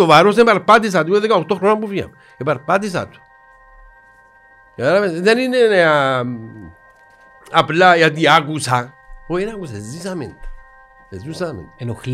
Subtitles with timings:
[0.00, 2.12] Το βάρος επαρπάτησα του, 18 χρόνια που φύγαμε.
[2.36, 3.20] Επαρπάτησα του.
[5.20, 6.24] Δεν είναι ε, α,
[7.50, 8.94] απλά γιατί άκουσα.
[9.26, 11.18] Όχι, δεν άκουσα, ζήσαμε τα.
[11.24, 11.64] Ζούσαμε.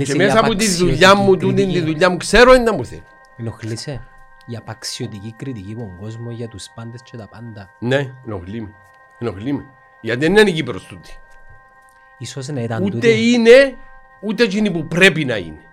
[0.05, 3.03] Και μέσα από τη δουλειά μου, τούτη τη δουλειά μου, ξέρω τι μου θέλει.
[3.37, 4.01] Ενοχλείσαι
[4.47, 7.71] η απαξιωτική κριτική από τον κόσμο για τους πάντες και τα πάντα.
[7.79, 8.75] Ναι, ενοχλεί με.
[9.19, 9.65] Ενοχλεί με.
[10.01, 11.19] Γιατί δεν είναι η Κύπρος τούτη.
[12.19, 13.33] Ίσως να ήταν Ούτε τούτη.
[13.33, 13.77] είναι,
[14.21, 15.66] ούτε εκείνη που πρέπει να είναι.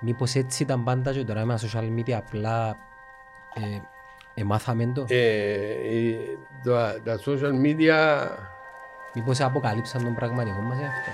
[0.00, 2.76] Μήπως έτσι ήταν πάντα και τώρα με τα social media απλά
[3.54, 3.78] ε,
[4.34, 6.16] εμάθαμε το; Ε, ε,
[6.64, 8.28] τα, τα social media
[9.14, 11.10] Μήπως αποκαλύψαν τον πραγματικό μας εαυτό;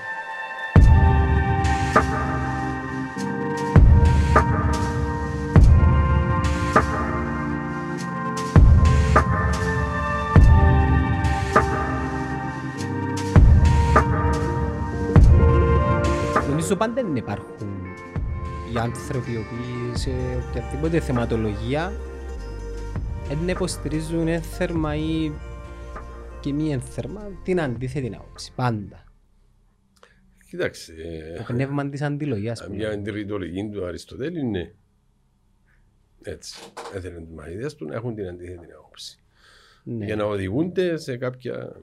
[16.48, 17.53] Νομίζω πάντα δεν υπάρχουν
[18.74, 20.10] οι άνθρωποι οι οποίοι σε
[20.48, 21.92] οποιαδήποτε θεματολογία
[23.28, 25.32] δεν υποστηρίζουν ένθερμα ή
[26.40, 28.52] και μη ένθερμα την αντίθετη άποψη.
[28.54, 29.04] Πάντα.
[30.48, 30.92] Κοίταξε,
[31.32, 32.60] ε, Το πνεύμα της αντιλογίας.
[32.60, 32.78] ας πούμε.
[32.78, 34.74] μια εντριτολογική του Αριστοτέλη είναι
[36.22, 36.60] έτσι.
[36.94, 39.18] Έθελε τους μαθητές του να έχουν την αντίθετη άποψη.
[39.84, 40.04] Ναι.
[40.04, 41.80] Για να οδηγούνται σε κάποια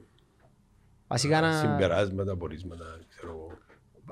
[1.08, 3.58] Βασικά να, συμπεράσματα, πορίσματα, ξέρω εγώ.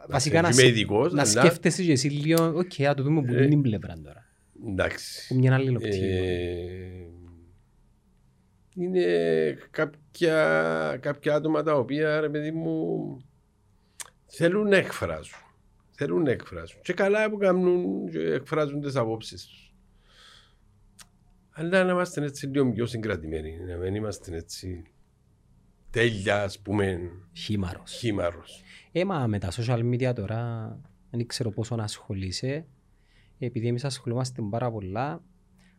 [0.08, 3.22] Βασικά να, Είμαι σκ- ειδικός, να αλλά- σκέφτεσαι και εσύ λίγο, οκ, α το δούμε
[3.22, 4.26] που Ε, είναι την πλευρά τώρα.
[4.68, 5.28] Εντάξει.
[5.28, 6.06] Που μια άλλη οπτική.
[6.06, 7.06] Ε,
[8.76, 9.06] είναι
[9.72, 12.98] κάποια, κάποια άτομα τα οποία, ρε παιδί μου,
[14.26, 15.38] θέλουν να εκφράζουν.
[15.92, 16.82] Θέλουν να εκφράζουν.
[16.82, 19.74] Και καλά που κάνουν και εκφράζουν τις απόψεις τους.
[21.52, 23.58] Αλλά να είμαστε έτσι λίγο πιο συγκρατημένοι.
[23.68, 24.84] Να μην είμαστε έτσι
[25.90, 27.00] τέλεια, ας πούμε,
[27.34, 27.92] Χήμαρος.
[27.92, 28.64] χήμαρος.
[28.92, 30.80] Ε, μα με τα social media τώρα,
[31.12, 32.66] δεν ξέρω πόσο να ασχολείσαι,
[33.40, 35.24] επειδή εμείς ασχολούμαστε πάρα πολλά,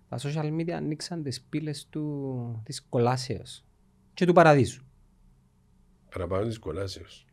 [0.08, 3.64] τα social media ανοίξαν τις πύλες του, της κολάσεως
[4.14, 4.84] και του παραδείσου.
[6.10, 7.24] Παραπάνω της κολάσεως.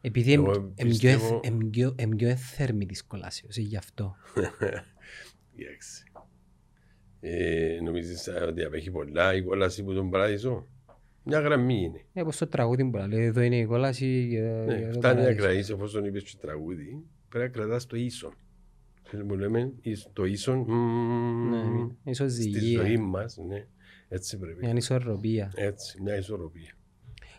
[0.00, 4.16] Επειδή Εγώ εμ- εμ- πιστεύω- εμ- πιο- εμ- πιο έθερμη της κολάσεως, ε, γι' αυτό.
[5.58, 6.02] Εντάξει.
[7.20, 10.66] Ε, νομίζεις ότι απέχει πολλά η κόλαση που τον παράδεισο.
[11.28, 12.04] Μια γραμμή είναι.
[12.12, 15.14] Ε, όπως το τραγούδι που λέει, εδώ είναι η κόλαση και, Ναι, και το φτάνει
[15.14, 15.42] να παράδεισο.
[15.46, 17.02] κρατήσει εφόσον είπες και τραγούδι.
[17.28, 18.32] Πρέπει να κρατάς το ίσον.
[19.02, 23.36] Ξέρεις που λέμε, ίσ- το ίσον μμμ, Ναι, στη ισοζυγία, ζωή μας.
[23.48, 23.66] Ναι.
[24.08, 24.58] Έτσι πρέπει.
[24.60, 25.52] μια ανισορροπία.
[25.54, 26.72] Έτσι, μια ισορροπία.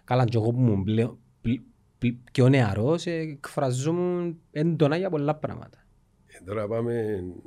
[0.03, 1.61] Καλά, και εγώ που ήμουν πλέον πλ-
[1.97, 5.85] πλ- πιο νεαρός, ε, εκφραζόμουν έντονα για πολλά πράγματα.
[6.25, 6.93] Ε, τώρα πάμε,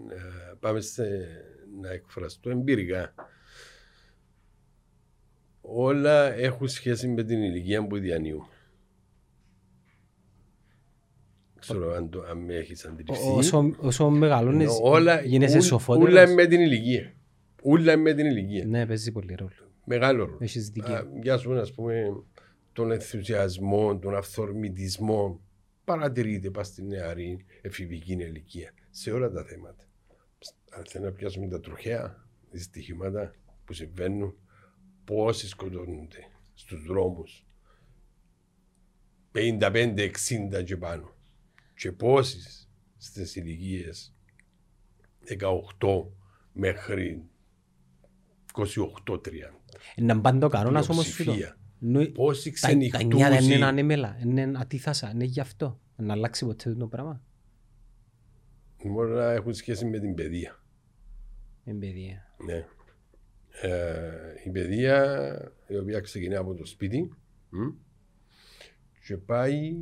[0.08, 0.16] ε,
[0.60, 1.02] πάμε σε,
[1.80, 3.14] να εκφραστώ εμπειρικά.
[5.60, 8.44] Όλα έχουν σχέση με την ηλικία που διανύουμε.
[11.58, 13.28] Ξέρω αν, το, αν με έχεις αντιληφθεί.
[13.28, 16.08] Όσο, όσο μεγαλώνεις, Ενώ όλα, γίνεσαι ούλ- σοφότερος.
[16.08, 17.12] Ούλα είναι με την ηλικία.
[17.62, 18.64] Ούλα είναι με την ηλικία.
[18.66, 19.50] Ναι, παίζει πολύ ρόλο.
[19.84, 20.38] Μεγάλο ρόλο.
[20.40, 20.94] Έχεις δίκιο.
[20.94, 22.22] Α, Για σου ας πούμε
[22.72, 25.40] τον ενθουσιασμό, τον αυθορμητισμό
[25.84, 29.84] παρατηρείται πας στην νεαρή εφηβική ηλικία σε όλα τα θέματα.
[30.70, 33.34] Αν θέλει να πιάσουμε τα τροχαία δυστυχήματα
[33.64, 34.34] που συμβαίνουν,
[35.14, 36.18] πόσοι σκοτώνονται
[36.54, 37.46] στους δρόμους
[39.32, 41.14] 55-60 και πάνω
[41.76, 42.38] και πόσοι
[42.96, 44.14] στις ηλικίες
[45.80, 46.06] 18
[46.52, 47.24] μέχρι
[48.52, 49.18] 28-30.
[49.96, 51.22] Να πάνε το κανόνας όμως τούτο.
[51.30, 51.58] Πλειοψηφία.
[51.78, 55.80] Νου- Πόσοι τα- Τα νιάτα είναι ξενυχτούζοι ανέμελα, είναι ατίθασα, είναι γι' αυτό.
[55.96, 57.22] Να αλλάξει ποτέ το πράγμα.
[58.84, 60.62] μπορεί να έχουν σχέση με την παιδεία.
[61.64, 62.34] Εμπειρία.
[62.46, 62.66] Ναι.
[63.62, 67.14] Ε, η παιδεία η οποία ξεκινά από το σπίτι
[67.50, 67.68] μ,
[69.06, 69.76] και πάει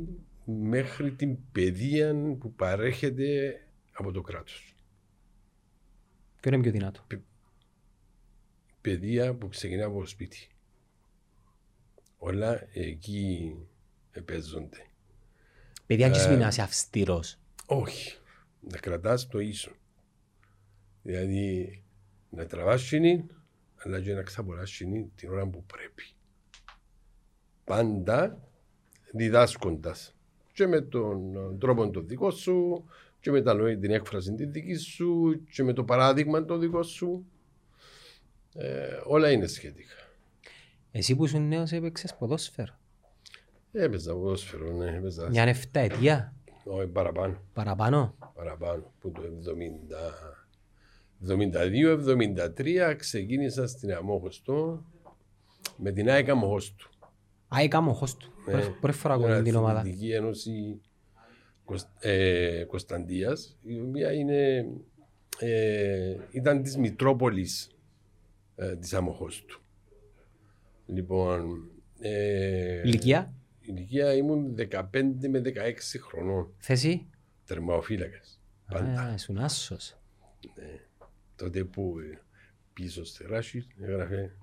[0.45, 3.59] μέχρι την παιδεία που παρέχεται
[3.91, 4.75] από το κράτος.
[6.39, 7.07] Ποιο είναι πιο δυνατό.
[8.81, 10.47] Παιδεία που ξεκινά από το σπίτι.
[12.17, 13.55] Όλα εκεί
[14.25, 14.77] παίζονται.
[15.85, 17.39] Παιδιά, Ε, και σου να είσαι αυστηρός.
[17.65, 18.17] Όχι.
[18.59, 19.71] Να κρατάς το ίσο.
[21.03, 21.83] Δηλαδή
[22.29, 23.25] να τραβάς σινή,
[23.83, 26.03] αλλά και να ξαπολάς σινή την ώρα που πρέπει.
[27.63, 28.41] Πάντα
[29.11, 30.15] διδάσκοντας.
[30.53, 32.85] Και με τον ε, τρόπο τον δικό σου,
[33.19, 36.83] και με τα λόγια την έκφραση της δικής σου, και με το παράδειγμα το δικό
[36.83, 37.25] σου.
[38.53, 39.93] Ε, όλα είναι σχετικά.
[40.91, 42.73] Εσύ που ήσουν νέος έπαιξες ποδόσφαιρο.
[43.71, 45.29] Έπαιζα ποδόσφαιρο, ναι, έπαιζα.
[45.29, 46.33] Μια 7 ετία
[46.63, 47.41] Όχι, παραπάνω.
[47.53, 48.15] παραπάνω.
[48.35, 49.21] παραπάνω που το
[51.27, 54.85] 72-73 ξεκίνησα στην Αμόχωστο
[55.77, 56.85] με την ΑΕΚ Αμόχωστο.
[57.55, 58.31] Α, έκαμε ο χώς του.
[58.45, 58.51] Ναι.
[58.53, 59.79] Πρώτη- Πρώτη φορά ακούω την ομάδα.
[59.79, 60.81] Αθλητική Ένωση
[61.65, 64.65] Κωσ- ε, Κωνσταντίας η οποία είναι
[65.39, 67.69] ε, ήταν της Μητρόπολης
[68.55, 69.61] ε, της Αμοχώστου.
[70.85, 71.69] Λοιπόν,
[71.99, 74.81] ε, Ηλικία, ηλικία ήμουν 15
[75.29, 77.09] με 16 χρονών, θέση;
[77.45, 78.41] τερμαοφύλακας.
[78.71, 79.01] Πάντα.
[79.01, 79.97] Α, ήσουν άσος.
[81.39, 82.19] Τότε που ε,
[82.73, 84.35] πίσω στη ράση έγραφε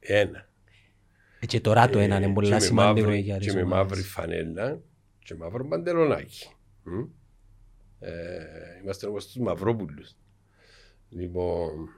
[0.00, 0.48] ένα.
[1.40, 3.52] Ε, Και τώρα το Ε, ένα είναι και πολύ με σημαντικό μαύρη- για τις Και
[3.52, 3.86] με ομάδες.
[3.88, 4.80] μαύρη φανέλα
[5.18, 6.48] και μαύρο παντελονάκι.
[6.82, 7.02] Μμ.
[8.00, 8.10] Ε,
[8.82, 10.16] είμαστε όπως τους Μαυρόπουλους.
[11.08, 11.88] Λοιπόν,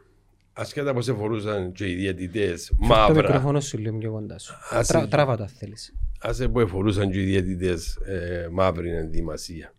[0.53, 4.55] ασχέτα πως εφορούσαν και οι διαιτητές Το μαύρα, μικρόφωνο σου λίγο πιο κοντά σου.
[4.71, 5.95] Άσε Τρα- και- Τράβα το αν θέλεις.
[6.21, 9.75] άσε που εφορούσαν και οι διαιτητές ε, μαύρη ενδυμασία.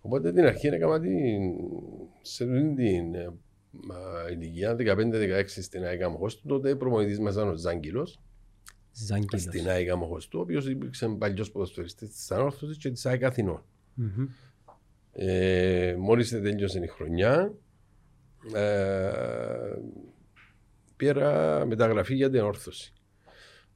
[0.00, 1.12] Οπότε την αρχή έκανα την,
[2.22, 3.34] σε αυτή την ε, μα,
[4.32, 8.20] ηλικία 15-16 στην ΑΕΚ Αμοχώστου, τότε προμονητής μας ήταν ο Ζάγκυλος,
[8.92, 9.42] Ζάγκυλος.
[9.42, 13.64] στην ΑΕΚ Αμοχωστού, ο οποίος υπήρξε παλιός ποδοσφαιριστής της Ανόρθωσης και της ΑΕΚ Αθηνών.
[13.94, 14.26] Μμμ.
[15.12, 17.52] Ε, μόλις τέλειωσε η χρονιά,
[18.54, 19.10] ε,
[20.96, 22.92] πήρα μεταγραφή για την όρθωση.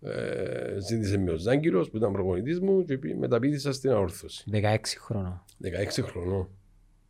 [0.00, 4.44] Ε, ζήτησε με ο Ζάγκυρος που ήταν προπονητής μου και πει- μεταπίδησα στην αόρθωση.
[4.52, 5.44] 16 χρονών.
[5.58, 6.48] 16 χρονών.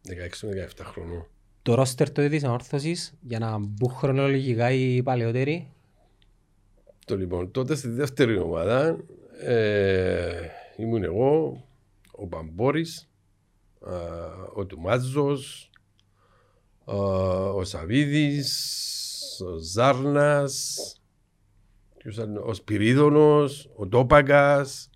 [0.02, 1.26] 16 με 17 χρονών.
[1.69, 5.73] Το ρόστερ το της ανόρθωσης για να μπουν χρονολογικά οι παλαιότεροι;
[7.05, 8.97] Το λοιπόν, τότε στη δεύτερη ομάδα
[9.41, 10.32] ε,
[10.76, 11.65] ήμουν εγώ,
[12.11, 13.11] ο Παμπόρης,
[13.81, 13.97] α,
[14.55, 15.70] ο Τουμάζος,
[16.85, 16.94] α,
[17.50, 18.50] ο Σαβίδης,
[19.41, 20.76] ο Ζάρνας,
[21.97, 24.91] ποιος άλλο, ο Σπυρίδωνος, ο Τόπαγκας,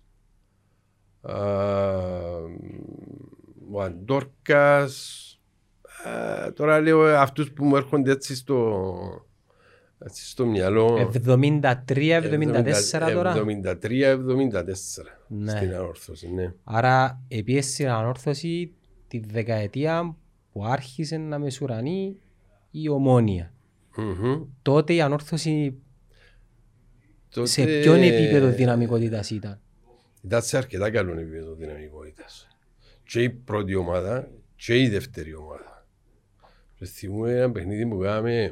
[1.21, 1.37] α,
[3.71, 5.27] ο Αντόρκας.
[6.07, 8.85] Α, τώρα λέω αυτούς που μου έρχονται έτσι στο,
[10.05, 11.11] έτσι στο μυαλό.
[11.25, 13.33] 73-74 τώρα.
[13.33, 13.75] 73-74
[15.27, 15.51] Ναι.
[15.51, 16.53] στην ανόρθωση, ναι.
[16.63, 18.73] Άρα επίσης στην ανόρθωση
[19.07, 20.15] τη δεκαετία
[20.51, 22.17] που άρχισε να μεσουρανεί
[22.71, 23.53] η ομόνια.
[23.95, 24.43] Μμμ.
[24.61, 25.77] Τότε η ανόρθωση
[27.29, 29.59] Τότε σε ποιον επίπεδο δυναμικότητας ήταν;
[30.21, 32.47] Ήταν σε αρκετά καλό επίπεδο δυναμικότητας.
[33.03, 35.72] Και η πρώτη ομάδα και η δεύτερη ομάδα.
[36.83, 38.43] Και θυμούμαι ένα παιχνίδι που κάναμε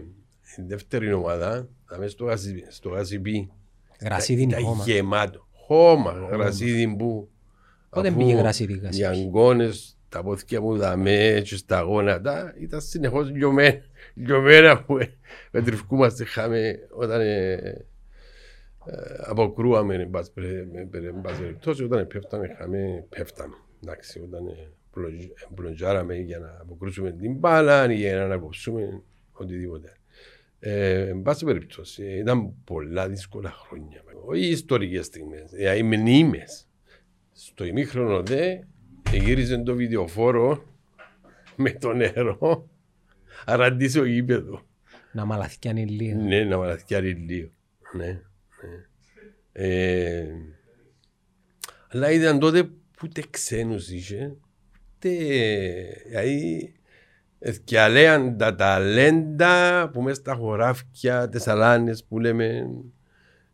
[0.58, 3.52] η δεύτερη ομάδα, ήταν στο γασι- στο γασιπί.
[4.02, 4.84] Γρασίδι είναι Ήταν χώμα.
[4.84, 5.48] γεμάτο.
[5.52, 7.30] Χώμα, γρασίδι που.
[7.90, 9.04] Πότε αφού πήγε γρασίδι, Οι γρασίδι.
[9.06, 13.82] αγκώνες, τα πόθηκια μου δαμέ και στα γόνατα ήταν συνεχώς λιωμένα.
[14.14, 15.14] Λιωμένα που ε,
[15.52, 17.86] με τριφκούμαστε είχαμε όταν ε, ε,
[19.26, 23.54] αποκρούαμε εν πάση περι- με- περι- εν πάση περιπτώσει όταν πέφταμε είχαμε πέφταμε.
[23.84, 24.81] Εντάξει, όταν ε, πλοντζ- ε,
[25.56, 29.02] πλοντζάραμε για να αποκρούσουμε την μπάλα ή για να ανακοψούμε
[29.32, 29.96] οτιδήποτε.
[30.60, 34.04] Ε, εν πάση περιπτώσει, ε, ήταν πολλά δύσκολα χρόνια.
[34.26, 36.68] Όχι ιστορικές στιγμές, ε, οι μνήμες.
[37.32, 38.60] Στο ημίχρονο δε
[39.12, 40.66] γύριζε το βιντεοφόρο
[41.56, 42.70] με το νερό
[43.46, 44.62] αραντήσει ο γήπεδο.
[45.12, 46.22] Να μαλαθιάνει λίγο.
[46.22, 47.50] Ναι, να μαλαθιάρει λίγο.
[47.94, 48.22] Ναι, ναι.
[49.52, 50.28] Ε,
[51.88, 54.51] αλλά ήταν τότε που ούτε ξένους είχε, ούτε...
[55.10, 56.74] Δηλαδή,
[57.40, 62.70] ευκαιαλέαν τα ταλέντα που μέσα στα χωράφια, τις αλάνες που λέμε,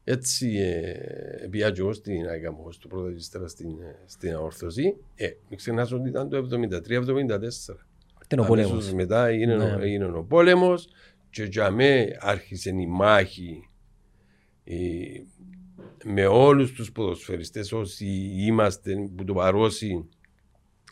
[0.04, 4.34] έτσι ε, πήγα και εγώ στην ΑΕΚ μου, στο πρώτο και ύστερα στην, ε, στην
[4.34, 4.96] αόρθωση.
[5.16, 7.86] Ε, μην ξεχνάς ότι ήταν το 73-74.
[8.26, 8.72] Ήταν ο πόλεμος.
[8.72, 9.64] Αμέσως μετά έγινε, Ναι.
[9.64, 10.88] ο, έγινε ο πόλεμος
[11.30, 13.70] και για μέ άρχισε η μάχη
[14.64, 14.76] ε,
[16.06, 18.06] με όλους τους ποδοσφαιριστές όσοι
[18.36, 20.10] είμαστε που το παρώσει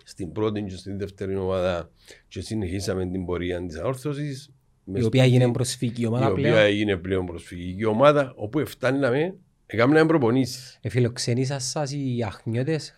[0.07, 1.89] στην πρώτη και στην δεύτερη ομάδα
[2.27, 4.50] και συνεχίσαμε την πορεία της αόρθωσης
[4.93, 6.65] Η οποία έγινε προσφυγική ομάδα η οποία πλέον.
[6.65, 9.35] έγινε πλέον προσφυγική ομάδα όπου φτάναμε
[9.65, 10.77] έκαναμε προπονήσεις.
[10.81, 12.93] Εφιλοξενήσαν σας οι αχνιώτες.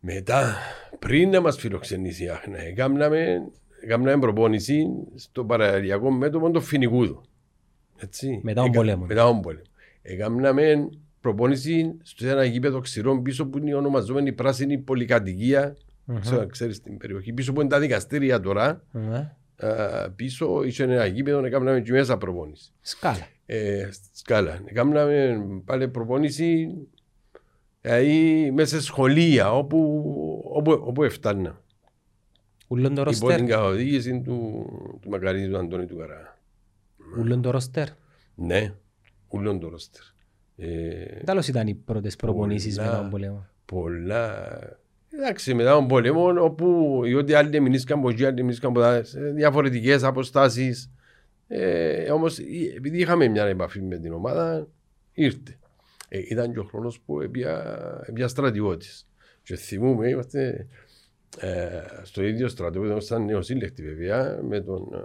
[0.00, 0.56] Μετά,
[0.98, 3.26] πριν να μας φιλοξενήσει η Άχνα, έκαναμε,
[3.84, 7.20] έκαναμε προπόνηση στο παραλιακό μέτωπο του Φινικούδου.
[7.96, 8.40] Έτσι.
[8.42, 9.04] Μετά τον Έκα- πόλεμο.
[9.04, 9.62] Μετά τον πόλεμο.
[10.02, 10.88] Έκαναμε
[11.20, 15.76] προπόνηση στο ένα γήπεδο ξηρών πίσω που είναι η ονομαζόμενη πράσινη πολυκατοικία.
[16.10, 16.18] Μμμ.
[16.20, 17.32] Ξέρω, ξέρεις την περιοχή.
[17.32, 18.82] Πίσω που είναι τα δικαστήρια τώρα.
[18.92, 19.36] Ναι.
[19.56, 22.72] α, πίσω είχε ένα γήπεδο, έκαναμε και μέσα προπόνηση.
[22.80, 23.26] Σκάλα.
[23.46, 24.60] Ε, στη σκάλα.
[24.64, 26.76] Έκαναμε πάλι προπόνηση
[27.80, 29.78] δηλαδή, μέσα σε σχολεία όπου,
[30.52, 31.62] όπου, όπου έφτανα.
[32.68, 33.36] Ούλον το Υπό ρόστερ.
[33.36, 34.66] την καθοδήγηση του,
[35.00, 36.38] του Μακαρίδη του Αντώνη του Καρά.
[37.18, 37.88] Ούλον το ρόστερ.
[38.34, 38.72] Ναι,
[39.28, 40.02] ούλον το ρόστερ.
[40.56, 42.86] Ε, Τέλος ήταν οι πρώτες προπονήσεις Πολλά.
[42.88, 43.46] μετά τον πόλεμο.
[43.64, 44.48] πολλά.
[45.20, 49.04] Εντάξει, μετά τον πόλεμο, όπου οι ό,τι άλλοι μηνύσκαν από εκεί, άλλοι μηνύσκαν από τα
[49.04, 50.90] σε διαφορετικές αποστάσεις.
[51.48, 52.44] Ε, όμως, ε,
[52.76, 54.68] επειδή είχαμε μια επαφή με την ομάδα,
[55.12, 55.58] ήρθε.
[56.08, 59.08] Ε, ήταν και ο χρόνος που έπια, έπια στρατιώτης.
[59.42, 60.66] Και θυμούμε, είμαστε
[61.38, 64.98] ε, στο ίδιο στρατόπεδο σαν νεοσύλλεκτη βέβαια με τον, ε,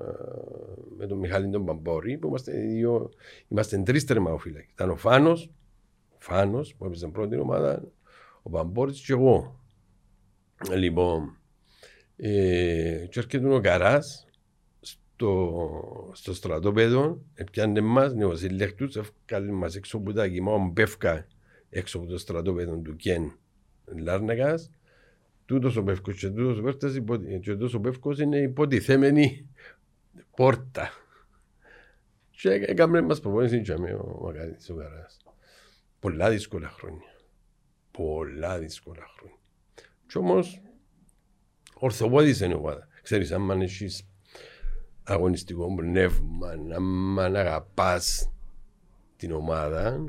[0.98, 3.10] με τον Μιχάλη τον Παμπόρη που είμαστε, δύο,
[3.48, 4.70] είμαστε τρεις τερμαοφύλακοι.
[4.74, 5.52] Ήταν ο Φάνος,
[6.10, 7.84] ο Φάνος που έπαιζε πρώτη ομάδα,
[8.42, 9.62] ο Παμπόρης και εγώ.
[10.76, 11.38] Λοιπόν,
[12.16, 14.28] ε, και έρχεται ο Καράς
[14.82, 21.28] στο, στο στρατόπεδο, πιάνε μας νεοσύλλεκτους, έφκαλε μας έξω από τα κοιμά, πέφκα
[21.70, 23.38] έξω από το στρατόπεδο του Κεν
[23.86, 24.72] Λάρνακας
[25.46, 26.94] τούτος ο Πεύκος και τούτος ο Πεύκος,
[27.42, 29.50] και τούτος ο Πεύκος είναι υποτιθέμενη
[30.36, 30.90] πόρτα.
[32.30, 35.18] Και έκαμε μας προπόνηση και με ο Μακαρίτης ο Καράς.
[36.00, 37.16] Πολλά δύσκολα χρόνια.
[37.92, 39.38] Πολλά δύσκολα χρόνια.
[40.14, 40.62] Και όμως
[41.74, 42.88] ορθοπόδησε η ομάδα.
[43.02, 44.08] Ξέρεις, αν έχεις
[45.04, 46.50] αγωνιστικό πνεύμα,
[47.24, 48.32] αν αγαπάς
[49.16, 50.04] την ομάδα,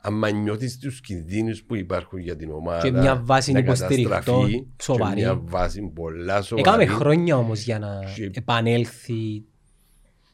[0.00, 5.14] άμα νιώθεις τους κινδύνους που υπάρχουν για την ομάδα και μια βάση υποστηρικτών σοβαρή.
[5.14, 6.68] Και μια βάση πολλά σοβαρή.
[6.68, 8.30] Έκαμε χρόνια όμως για να και...
[8.34, 9.44] επανέλθει.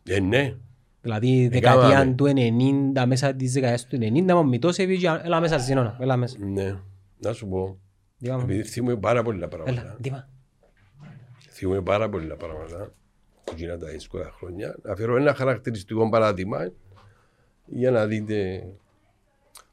[0.05, 0.57] Ε, ναι.
[1.01, 2.33] Δηλαδή δεκαετία του
[2.95, 6.37] 90, μέσα της δεκαετίας του 90, με Μητώσεβιτς, έλα μέσα Ζήνωνα, έλα μέσα.
[6.39, 6.79] Ναι,
[7.19, 7.79] να σου πω.
[8.21, 9.81] Επειδή θυμούμε πάρα πολλά πράγματα.
[9.81, 10.29] Έλα, δίμα.
[11.51, 12.95] Θυμούμε πάρα πολλά πράγματα
[13.45, 14.77] που γίνανε τα δύσκολα χρόνια.
[14.83, 16.73] Να φέρω ένα χαρακτηριστικό παράδειγμα
[17.67, 18.67] για να δείτε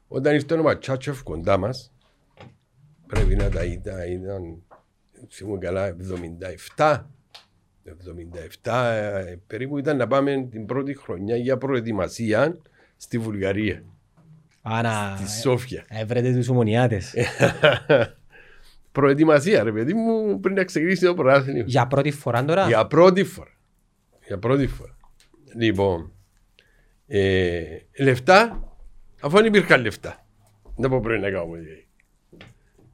[0.08, 1.92] όταν ήρθε ο Ματσάτσεφ κοντά μας,
[3.06, 4.62] πρέπει να τα ήταν, ήταν
[5.28, 5.96] θυμούμαι καλά,
[6.76, 7.04] 77.
[8.62, 12.56] 77 ε, περίπου ήταν να πάμε την πρώτη χρονιά για προετοιμασία
[12.96, 13.84] στη Βουλγαρία.
[14.62, 15.84] Άρα, στη Σόφια.
[15.88, 17.14] Έβρετε τους ομονιάτες.
[18.94, 21.64] προετοιμασία ρε παιδί μου πριν να ξεκινήσει το πρωτάθλημα.
[21.66, 23.56] Για πρώτη φορά τώρα; Για πρώτη φορά.
[24.26, 24.96] Για πρώτη φορά.
[25.56, 26.12] Λοιπόν,
[27.06, 27.62] ε,
[27.98, 28.68] λεφτά
[29.24, 30.26] Αφού δεν υπήρχαν λεφτά.
[30.76, 31.58] Δεν πω πρέπει να κάνουμε.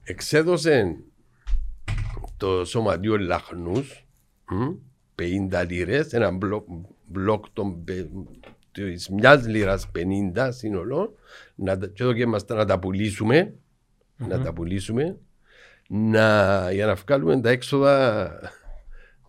[0.03, 0.97] Εξέδωσε
[2.37, 4.07] το σωματείο Λαχνούς
[5.15, 6.67] 50 λίρες, ένα μπλοκ,
[7.07, 7.85] μπλοκ των,
[8.73, 9.91] της μιας λίρας
[10.35, 11.15] 50 σύνολο
[11.55, 14.27] να, και εδώ και είμαστε να τα πουλήσουμε mm-hmm.
[14.27, 15.19] να τα πουλήσουμε
[15.93, 18.41] να, για να βγάλουμε τα έξοδα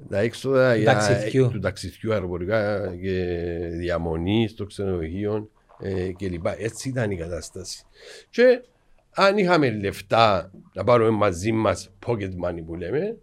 [0.10, 3.24] τα έξοδα για, του ταξιδιού αεροπορικά και
[3.72, 5.50] διαμονή στο ξενοδοχείο
[5.80, 6.46] ε, κλπ.
[6.46, 7.84] Έτσι ήταν η κατάσταση.
[8.30, 8.64] Και
[9.12, 13.18] αν είχαμε λεφτά να πάρουμε μαζί μας pocket money που λέμε,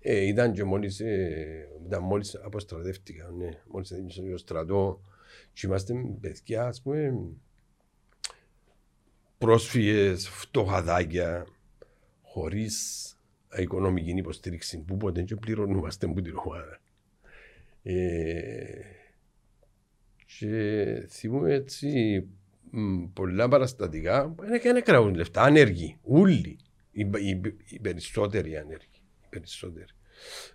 [0.00, 5.00] ε, ήταν και μόλις, ε, ήταν μόλις αποστρατεύτηκα, ναι, μόλις έδειξε το στρατό
[5.52, 7.14] και είμαστε παιδιά, ας πούμε,
[9.38, 11.46] πρόσφυγες, φτωχαδάκια,
[12.34, 13.08] χωρίς
[13.56, 16.80] οικονομική υποστήριξη που ποτέ και πληρωνούμαστε από την ομάδα.
[17.82, 17.94] Ε,
[20.38, 22.24] και θυμούμε έτσι
[23.12, 26.58] πολλά παραστατικά δεν κρατούν λεφτά, άνεργοι, όλοι.
[26.90, 29.02] Οι, οι, οι περισσότεροι άνεργοι.
[29.22, 29.92] Οι περισσότεροι.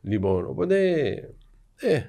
[0.01, 1.11] Λοιπόν, οπότε,
[1.75, 2.01] ε,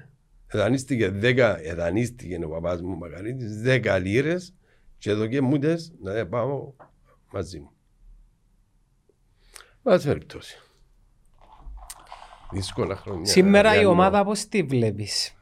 [0.51, 4.53] δανείστηκε δέκα, εδανίστηκε ο παπάς μου Μακαρίτης, δέκα λίρες
[4.97, 6.73] και εδώ και μούτες να πάω
[7.31, 7.71] μαζί μου.
[9.83, 10.57] Βάζει περιπτώσει.
[12.51, 13.25] Δύσκολα χρόνια.
[13.25, 15.35] Σήμερα η ομάδα πώς τη βλέπεις;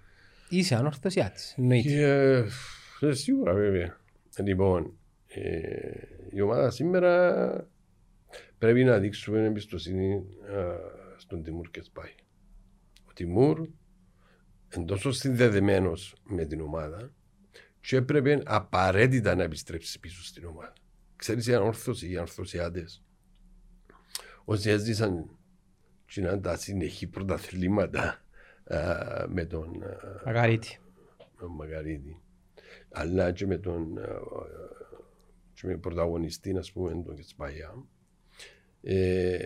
[0.50, 2.48] Είσαι ανορθωσιάτης, εννοείται.
[3.02, 4.00] Ε, σίγουρα βέβαια.
[4.44, 5.70] Λοιπόν, ε,
[6.32, 7.68] η ομάδα σήμερα
[8.58, 10.24] πρέπει να δείξουμε εμπιστοσύνη
[11.18, 12.16] στον Τιμούρ και Σπάι.
[13.06, 13.70] Ο Τιμούρ
[14.76, 17.12] είναι τόσο συνδεδεμένος με την ομάδα
[17.82, 20.74] και έπρεπε απαραίτητα να επιστρέψει πίσω στην ομάδα.
[21.16, 23.04] Ξέρεις οι ανόρθωσοι, οι ανορθωσιάτες,
[24.50, 25.30] όσοι έζησαν
[26.06, 28.22] και να τα συνεχή πρωταθλήματα
[29.28, 29.84] με τον
[30.26, 30.80] Μαγαρίτη.
[31.18, 32.22] Με τον Μαγαρίτη.
[32.90, 34.00] Αλλά και με τον
[35.54, 37.74] και με πρωταγωνιστή, ας πούμε, τον Κεσπαγιά.
[38.82, 39.38] Ε,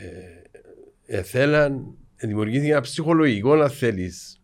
[1.05, 4.41] ε, θέλαν, δημιουργήθηκε ένα ψυχολογικό, να θέλεις,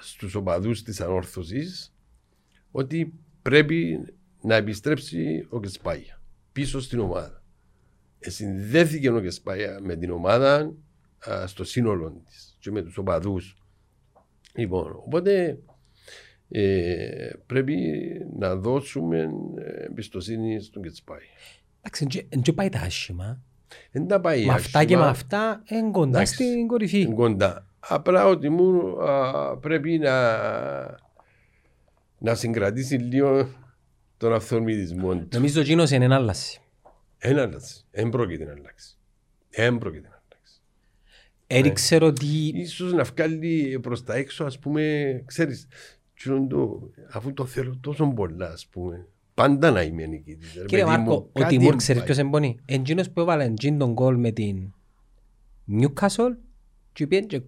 [0.00, 1.94] στους οπαδούς της ανόρθωσης,
[2.70, 3.98] ότι πρέπει
[4.42, 6.20] να επιστρέψει ο Κεσπάγια
[6.52, 7.44] πίσω στην ομάδα.
[8.18, 10.72] Ε, συνδέθηκε ο Κεσπάγια με την ομάδα
[11.30, 13.56] α, στο σύνολο της και με τους οπαδούς.
[14.54, 15.58] Λοιπόν, οπότε
[16.48, 17.76] ε, πρέπει
[18.38, 19.28] να δώσουμε
[19.88, 21.18] εμπιστοσύνη στον Κετσπάι.
[21.82, 23.40] Εντάξει, δεν πάει τα άσχημα.
[23.90, 27.00] Δεν τα πάει Με αυτά και με αυτά είναι κοντά στην κορυφή.
[27.00, 27.66] Είναι κοντά.
[27.78, 28.96] Απλά ότι μου
[29.60, 30.38] πρέπει να,
[32.18, 33.48] να συγκρατήσει λίγο
[34.16, 35.28] τον αυθορμητισμό του.
[35.32, 36.60] Νομίζω ότι είναι ένα άλλαση.
[37.18, 37.84] Ένα άλλαση.
[37.90, 38.96] Δεν πρόκειται να αλλάξει.
[39.50, 40.60] Δεν πρόκειται να αλλάξει.
[41.46, 42.26] Έριξε ότι...
[42.54, 45.66] Ίσως να βγάλει προς τα έξω, ας πούμε, ξέρεις,
[46.48, 50.62] το, αφού το θέλω τόσο πολλά, ας πούμε, πάντα να είμαι νικητής.
[50.66, 52.58] Κύριε Μάρκο, ο Τιμούρ ξέρεις ποιος εμπονεί.
[52.64, 54.72] Εντζίνος που έβαλε εντζίν τον κόλ με την
[55.80, 56.36] Newcastle
[56.92, 57.40] και πήγαν και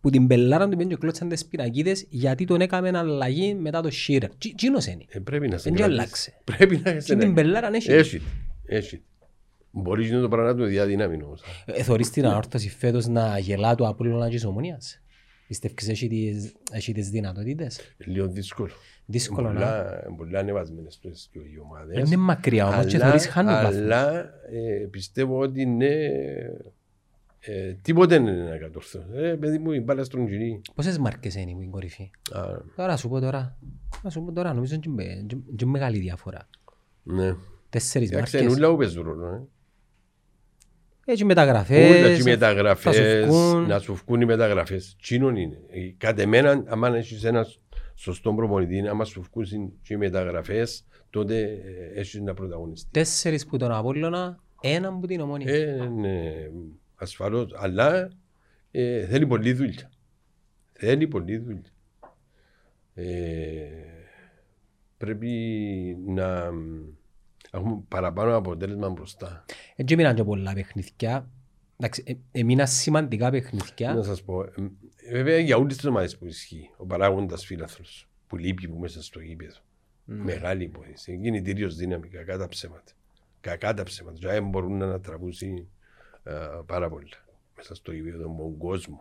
[0.00, 3.90] που την πελάραν του πήγαν και κλώτσαν τις πινακίδες γιατί τον έκαμε αλλαγή μετά το
[3.92, 4.28] Shearer.
[4.38, 5.04] Τι είναι.
[5.08, 5.98] Ε, πρέπει να σε Δεν κρατήσει.
[6.00, 6.40] άλλαξε.
[6.44, 8.22] Πρέπει να σε Και την πελάραν έχει.
[8.66, 8.94] Έχει.
[8.94, 9.02] Έχει.
[9.70, 11.42] Μπορείς να το πράγμα να το διαδυνάμει όμως.
[11.66, 15.00] Ε, Θωρείς την ανόρθωση φέτος να γελά το Απόλλωνα και της Ομονίας;
[15.48, 18.72] Πιστεύεις έχει τις, έχει τις δυνατότητες; Λίγο δύσκολο.
[19.06, 19.54] Δύσκολο να.
[19.60, 22.06] Πολλά, πολλά ανεβασμένες πλέον και οι ομάδες.
[22.06, 23.76] Είναι μακριά όμως και Αλλά- θωρείς χάνουν βαθμούς.
[23.76, 24.18] Αλλά
[24.52, 25.94] ε, πιστεύω ότι είναι
[27.40, 29.04] ε, τίποτε δεν είναι να κατορθώ.
[29.14, 30.60] Ε, παιδί μου, η μπάλα στρογγυλή.
[30.74, 32.42] Πόσες μάρκες είναι η κορυφή; Α,
[32.76, 33.56] Τώρα σου πω τώρα.
[34.02, 36.48] Να σου πω τώρα, νομίζω είναι και με- και- και μεγάλη διαφορά.
[37.02, 37.34] ναι.
[37.70, 38.54] Τέσσερις Εντάξει, μάρκες.
[38.56, 39.26] ούλα που παίζουν ρόλο.
[39.26, 39.42] ε.
[41.08, 42.06] Έτσι Ούλα μεταγραφές.
[42.06, 43.66] και οι θα μεταγραφές, σου βγουν.
[43.66, 44.96] να σου βγουν οι μεταγραφές.
[45.00, 45.58] Τσίνον είναι.
[45.70, 47.46] Ε, Κατ' εμένα, άμα έχεις ένα
[47.94, 51.40] σωστό προπονητή, άμα σου βγουν και οι μεταγραφές, τότε
[51.94, 52.90] ε, έχεις να πρωταγωνιστείς.
[52.90, 55.54] Τέσσερις που τον Απόλλωνα, έναν που την Ομόνια.
[55.54, 56.32] Ε, ναι,
[56.94, 58.10] ασφαλώς, αλλά
[58.70, 59.90] ε, θέλει πολλή δουλειά.
[60.72, 61.70] Θέλει πολλή δουλειά.
[62.94, 63.66] Ε,
[64.96, 65.30] πρέπει
[66.06, 66.50] να
[67.50, 69.44] έχουμε παραπάνω αποτέλεσμα μπροστά.
[69.76, 71.28] Έτσι έμειναν και πολλά παιχνιδιά.
[71.76, 73.94] Εντάξει, ε- έμειναν σημαντικά παιχνιδιά.
[73.94, 74.50] Να σας πω, ε,
[74.96, 79.02] ε, βέβαια για όλες τις ομάδες που ισχύει, ο παράγοντας φίλαθλος που λείπει που μέσα
[79.02, 79.56] στο γήπεδο.
[80.04, 81.12] Μεγάλη υπόθεση.
[81.12, 82.92] Είναι κινητήριος δύναμη, κακά τα ψέματα.
[83.40, 84.18] Κακά τα ψέματα.
[84.18, 85.68] Και αν μπορούν να ανατραπούσει
[86.22, 86.32] ε,
[86.66, 87.06] πάρα πολλά
[87.56, 89.00] μέσα στο γήπεδο με τον κόσμο.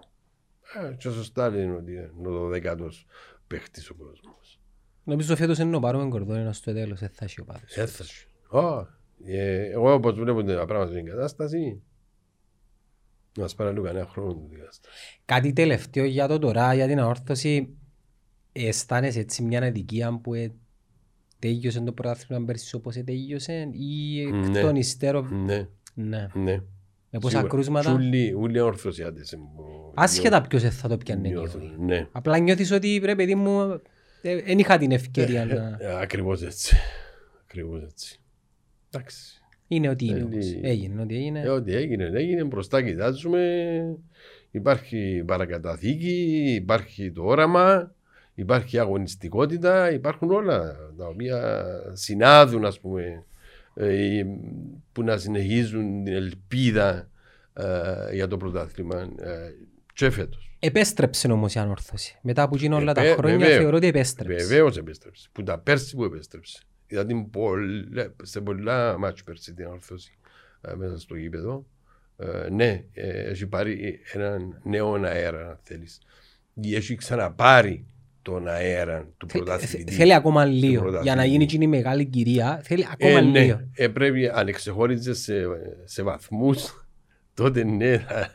[0.92, 3.06] Ε, και σωστά λένε ότι είναι ο δωδεκάτος
[3.48, 4.60] παίχτης ο κόσμος.
[5.04, 7.78] Νομίζω φέτος είναι να πάρουμε κορδόνι στο τέλος, δεν θα έχει ο πάθος.
[7.78, 8.28] Έθαση.
[8.56, 8.88] Ω,
[9.26, 11.82] ε, εγώ όπως βλέπω τα πράγματα στην κατάσταση,
[13.38, 15.20] να μας πάρει λίγο κανένα χρόνο την κατάσταση.
[15.26, 17.70] Κάτι τελευταίο για το τώρα, για την αόρθωση.
[18.52, 20.52] Αισθάνεσαι έτσι μια αδικία που ε,
[21.40, 24.62] τέλειωσε το πρωτάθλημα πέρσι όπως ε, τέλειωσε ή εκ Ναι.
[24.62, 26.28] των υστέρων; Ναι, Ναι.
[26.34, 26.62] ναι.
[27.10, 27.50] Με πόσα Σίγουρα.
[27.54, 29.32] κρούσματα; Ούλοι, ούλοι ορθωσιάτες.
[29.34, 31.28] ε, που Άσχετα ποιος ε, θα το πιάνε.
[31.28, 31.62] νιώθουν.
[31.62, 31.78] νιώθεις.
[31.80, 32.08] Ναι.
[32.12, 33.82] Απλά νιώθεις ότι ρε παιδί μου
[34.22, 35.78] δεν είχα την ευκαιρία να...
[35.80, 36.76] Ε, Ακριβώς έτσι.
[37.44, 38.20] Ακριβώς έτσι.
[38.96, 39.42] Εντάξει.
[39.68, 40.46] Είναι ότι είναι Θέλει- όμως.
[40.62, 41.40] Έγινε ό,τι έγινε.
[41.42, 42.44] Ε, ό,τι έγινε, έγινε.
[42.44, 43.42] Μπροστά κοιτάζουμε.
[44.52, 47.96] Υπάρχει παρακαταθήκη, υπάρχει το όραμα,
[48.36, 53.24] υπάρχει αγωνιστικότητα, υπάρχουν όλα τα οποία συνάδουν, ας πούμε,
[53.74, 54.24] ε,
[54.92, 57.10] που να συνεχίζουν την ελπίδα
[57.54, 59.54] ε, για το πρωτάθλημα ε,
[59.94, 60.56] και φέτος.
[60.60, 62.18] Επέστρεψε όμως η ανόρθωση.
[62.22, 63.58] Μετά από εκείνο όλα τα Επέ- χρόνια βεβαίως.
[63.60, 64.46] θεωρώ ότι επέστρεψε.
[64.48, 65.30] Βεβαίως επέστρεψε.
[65.32, 66.60] Που τα πέρσι που επέστρεψε.
[66.88, 70.18] Δηλαδή πολλα- σε πολλά μάτς πέρσι την ορθώση
[70.62, 71.66] ε, μέσα στο γήπεδο.
[72.18, 76.02] Ε, ναι, ε, έχει πάρει έναν νέο αέρα, αν θέλεις.
[76.62, 77.86] Ή Έχει ξαναπάρει
[78.22, 79.84] τον αέρα του Θε- πρωταθλητή.
[79.92, 80.74] θε- Θέλει ακόμα λίγο.
[80.82, 81.04] πρωταθλητή.
[81.04, 83.62] Για να γίνει εκείνη η μεγάλη κυρία, θέλει Ε, ακόμα ναι, λίγο.
[83.74, 85.34] ε, πρέπει, αν εξεχώριζε σε,
[85.84, 86.86] σε βαθμούς,
[87.34, 88.30] τότε ναι, θα,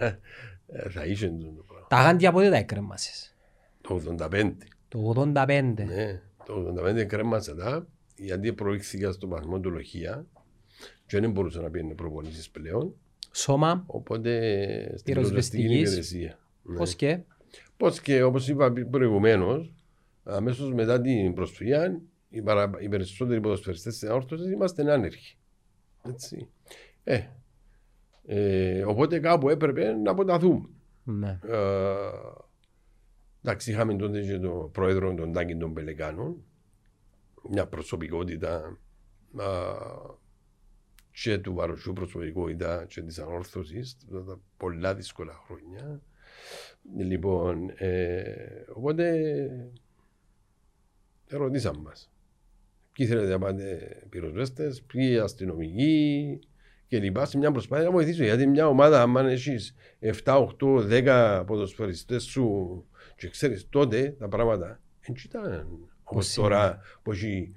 [0.90, 1.86] θα είσαι το πράγμα.
[1.88, 3.36] Τα γάντια πότε τα έκρεμασες.
[3.80, 4.56] Το 85.
[4.88, 5.84] Το 85.
[5.84, 7.86] Ναι, το 85 κρέμασα τα,
[8.20, 10.26] γιατί προήχθηκα στο βαθμό του λοχεία
[11.06, 12.94] και δεν μπορούσα να πιένει προπονήσεις πλέον,
[13.32, 15.66] Σώμα, οπότε στην Πυροσβεστικής.
[15.66, 16.38] πυροσβεστική υπηρεσία.
[16.62, 16.76] Ναι.
[16.76, 17.20] πώς και;
[17.76, 19.74] Πώς και όπως είπα προηγουμένως,
[20.24, 22.70] αμέσως μετά την προσφυγιά, οι, παρα...
[22.80, 25.36] οι περισσότεροι ποδοσφαιριστές στην αόρτωσης είμαστε άνεργοι.
[26.02, 26.48] Έτσι.
[27.04, 27.22] Ε,
[28.26, 30.68] ε, οπότε κάπου έπρεπε να αποταθούμε.
[31.04, 31.38] Ναι.
[31.48, 31.56] Ε,
[33.42, 36.44] εντάξει, είχαμε τότε και τον πρόεδρο των Τάκη των Πελεκάνων,
[37.48, 38.78] μια προσωπικότητα
[39.36, 39.46] α,
[41.22, 46.00] και του Βαροσιού προσωπικότητα και της ανόρθωσης, τα- τα πολλά δύσκολα χρόνια.
[46.96, 49.14] Λοιπόν, ε, οπότε
[51.28, 52.12] ρωτήσαμε μας.
[52.92, 56.38] Ποιοι θέλετε να πάτε πυροσβέστες, ποιοι αστυνομικοί
[56.86, 58.24] και λοιπά σε μια προσπάθεια να βοηθήσω.
[58.24, 62.84] Γιατί μια ομάδα, αν έχεις 7, 8, 10 ποδοσφαιριστές σου
[63.16, 66.46] και ξέρεις τότε τα πράγματα δεν ήταν όπως είναι.
[66.46, 67.54] τώρα που έχει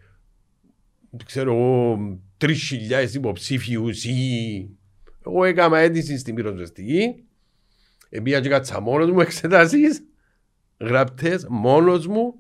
[1.26, 2.00] ξέρω εγώ
[2.38, 4.70] 3.000 υποψήφιους ή
[5.26, 7.24] εγώ έκανα αίτηση στην πυροσβεστική
[8.16, 10.04] Επία και κάτσα μόνος μου εξετάσεις,
[10.80, 12.34] γραπτές μόνος μου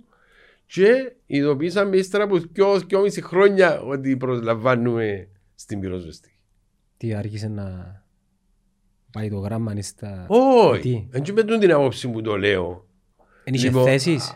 [0.65, 6.37] και ειδοποίησαμε ύστερα από δυο, δυόμιση χρόνια ότι προσλαμβάνουμε στην πυροσβεστική.
[6.97, 7.65] Τι άρχισε να
[9.11, 10.25] πάει το γράμμα στα...
[10.27, 12.87] Όχι, Τι; δεν και με την άποψη που το λέω.
[13.43, 14.33] Εν είχε Λοιπόν, θέσεις,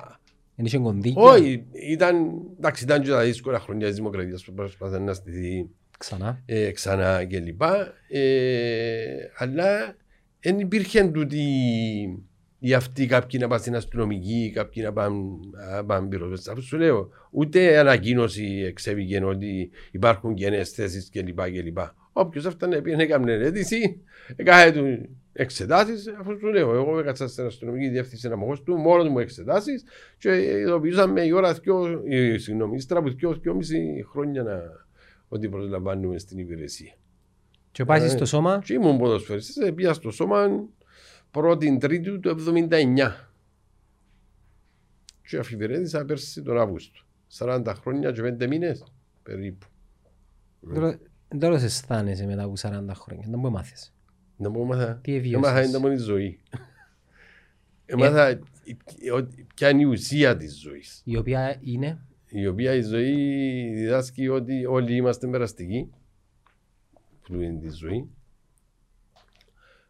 [0.59, 1.21] εν είχε κονδύκια.
[1.21, 6.41] Όχι, ήταν, εντάξει, ήταν και τα δύσκολα χρόνια της δημοκρατίας που προσπάθησε να στηθεί Ξανά.
[6.45, 7.93] ε, ξανά και λοιπά.
[8.07, 9.01] Ε,
[9.37, 9.95] αλλά
[10.39, 11.43] δεν υπήρχε τούτη
[12.59, 15.15] ή αυτοί κάποιοι να πάνε στην αστυνομική, κάποιοι να πάνε,
[15.73, 16.53] να πάνε πυροσβέστες.
[16.53, 21.41] Αφού σου λέω, ούτε ανακοίνωση εξέβηκε ότι υπάρχουν κενές θέσεις κλπ.
[21.41, 21.77] κλπ.
[22.11, 24.01] Όποιος έφτανε πήγαινε έκανε αίτηση,
[24.35, 29.19] έκανε του εξετάσεις, αφού σου λέω, εγώ έκατσα στην αστυνομική διεύθυνση να του, μόνος μου
[29.19, 29.83] εξετάσεις
[30.17, 34.61] και ειδοποιήσαμε η ώρα, δυο, η, συγγνώμη, ύστερα από δυο, δυο μισή χρόνια να,
[35.27, 36.93] ότι προσλαμβάνουμε στην υπηρεσία.
[37.71, 40.67] Και πάει στο σώμα; Και ήμουν ποδοσφαιριστής, πήγα στο σώμα
[41.31, 43.11] πρώτη Τρίτη του 79.
[45.27, 46.99] Και αφιβερέτησα πέρσι τον Αύγουστο.
[47.37, 48.83] 40 χρόνια και 5 μήνες
[49.23, 49.67] περίπου.
[50.59, 53.23] Δεν τώρα σε αισθάνεσαι μετά από 40 χρόνια.
[53.29, 53.96] Δεν μπορεί να μάθεις.
[54.37, 54.99] Να μου έμαθα.
[55.03, 55.67] Τι Έμαθα εβίωσες.
[55.67, 56.39] είναι μόνη ζωή.
[57.85, 58.39] Έμαθα
[59.55, 61.01] ποια είναι η ουσία της ζωής.
[61.05, 63.13] Η οποία είναι; Η οποία η ζωή
[63.73, 65.89] διδάσκει ότι όλοι είμαστε περαστικοί.
[67.21, 68.09] Που είναι τη ζωή.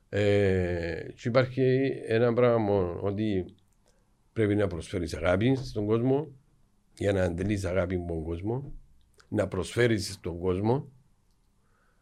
[0.09, 3.45] Ε, και υπάρχει ένα πράγμα μόνο, ότι
[4.33, 6.31] πρέπει να προσφέρεις αγάπη στον κόσμο
[6.97, 8.73] για να αντελείς αγάπη από τον κόσμο,
[9.27, 10.91] να προσφέρεις στον κόσμο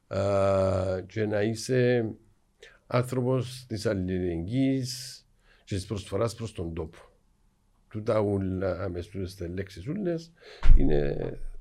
[0.08, 2.10] α, και να είσαι
[2.88, 5.26] άνθρωπος της αλληλεγγύης
[5.64, 6.98] και της προσφοράς προς τον τόπο.
[7.90, 10.32] Τούτα ούλα με στις λέξεις ούλες
[10.78, 11.16] είναι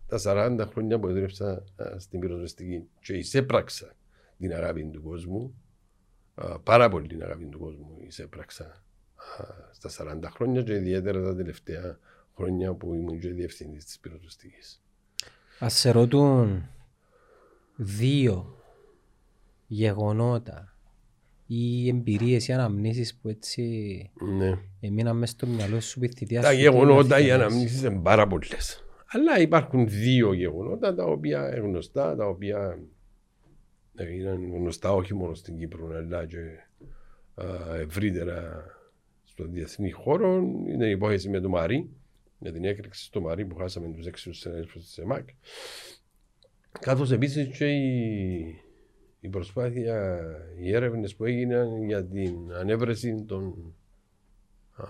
[0.07, 3.97] τα 40 χρόνια που έδρεψα α, στην πυροσβεστική και εισέπραξα
[4.39, 5.55] την αγάπη του κόσμου
[6.35, 11.37] α, πάρα πολύ την αγάπη του κόσμου εισέπραξα α, στα 40 χρόνια και ιδιαίτερα τα
[11.37, 11.99] τελευταία
[12.37, 14.83] χρόνια που ήμουν και διευθυντής της πυροσβεστικής.
[15.59, 16.69] Ας σε ρωτούν
[17.77, 18.63] δύο
[19.67, 20.74] γεγονότα
[21.46, 23.62] ή εμπειρίες ή αναμνήσεις που έτσι
[24.38, 24.59] Ναι.
[24.80, 27.83] έμειναν μες στο μυαλό σου που η θητείας Τα σου γεγονότα, τι οι να αναμνήσεις
[27.83, 28.85] είναι πάρα πολλές.
[29.07, 32.78] Αλλά υπάρχουν δύο γεγονότα τα οποία είναι γνωστά, τα οποία
[33.96, 36.37] ε, είναι γνωστά όχι μόνο στην Κύπρο αλλά και
[37.35, 38.64] α, ευρύτερα
[39.24, 40.37] στον διεθνή χώρο.
[40.68, 41.88] Είναι η υπόθεση με το Μαρί,
[42.38, 45.28] με την έκρηξη στο Μαρί που χάσαμε τους έξι συνέλφους της ΕΜΑΚ.
[46.80, 48.59] Καθώς επίσης και η,
[49.25, 50.21] η προσπάθεια,
[50.61, 53.75] οι έρευνες που έγιναν για την ανέβρεση των
[54.77, 54.85] α,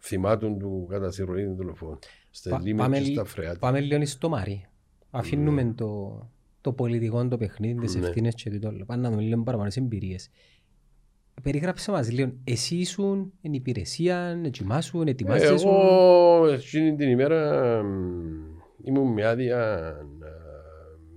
[0.00, 1.98] θυμάτων του κατά συρροή δολοφόνου.
[2.30, 3.58] Στα Πα- Λίμνη πάμε και λι- στα Φρεάτη.
[3.58, 4.64] Πάμε λίγο στο Μάρι.
[5.10, 6.20] Αφήνουμε το,
[6.60, 8.06] το πολιτικό, το παιχνίδι, τις Ναι.
[8.06, 8.84] ευθύνες και το άλλο.
[8.84, 10.30] Πάμε να δούμε λίγο παραπάνω στις εμπειρίες.
[11.42, 15.52] Περίγραψε μας λίγο, εσύ ήσουν εν υπηρεσία, ετοιμάσουν, ετοιμάζεσαι.
[15.52, 17.88] Εγώ εκείνη την ημέρα μ,
[18.84, 19.78] ήμουν με άδεια,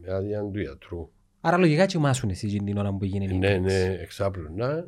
[0.02, 1.10] με άδεια του ιατρού.
[1.46, 3.76] Άρα λογικά ετοιμάσουν εσύ εκείνη την ώρα που έγινε η Ναι, έκρηξη.
[3.88, 4.88] ναι, εξάπλωνα.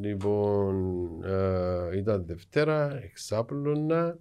[0.00, 0.74] Λοιπόν,
[1.24, 4.18] ε, ήταν Δευτέρα, εξάπλωνα.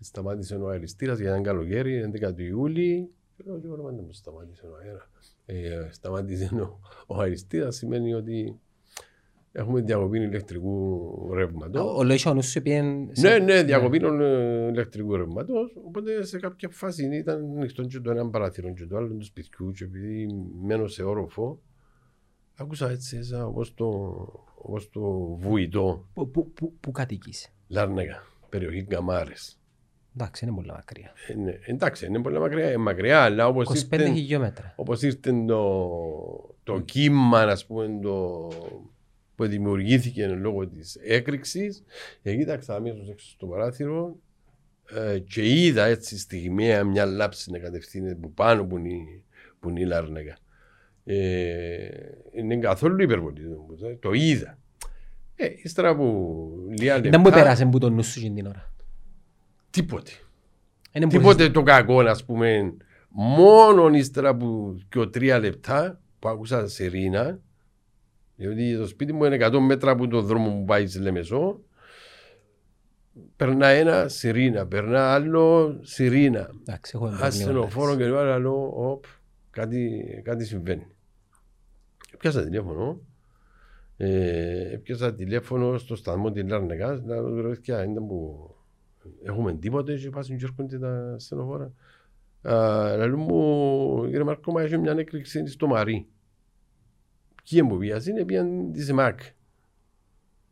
[0.00, 3.10] Σταμάτησε ο αεριστήρας για έναν καλοκαίρι, 11 του Ιούλη.
[3.36, 5.10] Και λέω, «Τι ώρα πάντα μου σταμάτησε ο αέρα.
[5.46, 8.58] Ε, σταμάτησε ο, ο αεριστήρας, σημαίνει ότι
[9.52, 11.82] έχουμε διακοπή ηλεκτρικού ρεύματος.
[11.82, 13.08] Ο- Ο Λόης ο νους σου πήγαινε...
[13.14, 15.76] σε- Ναι, ναι, διακοπή των ε, ηλεκτρικού ρεύματος.
[15.86, 19.70] Οπότε σε κάποια φάση ήταν ανοιχτό και το ένα παράθυρο και το άλλο του σπιτιού.
[19.70, 20.26] Και επειδή
[20.62, 21.60] μένω σε όροφο,
[22.56, 23.86] άκουσα έτσι σαν όπως το,
[24.54, 25.00] όπως το
[25.40, 27.48] βουητό Πού- πού- πού- Πού κατοικείς.
[27.68, 29.54] Λάρνεγα, περιοχή Γκαμάρες.
[30.16, 31.12] Εντάξει, είναι πολύ μακριά.
[31.28, 34.72] Ε, ναι, εντάξει, είναι πολύ μακριά, ε, μακριά αλλά όπως 25 ήρθε, χιλιόμετρα.
[34.76, 35.90] όπως ήρθε το,
[36.62, 38.48] το κύμα, ας πούμε, το,
[39.40, 41.82] που δημιουργήθηκε λόγω της έκρηξης,
[42.22, 44.16] ε, κοίταξα αμέσως έξω στο παράθυρο
[44.94, 49.24] ε, και είδα έτσι στιγμιαία μια λάψη να κατευθύνεται που πάνω που είναι, η-
[49.60, 50.36] που είναι η Λάρνεγα.
[51.04, 51.88] Ε,
[52.32, 53.40] είναι καθόλου υπερβολή.
[53.80, 54.58] το- Το είδα.
[55.36, 56.36] Ε, ύστερα από
[56.78, 58.72] λίγα λεπτά, Δεν μου πέρασε που το νου σου εκείνη την ώρα.
[59.70, 60.10] τίποτε.
[60.92, 62.74] Είναι μπορείς- Τίποτε το κακό, ας πούμε.
[63.08, 67.40] Μόνο ύστερα από και τρία λεπτά που άκουσα σιρήνα,
[68.40, 71.60] διότι το σπίτι μου είναι 100 μέτρα από το δρόμο που πάει στη Λεμεσό,
[73.36, 76.50] περνά ένα σιρήνα, περνά άλλο σιρήνα.
[76.60, 78.10] Εντάξει, έχω πρόβλημα, Ασθενοφόρο εντάξει.
[78.10, 79.04] και λέω, λέω, οπ,
[79.50, 80.86] κάτι, κάτι συμβαίνει.
[82.18, 83.00] Πιάσα τηλέφωνο,
[83.96, 88.50] ε, πιάσα τηλέφωνο στο σταθμό της Λάρνεγας, να ρωτήσω ποια είναι που
[89.22, 91.72] έχουμε τίποτε και πάσουν και έρχονται τα ασθενοφόρα.
[92.96, 96.06] Λέω μου, κύριε Μαρκό, μα έχει μια έκρηξη στο Μαρί.
[97.50, 99.20] Ποιοι μου πιάζει, είναι πήγαν της ΕΜΑΚ.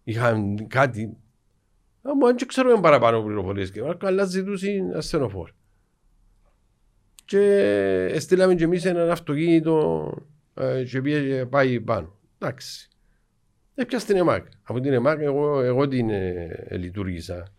[0.05, 1.17] Είχαν κάτι,
[2.09, 5.53] Α, μου αν και ξέρω αν παραπάνω πληροφορίες και Μάρκο, αλλά ζητούσε ασθενοφόρο.
[7.25, 10.13] Και στείλαμε και εμείς έναν αυτοκίνητο
[10.55, 12.19] ε, και πήγε πάει πάνω.
[12.39, 12.89] Εντάξει.
[13.75, 14.47] Έπιασε την ΕΜΑΚ.
[14.63, 17.55] Από την ΕΜΑΚ εγώ, εγώ την ε, ε, λειτουργήσα.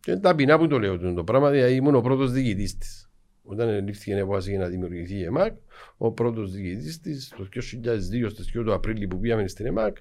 [0.00, 3.10] Και είναι ταπεινά που το λέω το πράγμα, δηλαδή ήμουν ο πρώτος διοικητής της.
[3.46, 5.56] Όταν λήφθηκε η απόφαση για να δημιουργηθεί η ΕΜΑΚ,
[5.96, 9.96] ο πρώτος διοικητής της, το 2002, στις 2 του Απρίλη που πήγαμε στην ΕΜΑΚ,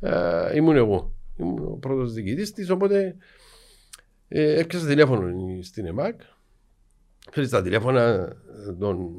[0.00, 1.12] ε, ήμουν εγώ.
[1.36, 3.16] Ήμουν ο πρώτος διοικητής της, οπότε
[4.28, 6.20] ε, έπιασα τηλέφωνο στην ΕΜΑΚ
[7.30, 8.36] Φέρει τα τηλέφωνα
[8.78, 9.10] των,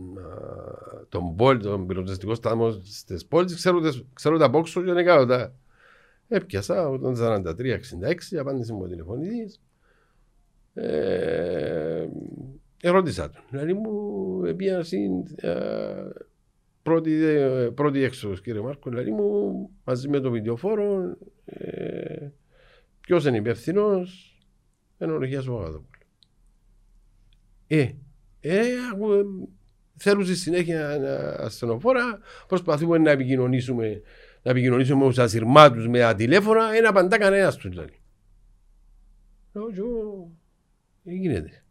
[1.10, 3.80] τον πόλη, τον πυροσβεστικό σταθμό στι πόλει, ξέρω,
[4.14, 5.54] ξέρω τα πόξο και δεν κάνω τα.
[6.28, 9.62] Έπιασα όταν 43-66, απάντησε μου ο τηλεφωνητής.
[10.74, 12.08] Ε,
[12.82, 13.44] ερώτησα τον.
[13.50, 14.98] Δηλαδή μου έπιασε
[16.84, 17.20] πρώτη,
[17.76, 22.30] πρώτη έξοδος κύριε Μάρκο, δηλαδή μου μαζί με το βιντεοφόρο ε,
[23.02, 24.04] ποιος είναι υπεύθυνο
[24.98, 25.98] ενολογία ο Παπαδόπουλο.
[27.68, 27.90] Ε,
[28.40, 28.66] ε,
[29.96, 30.90] θέλουν στη συνέχεια
[31.40, 34.02] ασθενοφόρα, προσπαθούμε να επικοινωνήσουμε,
[34.42, 38.02] να επικοινωνήσουμε με τους ασυρμάτους με τα τηλέφωνα, ένα απαντά κανένας τους δηλαδή.
[39.52, 40.32] Λέω,
[41.04, 41.67] δεν γίνεται.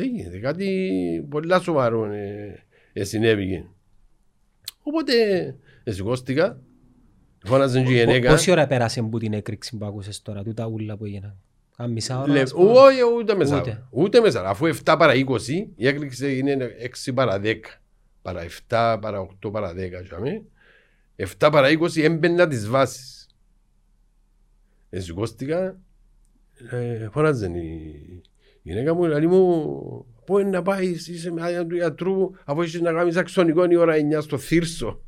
[0.00, 0.38] Δεν γίνεται.
[0.38, 3.66] Κάτι πολύ σοβαρό ε, ε, συνέβηκε.
[4.82, 5.14] Οπότε
[5.84, 6.60] σηκώστηκα,
[7.44, 8.30] φώναζε και η γενέκα.
[8.30, 11.36] Πόση ώρα πέρασε που την έκρηξη που άκουσες τώρα, τούτα ούλα που έγιναν;
[11.76, 12.42] Αν μισά ώρα.
[12.54, 13.60] Όχι, ούτε μέσα.
[13.60, 13.86] Ούτε.
[13.90, 14.48] ούτε μέσα.
[14.48, 15.26] Αφού 7 παρα 20,
[15.76, 16.56] η έκρηξη είναι
[17.06, 17.54] 6 παρα 10.
[18.22, 19.76] Παρα 7, παρα 8, παρα 10.
[21.38, 23.28] 7 παρα 20 έμπαινα τις βάσεις.
[24.90, 25.78] Εσηκώστηκα,
[26.70, 27.48] ε, φώναζε
[28.62, 32.62] η γυναίκα μου, λέει μου, πού είναι να πάει, είσαι με άδεια του γιατρού, αφού
[32.62, 35.00] είσαι να κάνεις αξονικό η ώρα 9 στο Θύρσο.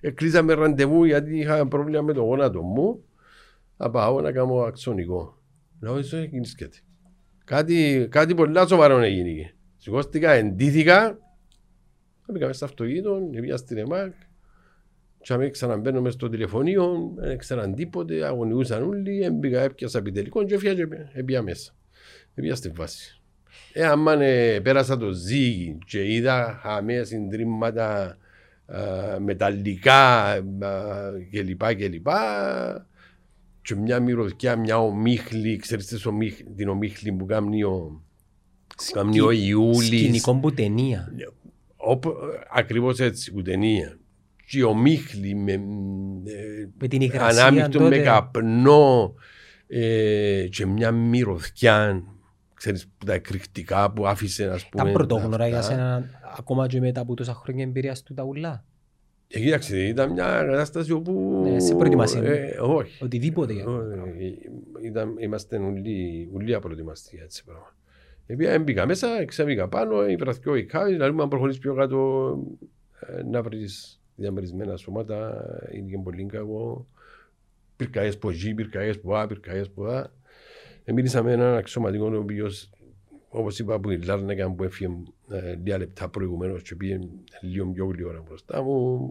[0.00, 3.04] Εκλείσαμε ραντεβού γιατί είχα πρόβλημα με το γόνατο μου.
[3.76, 5.38] Θα πάω να κάνω αξονικό.
[5.80, 6.78] Λέω, είσαι κινήσκεται.
[7.44, 9.54] Κάτι, κάτι πολύ σοβαρό έγινε.
[9.76, 11.18] Σηκώστηκα, εντύθηκα.
[12.32, 14.12] Πήγαμε στο αυτοκίνητο, πήγα στην ΕΜΑΚ.
[15.22, 20.54] Και αν ξαναμπαίνω μες στο τηλεφωνείο, δεν ήξεραν τίποτε, αγωνιούσαν όλοι, έμπηκα, έπιασα επιτελικό και
[20.54, 21.74] έφυγα και έπια μέσα.
[22.34, 23.20] Έπια στη βάση.
[23.72, 28.16] Ε, άμα ε, πέρασα το ζύγι και είδα χαμέα συντρίμματα
[28.66, 30.42] ε, μεταλλικά ε,
[31.30, 31.74] κλπ.
[31.74, 32.06] κλπ.
[33.62, 36.06] Και μια μυρωδιά, μια ομίχλη, ξέρεις
[36.56, 38.02] την ομίχλη που κάνει ο,
[38.92, 39.86] κάνει ο Ιούλης.
[39.86, 41.12] Σκηνικό που ταινία.
[41.16, 41.24] Ναι,
[42.52, 43.98] ακριβώς έτσι, που ταινία.
[44.46, 45.60] Και ομίχλη με,
[46.78, 49.14] με την υγρασία ανάμεικτο με καπνό
[49.66, 52.04] ε, και μια μυρωδιά
[52.60, 54.84] ξέρεις, τα εκρηκτικά που άφησε, ας πούμε.
[54.84, 56.04] Τα πρωτόγνωρα για σένα,
[56.38, 58.64] ακόμα και μετά από τόσα χρόνια εμπειρίας του τα ουλά.
[59.28, 61.40] Ε, κοίταξε, ήταν μια κατάσταση όπου...
[61.44, 62.22] Ναι, σε προετοιμασία.
[62.22, 63.04] Ε, όχι.
[63.04, 63.52] Οτιδήποτε.
[63.52, 63.64] Για...
[64.82, 67.74] Ε, ήταν, είμαστε ουλοί, ουλοί απροετοιμαστοί για έτσι πράγμα.
[68.26, 72.38] Επειδή έμπηκα μέσα, ξέβηκα πάνω, υπεραθηκό η κάβη, δηλαδή αν προχωρήσει πιο κάτω
[73.00, 76.86] ε, να βρεις διαμερισμένα σώματα, είναι πολύ κακό.
[77.76, 80.10] Πυρκαίες που ζει, πυρκαίες που α, πυρκαίες που α.
[80.84, 82.70] Μίλησα με έναν αξιωματικό ο οποίος
[83.28, 84.90] όπως είπα που η Λάρνακα που έφυγε
[85.30, 86.98] ε, λίγα λεπτά προηγουμένως και πήγε
[87.40, 89.10] λίγο πιο γλυόρα μπροστά μου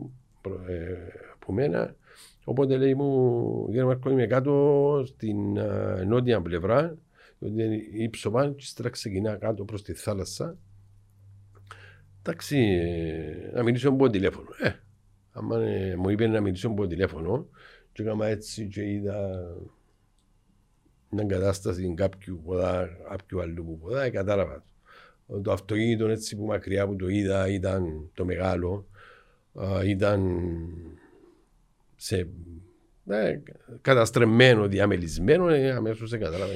[0.68, 0.96] ε,
[1.34, 1.96] από μένα.
[2.44, 6.98] Οπότε λέει μου, κύριε Μαρκό, είμαι κάτω στην ε, νότια πλευρά,
[7.40, 10.58] διότι είναι ύψωμα και ύστερα ξεκινά κάτω προς τη θάλασσα.
[12.22, 14.48] Εντάξει, ε, να μιλήσω από τηλέφωνο.
[14.62, 14.72] Ε,
[15.32, 17.48] άμα ε, μου είπε να μιλήσω από τηλέφωνο
[17.92, 19.48] και έκανα έτσι και είδα
[21.10, 24.64] μια κατάσταση κάποιου ποδά, κάποιου αλλού που ποδά, κατάλαβα.
[25.42, 28.86] Το αυτοκίνητο έτσι που μακριά που το είδα ήταν το μεγάλο,
[29.86, 30.42] ήταν
[31.96, 32.28] σε
[33.04, 33.42] ναι,
[33.82, 36.54] καταστρεμμένο, διαμελισμένο, ε, αμέσως δεν κατάλαβα.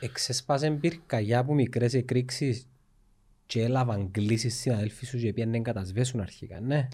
[0.00, 2.68] Εξεσπάζε πυρκαγιά από μικρές εκρήξεις
[3.46, 6.88] και έλαβαν κλήσεις συναδέλφοι σου και πήγαινε κατασβέσουν αρχικά, ναι.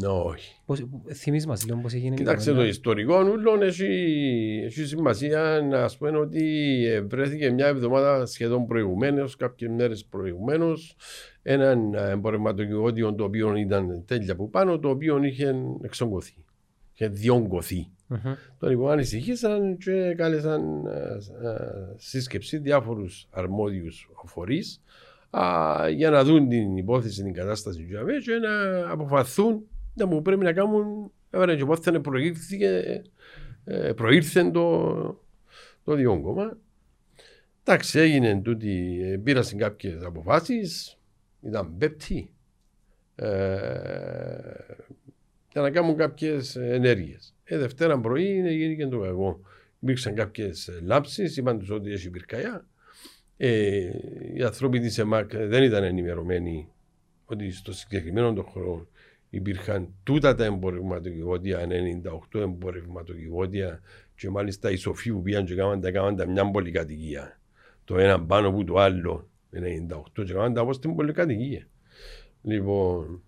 [0.00, 0.54] Ναι, όχι.
[0.64, 2.14] Πώς, θυμίζεις μας λίγο πώς έγινε.
[2.14, 3.84] Κοιτάξτε το ιστορικό ούλον έχει,
[4.64, 6.42] έχει σημασία να πούμε ότι
[7.06, 10.96] βρέθηκε μια εβδομάδα σχεδόν προηγουμένως, κάποιες μέρες προηγουμένως,
[11.42, 16.34] έναν εμπορευματοκιβώτιο το οποίο ήταν τέλεια που πάνω, το οποίο είχε εξογκωθεί.
[16.92, 17.88] Είχε διόγκωθεί.
[18.08, 18.36] Mm-hmm.
[18.58, 20.62] Το λοιπόν ανησυχήσαν και κάλεσαν
[21.96, 24.82] σύσκεψη διάφορους αρμόδιους φορείς
[25.38, 30.22] α, για να δουν την υπόθεση, την κατάσταση του Τζαβέ και να αποφαθούν να μου
[30.22, 31.12] πρέπει να κάνουν.
[31.30, 33.02] Έβαλε και πότε προήρθε,
[33.64, 34.94] ε, προήρθε το,
[35.84, 36.56] το διόγκωμα.
[37.64, 40.98] Εντάξει, έγινε τούτη, ε, πήρασαν κάποιες αποφάσεις,
[41.42, 42.28] ήταν πέπτη.
[43.14, 43.26] Ε,
[45.52, 47.34] για να κάνουν κάποιες ενέργειες.
[47.44, 49.40] Ε, Δευτέρα πρωί έγινε και το κακό.
[49.80, 52.66] Υπήρξαν κάποιες λάψεις, είπαν τους ότι έχει πυρκαγιά.
[53.36, 53.90] Ε,
[54.34, 56.68] οι άνθρωποι της ΕΜΑΚ δεν ήταν ενημερωμένοι
[57.24, 58.86] ότι στο συγκεκριμένο τον χρόνο
[59.30, 61.66] υπήρχαν τούτα τα εμπορευματοκιβώτια,
[62.32, 63.80] 98 εμπορευματοκιβώτια
[64.14, 67.40] και μάλιστα οι σοφοί που πήγαν και κάναν τα, κάναν μια πολυκατοικία.
[67.84, 71.66] Το ένα πάνω από το άλλο, 98 και κάναν τα από στην πολυκατοικία.
[72.42, 73.22] Λοιπόν,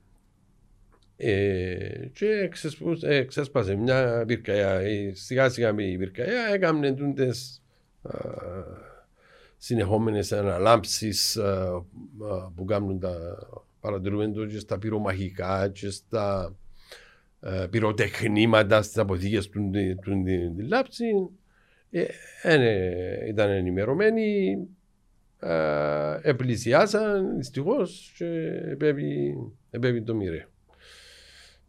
[1.17, 2.51] ε, και
[3.03, 4.71] ε, ξέσπασε μια πυρκαγιά.
[4.71, 7.63] Ε, σιγά σιγά με η πυρκαγιά έκαναν τούντες
[9.57, 11.69] συνεχόμενες αναλάμψεις ε,
[12.23, 13.39] ε, που κάνουν τα
[13.81, 16.57] παρατηρούμε το και στα πυρομαχικά και στα
[17.41, 19.71] ε, πυροτεχνήματα στις αποθήκες του,
[20.03, 20.23] του,
[20.57, 21.05] τη λάψη
[22.43, 24.59] ε, ήταν ενημερωμένοι
[25.41, 28.27] ε, επλησιάσαν δυστυχώς και
[29.71, 30.49] επέβη, το μοιραίο.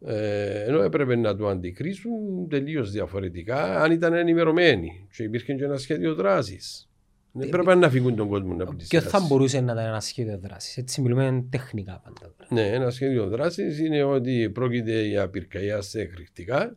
[0.06, 5.76] Ε, ενώ έπρεπε να το αντικρίσουν τελείως διαφορετικά αν ήταν ενημερωμένοι και υπήρχε και ένα
[5.76, 6.88] σχέδιο δράσης.
[7.32, 9.06] Δεν ε, πρέπει να φύγουν τον κόσμο να πλησιάσει.
[9.08, 10.76] Ποιο θα μπορούσε να ήταν ένα σχέδιο δράσης.
[10.76, 12.34] Έτσι μιλούμε τεχνικά πάντα.
[12.48, 16.76] Ναι, ένα σχέδιο δράσης είναι ότι πρόκειται για πυρκαγιά σε εκρηκτικά.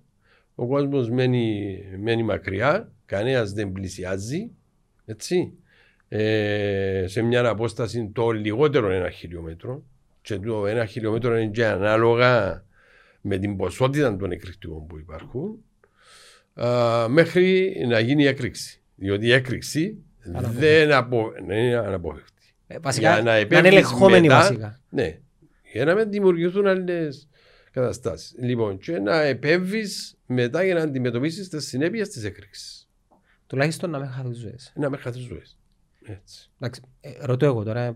[0.55, 4.51] Ο κόσμος μένει, μένει μακριά, κανένας δεν πλησιάζει.
[5.05, 5.53] Έτσι
[6.13, 9.83] ε, σε μια απόσταση το λιγότερο ένα χιλιόμετρο
[10.21, 12.63] και το ένα χιλιόμετρο είναι και ανάλογα
[13.21, 15.63] με την ποσότητα των εκρηκτικών που υπάρχουν
[16.53, 18.81] α, μέχρι να γίνει η έκρηξη.
[18.95, 22.53] Διότι η έκρηξη δεν απο, ναι, είναι αναπόφευκτη.
[22.67, 24.79] Ε, βασικά, για να, να είναι ελεγχόμενη μετά, βασικά.
[24.89, 25.19] Ναι,
[25.71, 27.27] για να μην δημιουργηθούν άλλες
[27.71, 28.35] καταστάσεις.
[28.39, 32.89] Λοιπόν, και να επέμβεις μετά για να αντιμετωπίσεις τις συνέπειες της έκρηξης.
[33.47, 34.73] Τουλάχιστον να με χάθει ζωές.
[34.75, 35.57] Να με χάθει ζωές.
[36.59, 37.95] Εντάξει, ε, ρωτώ εγώ τώρα, ε,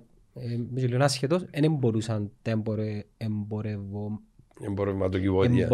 [0.73, 2.63] λίγο άσχετος, δεν μπορούσαν τα
[3.17, 4.19] εμπορευω...
[4.61, 5.67] Εμπορευματοκιβώτια.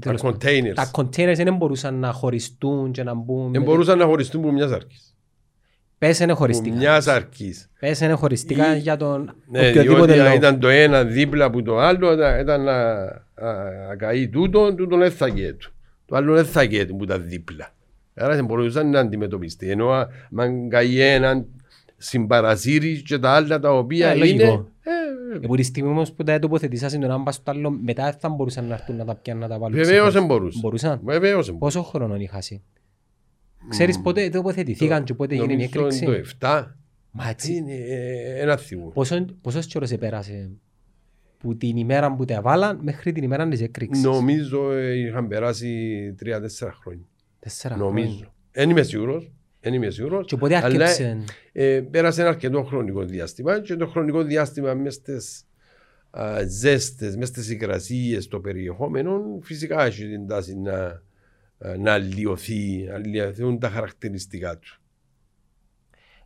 [0.00, 0.72] Τα containers.
[0.74, 3.52] Τα containers δεν μπορούσαν να χωριστούν και να μπουν...
[3.52, 5.13] Δεν μπορούσαν να χωριστούν που μιας αρκής.
[6.04, 6.74] Πες είναι χωριστικά.
[6.74, 7.70] Που μιας αρκής.
[7.80, 10.34] Πες είναι χωριστικά για τον ναι, οποιοδήποτε λόγο.
[10.34, 13.04] ήταν το ένα δίπλα από το άλλο, ήταν να,
[13.88, 15.72] να καεί τούτο, τούτο δεν θα του.
[16.06, 17.74] Το άλλο δεν θα που ήταν δίπλα.
[18.14, 19.70] Άρα δεν μπορούσαν να αντιμετωπιστεί.
[19.70, 19.90] Ενώ
[20.36, 21.46] αν καεί έναν
[21.96, 24.44] συμπαρασύρει και τα άλλα τα οποία ε, είναι...
[24.44, 28.66] Ε, από τη στιγμή όμως που τα τοποθετήσασαν το ένα στο άλλο, μετά θα μπορούσαν
[28.66, 29.76] να έρθουν να τα πιάνουν να τα βάλουν.
[29.76, 30.60] Βεβαίως δεν μπορούσαν.
[30.60, 31.00] Μπορούσαν.
[31.04, 32.62] Βεβαίως δεν Πόσο χρόνο είχα εσύ.
[33.68, 36.64] Ξέρεις πότε τοποθετηθήκαν και πότε γίνει η έκρηξη; Νομίζω το 7.
[37.10, 37.54] Μα έτσι.
[37.54, 37.74] Είναι
[38.36, 38.92] ένα θύμο.
[39.40, 40.50] Πόσος καιρός επέρασε
[41.38, 46.70] που την ημέρα που τα βάλαν μέχρι την ημέρα της έκρηξης; Νομίζω είχαν περάσει 3-4
[46.80, 47.04] χρόνια.
[47.38, 48.34] Τέσσερα Νομίζω.
[48.52, 49.32] Δεν είμαι σίγουρος.
[49.60, 50.26] Δεν είμαι σίγουρος.
[50.26, 51.24] Και πότε άρχισε.
[51.52, 55.46] Ε, πέρασε ένα αρκετό χρονικό διάστημα και το χρονικό διάστημα μες στις
[56.48, 61.02] ζέστες, μες στις υγρασίες, το περιεχόμενο, φυσικά έχει την τάση να,
[61.78, 64.78] να αλλοιωθεί, αλλοιωθούν τα χαρακτηριστικά του.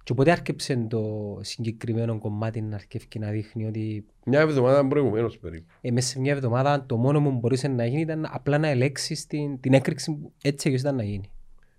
[0.09, 4.05] Και πότε άρχισε το συγκεκριμένο κομμάτι να αρχίσει να δείχνει ότι...
[4.25, 5.67] Μια εβδομάδα προηγουμένως περίπου.
[5.81, 9.29] Ε, μέσα σε μια εβδομάδα το μόνο που μπορούσε να γίνει ήταν απλά να ελέξει
[9.29, 11.31] την, την έκρηξη που έτσι ήταν να γίνει.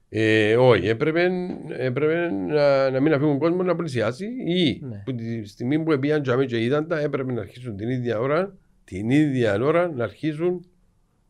[0.10, 1.30] Ε, όχι, έπρεπε,
[1.68, 5.02] έπρεπε να, να μην αφήνουν κόσμο να πλησιάσει ή ναι.
[5.06, 9.10] που τη στιγμή που πήγαν και είδαν τα έπρεπε να αρχίσουν την ίδια ώρα, την
[9.10, 10.66] ίδια ώρα να αρχίσουν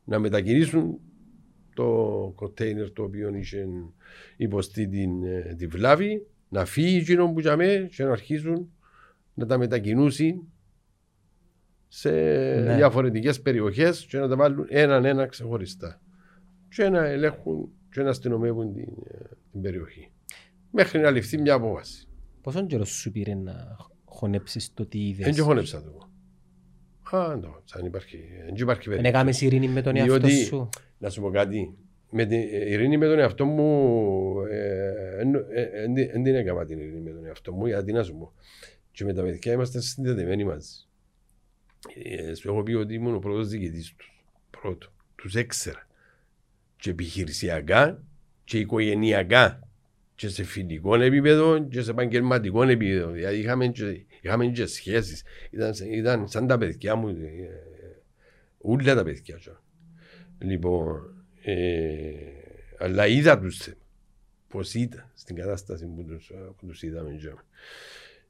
[0.04, 1.00] να μετακινήσουν
[1.80, 3.68] το κοντέινερ το οποίο είχε
[4.38, 8.72] υποστεί την, ε, τη βλάβη, να φύγει εκείνο που τζαμέ και να αρχίσουν
[9.34, 10.42] να τα μετακινούσει
[11.88, 12.76] σε ναι.
[12.76, 16.02] διαφορετικές περιοχές και να τα βάλουν έναν ένα ξεχωριστά
[16.76, 19.18] και να ελέγχουν και να αστυνομεύουν την, ε,
[19.52, 20.12] την περιοχή.
[20.72, 22.08] Μέχρι να ληφθεί μια απόφαση.
[22.42, 26.09] Πόσο καιρό σου πήρε να χωνέψεις το τι είδες; Δεν χωνέψα το.
[27.12, 28.96] Α, ναι, δεν υπάρχει, δεν υπάρχει περίπτωση.
[28.96, 30.70] Δεν έκαμες ειρήνη με τον εαυτό Διότι, σου.
[30.98, 31.74] Να σου πω κάτι.
[32.12, 34.34] Με την ειρήνη με τον εαυτό μου
[35.18, 35.62] δεν ε,
[36.02, 38.34] ε, την έκανα την ειρήνη με τον εαυτό μου γιατί να σου πω.
[38.92, 40.70] Και με τα παιδιά είμαστε συνδεδεμένοι μαζί.
[42.36, 44.24] Σου έχω πει ότι ήμουν ο πρώτος διοικητής τους.
[44.50, 44.88] Πρώτο.
[45.16, 45.88] Τους έξερα
[46.76, 48.04] και επιχειρησιακά
[48.44, 49.60] και οικογενειακά
[50.16, 53.12] και σε φιλικό επίπεδο και σε επαγγελματικό επίπεδο.
[53.12, 55.24] Δηλαδή είχαμε και, είχαμε και σχέσεις.
[55.50, 57.16] Ήταν, ήταν σαν τα παιδιά μου,
[58.58, 59.40] όλα τα παιδιά.
[60.40, 62.12] Λοιπόν, ε,
[62.78, 63.70] αλλά είδα τους
[64.48, 67.20] πώς ήταν στην κατάσταση που τους, που τους είδαμε.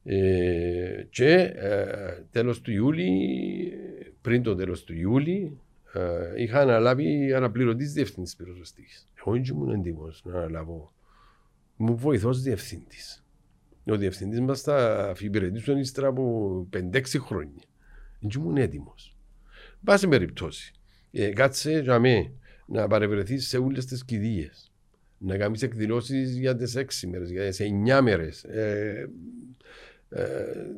[0.04, 3.10] Ε, και ε, τέλος του Ιούλη,
[4.22, 5.60] πριν το τέλος του Ιούλη,
[5.94, 8.94] ε, είχα αναλάβει αναπληρωτής διευθυντής πυροσβεστική.
[9.20, 10.94] Εγώ δεν ήμουν έντιμο να αναλάβω.
[11.76, 13.19] Μου βοηθός διευθυντής.
[13.90, 17.64] Ο διευθυντής μας θα αφιπηρετήσουν ύστερα από 5-6 χρόνια.
[18.20, 19.18] Δεν ήμουν έτοιμος.
[19.84, 20.74] Πάση περιπτώσει,
[21.12, 22.32] ε, κάτσε για μέ
[22.66, 24.72] να παρευρεθείς σε όλε τις κηδείες.
[25.18, 28.44] Να κάνεις εκδηλώσεις για τις 6 μέρες, για τις 9 μέρες.
[28.44, 29.10] Ε,
[30.10, 30.26] ε,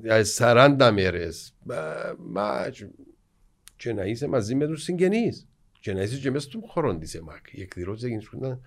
[0.01, 1.53] για 40 μέρες.
[2.17, 2.71] Μα,
[3.75, 5.47] και να είσαι μαζί με τους συγγενείς
[5.79, 7.45] και να είσαι και μέσα στον χώρο της ΕΜΑΚ.
[7.51, 8.61] Οι εκδηλώσεις έγιναν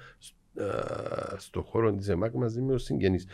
[1.37, 3.27] στον χώρο της ΕΜΑΚ μαζί με τους συγγενείς.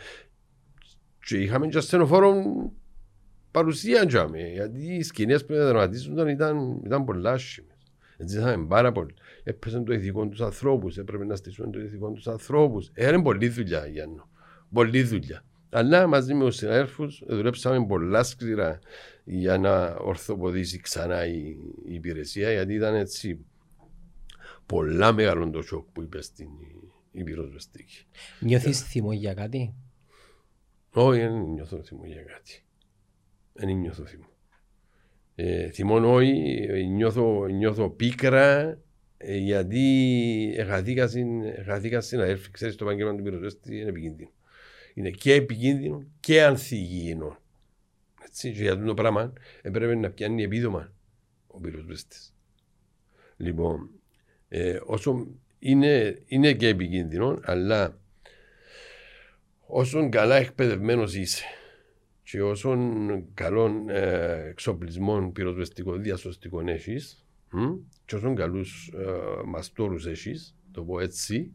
[1.25, 2.43] Και είχαμε και ασθενοφόρο
[3.51, 7.93] παρουσία τζάμε, γιατί οι σκηνές που δραματίζονταν ήταν, ήταν πολλά άσχημες.
[8.17, 9.13] Έτσι είχαμε πάρα πολύ.
[9.43, 12.89] Έπαιζαν το ηθικό τους ανθρώπους, έπρεπε να στήσουν το ηθικό τους ανθρώπους.
[12.93, 14.29] Έκανε πολλή δουλειά, Γιάννο.
[14.73, 15.43] Πολλή δουλειά.
[15.69, 18.79] Αλλά μαζί με τους συναδέλφους δουλέψαμε πολλά σκληρά
[19.23, 21.55] για να ορθοποδήσει ξανά η,
[21.85, 23.45] η υπηρεσία γιατί ήταν έτσι
[24.65, 26.47] πολλά μεγάλο το σοκ που είπε στην
[27.11, 28.05] η πυροσβεστική.
[28.39, 29.73] Νιώθεις θυμό για κάτι;
[30.93, 32.63] Όχι, δεν νιώθω θυμό για κάτι.
[33.53, 34.29] Δεν νιώθω θυμό.
[35.35, 38.77] Ε, θυμό όχι, νιώθω, νιώθω πίκρα
[39.17, 42.51] ε, γιατί εγαθήκα στην αδέρφη.
[42.51, 44.29] Ξέρεις το επαγγέλμα του πυροσβέστη είναι επικίνδυνο.
[44.93, 47.37] Είναι και επικίνδυνο και ανθυγιεινό.
[48.25, 50.93] Έτσι, και για αυτό το πράγμα έπρεπε να πιάνει επίδομα
[51.47, 52.35] ο πυροσβέστης.
[53.37, 53.89] Λοιπόν,
[54.47, 55.27] ε, όσο
[55.59, 58.00] είναι, είναι και επικίνδυνο, αλλά
[59.73, 61.43] όσον καλά εκπαιδευμένος είσαι
[62.23, 67.25] και όσον καλών ε, εξοπλισμών πυροσβεστικών διασωστικών έχεις
[68.05, 71.53] και όσον καλούς ε, μαστόρους έχεις, το πω έτσι,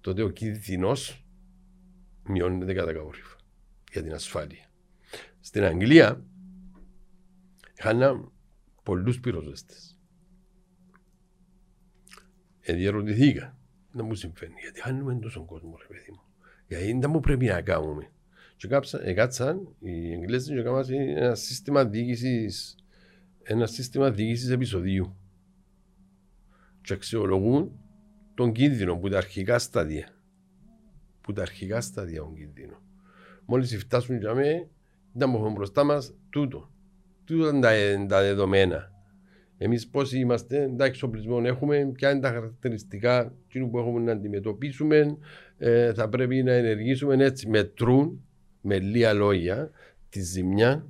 [0.00, 1.24] τότε ο κίνδυνος
[2.22, 3.36] μειώνεται κατά καόρυφα
[3.92, 4.70] για την ασφάλεια.
[5.40, 6.24] Στην Αγγλία
[7.78, 8.32] είχαν
[8.82, 9.98] πολλούς πυροσβέστες.
[12.60, 13.58] Εδιαρωτηθήκα
[13.92, 14.54] να μου συμβαίνει.
[14.60, 16.29] Γιατί χάνουμε τόσο κόσμο, ρε παιδί μου.
[16.70, 18.10] Γιατί δεν μου πρέπει να κάνουμε.
[18.56, 18.68] Και
[19.14, 20.84] κάτσαν οι Εγγλέζοι και έκαναν
[21.16, 22.74] ένα σύστημα διοίκησης
[23.42, 25.16] ένα σύστημα διοίκησης επεισοδίου.
[26.82, 27.72] Και αξιολογούν
[28.34, 30.08] τον κίνδυνο που τα αρχικά στάδια.
[31.20, 32.82] Που τα αρχικά στάδια τον κίνδυνο.
[33.44, 34.68] Μόλις φτάσουν για μέ,
[35.12, 36.70] δεν έχουμε μπροστά μας τούτο.
[37.24, 38.92] Τούτο είναι τα δεδομένα.
[39.62, 43.34] Εμείς πόσοι είμαστε, τα εξοπλισμό έχουμε, ποια είναι τα χαρακτηριστικά
[43.70, 45.16] που έχουμε να αντιμετωπίσουμε,
[45.58, 47.48] ε, θα πρέπει να ενεργήσουμε έτσι.
[47.48, 48.24] Μετρούν
[48.60, 49.70] με λίγα λόγια
[50.08, 50.86] τη ζημιά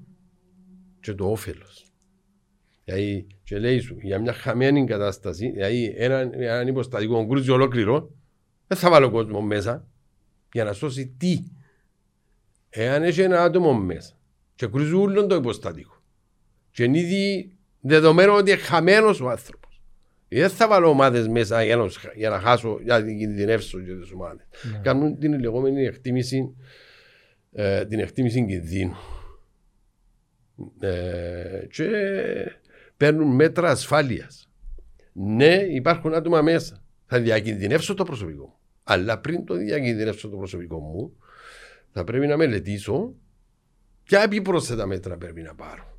[1.01, 1.87] και το όφελος.
[2.85, 8.15] Δηλαδή, και λέει σου, για μια χαμένη κατάσταση, δηλαδή έναν, έναν υποστατικό κρούζι ολόκληρο,
[8.67, 9.89] δεν θα βάλω κόσμο μέσα
[10.53, 11.45] για να σώσει τι.
[12.69, 14.15] Εάν έχει ένα άτομο μέσα
[14.55, 16.03] και κρούζει όλο το υποστατικό
[16.71, 19.83] και είναι ήδη Δεδομένου ότι είναι χαμένος ο άνθρωπος.
[20.29, 24.11] Δεν θα βάλω ομάδες μέσα για να, για να χάσω, για να κινδυνεύσω για τις
[24.11, 24.47] ομάδες.
[24.73, 24.79] Ναι.
[24.83, 26.55] Κάνουν την λεγόμενη εκτίμηση,
[27.53, 28.97] ε, την εκτίμηση κινδύνου.
[30.81, 31.89] Ε, και
[32.97, 34.51] παίρνουν μέτρα ασφάλειας.
[35.13, 36.85] Ναι, υπάρχουν άτομα μέσα.
[37.07, 38.55] Θα διακινδυνεύσω το προσωπικό μου.
[38.85, 41.17] Αλλά πριν το διακινδυνεύσω το προσωπικό μου,
[41.93, 43.15] θα πρέπει να μελετήσω
[44.03, 45.90] ποια επιπρόσθετα μέτρα πρέπει να πάρω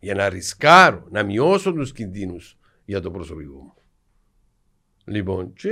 [0.00, 3.72] για να ρισκάρω, να μειώσω τους κινδύνους για το προσωπικό μου.
[5.04, 5.70] Λοιπόν, και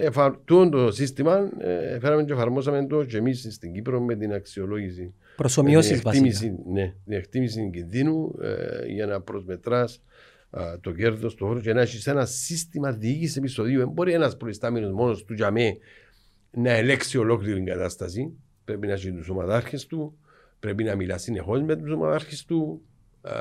[0.00, 5.14] εφαρτούν το σύστημα, ε, φέραμε και εφαρμόσαμε το και εμείς στην Κύπρο με την αξιολόγηση.
[5.36, 6.50] Προσωμιώσεις βασικά.
[6.72, 10.00] Ναι, την εκτίμηση κινδύνου ε, για να προσμετράς
[10.80, 13.78] το κέρδος του χώρου και να έχεις ένα σύστημα διοίκησης επεισοδίου.
[13.78, 15.76] Δεν μπορεί ένας προϊστάμενος μόνος του για μέ
[16.50, 18.32] να ελέξει ολόκληρη την κατάσταση.
[18.64, 20.18] Πρέπει να έχει τους ομαδάρχες του,
[20.60, 22.82] πρέπει να μιλά συνεχώς με τους ομαδάρχες του,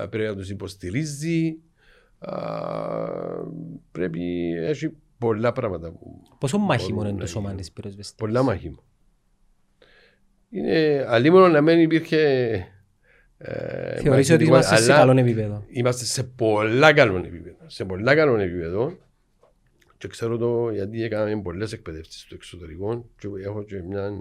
[0.09, 1.57] πρέπει να τους υποστηρίζει.
[3.91, 4.19] Πρέπει
[4.61, 5.93] να έχει πολλά πράγματα.
[6.39, 8.17] Πόσο μάχημο είναι το σώμα της πυροσβεστική.
[8.17, 8.83] Πολλά μάχημο.
[10.49, 12.19] Είναι αλίμονο να μην υπήρχε.
[13.38, 17.57] Ε, Θεωρείς ότι είμαστε σε καλό επίπεδο; Είμαστε σε πολλά καλό επίπεδο.
[17.65, 18.97] Σε πολλά καλό επίπεδο.
[19.97, 24.11] Και ξέρω το γιατί έκαναμε πολλές εκπαιδεύσεις στο εξωτερικό και έχω και μια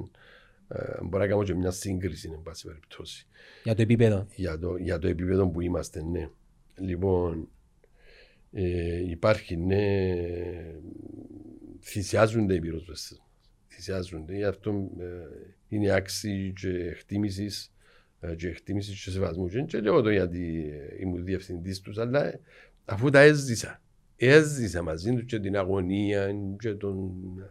[0.69, 3.27] ε, μπορεί να κάνω και μια σύγκριση, εν πάση περιπτώσει.
[3.65, 4.27] Για το επίπεδο.
[4.35, 6.29] Για το, για το επίπεδο που είμαστε, ναι.
[6.77, 7.49] Λοιπόν,
[8.53, 10.15] ε, υπάρχει, ναι,
[11.81, 13.23] θυσιάζονται οι πυροσβεστές.
[13.69, 14.37] Θυσιάζονται.
[14.37, 15.05] Γι' αυτό ε,
[15.69, 17.75] είναι άξιοι και εκτίμησης
[18.21, 19.49] ε, και εκτίμησης και σεβασμού.
[19.49, 22.41] Και, και λέω το γιατί ε, ήμουν διευθυντής τους, αλλά
[22.85, 23.83] αφού τα έζησα.
[24.17, 27.51] Έζησα μαζί τους και την αγωνία και τον ε,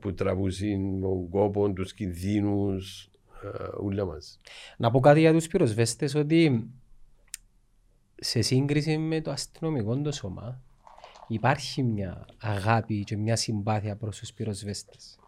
[0.00, 3.10] που τραβούσαν τον κόπο, τους κινδύνους,
[3.80, 4.40] όλα μας.
[4.76, 6.70] Να πω κάτι για τους πυροσβέστες ότι
[8.14, 10.60] σε σύγκριση με το αστυνομικό το σώμα
[11.28, 15.18] υπάρχει μια αγάπη και μια συμπάθεια προς τους πυροσβέστες.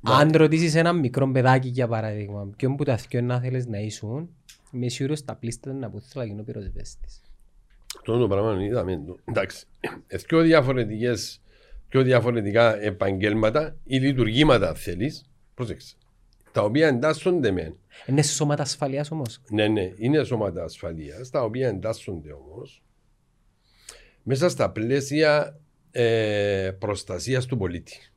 [0.00, 0.16] Μα...
[0.16, 4.28] Αν ρωτήσεις ένα μικρό παιδάκι για παράδειγμα, ποιον που τα θυκιό να θέλεις να ήσουν,
[4.72, 7.20] είμαι σίγουρος τα πλήστα να πω θέλω να γίνω πυροσβέστης.
[7.96, 9.02] Αυτό το πράγμα είδαμε.
[9.24, 9.66] Εντάξει,
[10.28, 11.40] δύο διαφορετικές
[11.88, 15.30] πιο διαφορετικά επαγγέλματα ή λειτουργήματα θέλεις.
[15.54, 15.96] Πρόσεξε.
[16.52, 17.74] Τα οποία εντάσσονται με.
[18.06, 22.82] Είναι σώματα ασφαλείας όμως; Ναι, ναι, είναι σώματα ασφαλείας, τα οποία εντάσσονται όμως
[24.28, 25.60] μέσα στα πλαίσια
[25.90, 28.10] ε, προστασίας του πολίτη.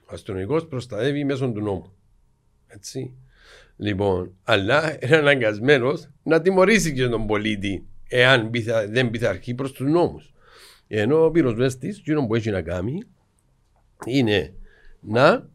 [0.00, 1.92] Ο αστυνομικός προστατεύει μέσω του νόμου.
[2.66, 3.14] Έτσι.
[3.76, 8.50] Λοιπόν, αλλά είναι αναγκασμένος να τιμωρήσει και τον πολίτη εάν
[8.88, 10.32] δεν πειθαρχεί προς τους νόμους.
[10.88, 13.02] Ενώ ο πυροσβέστη, εκείνο που έχει να κάνει,
[14.04, 14.52] είναι
[15.00, 15.48] να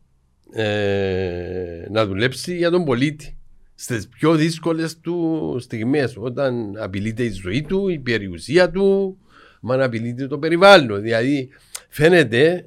[0.53, 3.37] ε, να δουλέψει για τον πολίτη
[3.75, 6.17] στις πιο δύσκολες του στιγμές.
[6.17, 9.17] Όταν απειλείται η ζωή του, η περιουσία του,
[9.61, 11.01] μα απειλείται το περιβάλλον.
[11.01, 11.49] Δηλαδή
[11.89, 12.65] φαίνεται ε,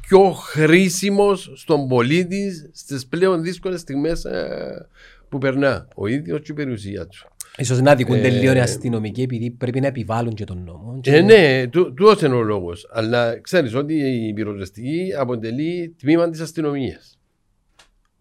[0.00, 4.88] πιο χρήσιμος στον πολίτη στις πλέον δύσκολες στιγμές ε,
[5.28, 7.33] που περνά ο ίδιος και η περιουσία του.
[7.58, 10.98] Ίσως να δικούνται Ε, λίγο οι αστυνομικοί επειδή πρέπει να επιβάλλουν και τον νόμο.
[11.00, 11.94] Και- Ε, ναι, του
[12.24, 12.88] είναι ο λόγος.
[12.92, 13.94] Αλλά ξέρεις ότι
[14.28, 17.18] η πυροσβεστική αποτελεί τμήμα της αστυνομίας.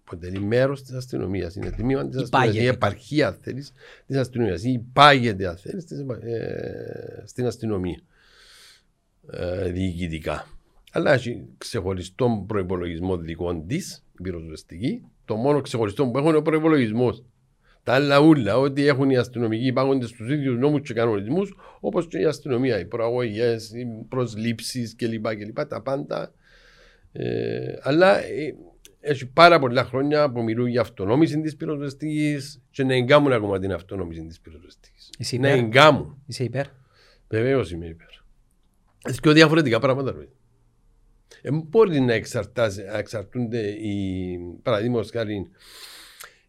[0.05, 1.55] Αποτελεί μέρος της αστυνομίας.
[1.55, 2.27] Είναι τμήμα της αστυνομίας.
[2.27, 2.63] Υπάγεται.
[2.63, 3.71] Η επαρχία, αν θέλεις,
[4.07, 4.63] της αστυνομίας.
[4.63, 5.85] Ή υπάγεται, αν θέλεις,
[7.25, 7.99] στην αστυνομία.
[9.31, 10.47] Ε, διοικητικά.
[10.91, 13.75] Αλλά έχει ξεχωριστό προπολογισμό δικών τη,
[14.19, 15.01] η πυροσβεστική.
[15.25, 17.13] Το μόνο ξεχωριστό που έχουν είναι ο προπολογισμό.
[17.83, 22.17] Τα άλλα ούλα, ότι έχουν οι αστυνομικοί υπάγονται στου ίδιους νόμους και κανονισμούς, όπως και
[22.19, 25.35] η αστυνομία, οι προαγωγές, οι προσλήψεις κλπ.
[25.35, 25.65] κλπ.
[25.65, 26.33] Τα πάντα.
[27.11, 28.55] Ε, αλλά ε,
[28.99, 33.71] έχει πάρα πολλά χρόνια που μιλούν για αυτονόμηση της πυροσβεστικής και να εγκάμουν ακόμα την
[33.71, 35.09] αυτονόμηση της πυροσβεστικής.
[35.17, 36.21] Είσαι Να υπέρ; εγκάμουν.
[36.27, 36.65] Είσαι υπέρ;
[37.27, 38.07] Βεβαίως είμαι υπέρ.
[39.05, 40.11] Έχει και διαφορετικά πράγματα.
[40.11, 40.27] Ρε.
[41.41, 45.49] Ε, μπορεί να, εξαρτάσει, να εξαρτούνται οι παραδείγματος χάρη.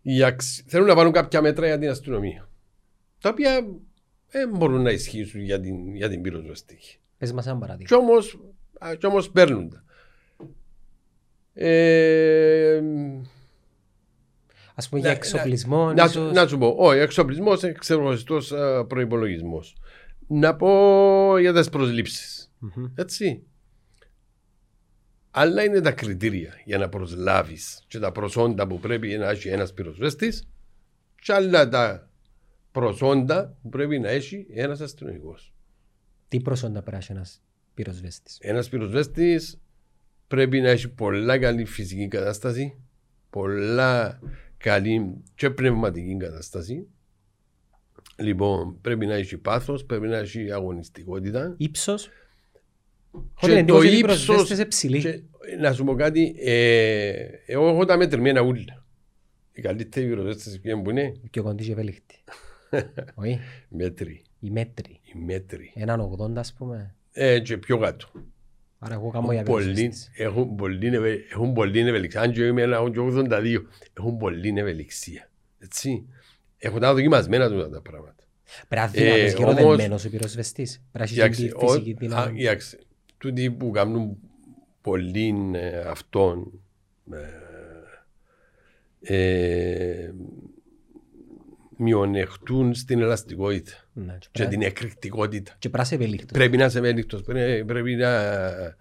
[0.06, 2.48] Οι αξ- θέλουν να πάρουν κάποια μέτρα για την αστυνομία.
[3.20, 3.66] Τα οποία
[4.30, 6.98] δεν μπορούν να ισχύσουν για την, για την πυροσβεστική.
[7.18, 7.86] Πες μας ένα παράδειγμα.
[7.88, 8.40] Κι όμως,
[8.78, 9.84] α, κι όμως παίρνουν τα.
[11.66, 12.82] Ε,
[14.74, 15.92] Ας πούμε να- για εξοπλισμό.
[15.92, 18.38] να, ίσως- να σου πω, όχι, εξοπλισμός, εξεργοριστό
[18.88, 19.60] προπολογισμό.
[20.26, 22.52] Να πω για τις προσλήψεις.
[22.58, 22.84] Μμμ.
[22.94, 23.42] Έτσι.
[25.36, 29.72] Άλλα είναι τα κριτήρια για να προσλάβεις και τα προσόντα που πρέπει να έχει ένας
[29.72, 30.48] πυροσβέστης,
[31.22, 32.10] και άλλα τα
[32.72, 35.54] προσόντα που πρέπει να έχει ένας αστυνομικός.
[36.28, 37.42] Τι προσόντα πρέπει να έχει ένας
[37.74, 39.60] πυροσβέστης; Ένας πυροσβέστης
[40.26, 42.78] πρέπει να έχει πολλά καλή φυσική κατάσταση,
[43.30, 44.20] πολλά
[44.56, 46.86] καλή και πνευματική κατάσταση.
[48.16, 51.54] Λοιπόν, πρέπει να έχει πάθος, πρέπει να έχει αγωνιστικότητα.
[51.56, 52.08] Ύψος;
[53.14, 55.00] Και Έχω την εντύπωση ότι οι ύψος- πυροσβέστες είναι ψηλοί.
[55.00, 55.20] Και,
[55.60, 57.12] να σου πω κάτι, ε,
[57.46, 58.84] εγώ έχω τα μετρημένα ούλα.
[59.52, 62.24] Οι καλύτεροι πυροσβέστες ποιοι που είναι, Πιο κοντής και ευέλικτη.
[63.14, 63.40] Όχι.
[63.68, 64.22] μέτροι.
[64.40, 65.00] Οι μέτροι.
[65.14, 65.72] Οι μέτροι.
[65.74, 66.94] Έναν 80 ας πούμε.
[67.12, 68.06] Ε, και πιο κάτω.
[68.78, 70.10] Άρα εγώ κάνω για Πολύ, πυροσβέστης.
[70.16, 72.20] έχουν, πολύ, ευε- έχουν πολύ ευελιξία.
[72.20, 73.66] Αν και είμαι ένα έχω και 82,
[73.98, 75.30] έχουν πολύ ευελιξία.
[75.58, 76.06] Έτσι.
[76.58, 78.14] Έχουν τα δοκιμασμένα τους τα πράγματα.
[78.68, 80.82] Πρέπει να είναι Ε, δυνατός και όμως- ερωτευμένος ο πυροσβεστής.
[80.92, 82.30] Πρέπει να έχεις Κοιτάξτε, την φυσική ο- δύναμη.
[82.30, 82.78] α, κοιτάξτε,
[83.24, 84.16] τούτοι που κάνουν
[84.80, 86.60] πολύ ε, αυτόν
[89.00, 90.12] ε, ε,
[91.76, 95.54] μειονεκτούν στην ελαστικότητα Ναι, και και πρέπει- την εκρηκτικότητα.
[95.58, 96.30] Και πρέπει να είσαι ευέλικτος.
[96.30, 98.76] Πρέπει να είσαι ευέλικτος, πρέπει, πρέπει να α,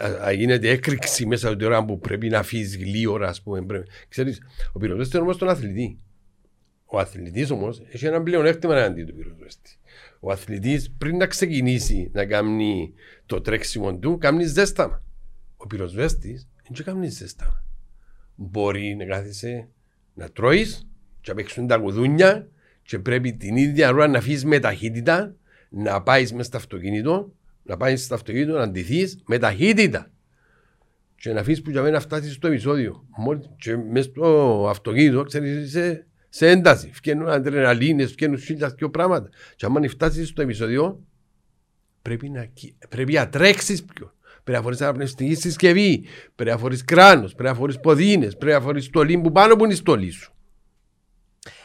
[0.00, 3.62] α, α, γίνεται έκρηξη μέσα από την ώρα που πρέπει να αφήσεις γλύωρα, ας πούμε.
[3.62, 3.88] Πρέπει.
[4.08, 5.98] Ξέρεις, ο πυροσβέστης είναι όμως τον αθλητή.
[6.86, 9.70] Ο αθλητής όμως έχει ένα πλεονέκτημα εναντί του πυροσβέστη.
[10.20, 12.92] Ο αθλητής πριν να ξεκινήσει να κάνει
[13.26, 15.02] το τρέξιμο του, κάνει ζέσταμα.
[15.56, 17.64] Ο πυροσβέστης δεν κάνει ζέσταμα.
[18.34, 19.68] Μπορεί να κάθεσαι
[20.14, 20.88] να τρώεις
[21.20, 22.48] και να παίξουν τα κουδούνια
[22.82, 25.34] και πρέπει την ίδια ώρα να αφήσεις με ταχύτητα
[25.68, 27.32] να πάεις μέσα στο αυτοκίνητο,
[27.62, 30.10] να πάεις στο αυτοκίνητο να αντιθείς με ταχύτητα
[31.16, 33.04] και να αφήσεις που για μένα να φτάσεις στο επεισόδιο.
[33.16, 36.06] Μόλις και μέσα στο αυτοκίνητο, ξέρεις, είσαι
[36.36, 36.90] σε ένταση.
[36.92, 39.28] Φκένουν αδρεναλίνες, φκένουν χίλιας δυο πράγματα.
[39.56, 41.00] Και άμα φτάσεις στο επεισόδιο,
[42.02, 44.12] πρέπει να, κοι- πρέπει να τρέξεις πιο.
[44.44, 48.60] Πρέπει να φορείς αναπνευστική συσκευή, πρέπει να φορείς κράνος, πρέπει να φορείς ποδίνες, πρέπει να
[48.60, 50.30] φορείς στολή που πάνω που είναι η στολή σου.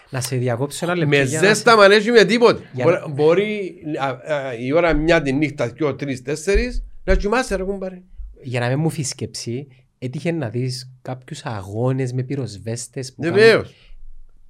[0.09, 1.17] Να σε διακόψω ένα λεπτό.
[1.17, 2.61] Με για να ζέστα μα έχει με τίποτε.
[2.73, 6.83] Για Μπορεί, να- μπορεί μπορεί α, α, η ώρα μια τη νύχτα, δυο, τρεις, τέσσερις,
[7.03, 8.01] να κοιμάσαι ρε κουμπάρε.
[8.41, 9.67] για να μην μου φυσκεψεί,
[9.99, 13.73] έτυχε να δεις κάποιους αγώνες με πυροσβέστες που Βεβαίως.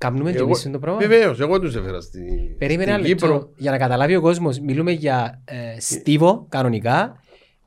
[0.02, 1.00] Κάνουμε και Εγώ- εμείς το πράγμα.
[1.00, 2.20] Βεβαίως, εγώ τους έφερα στη,
[2.58, 3.50] Περίμενε στην ένα λεπτό, Κύπρο.
[3.58, 4.60] για να καταλάβει ο κόσμος.
[4.60, 7.20] Μιλούμε για ε, στίβο κανονικά,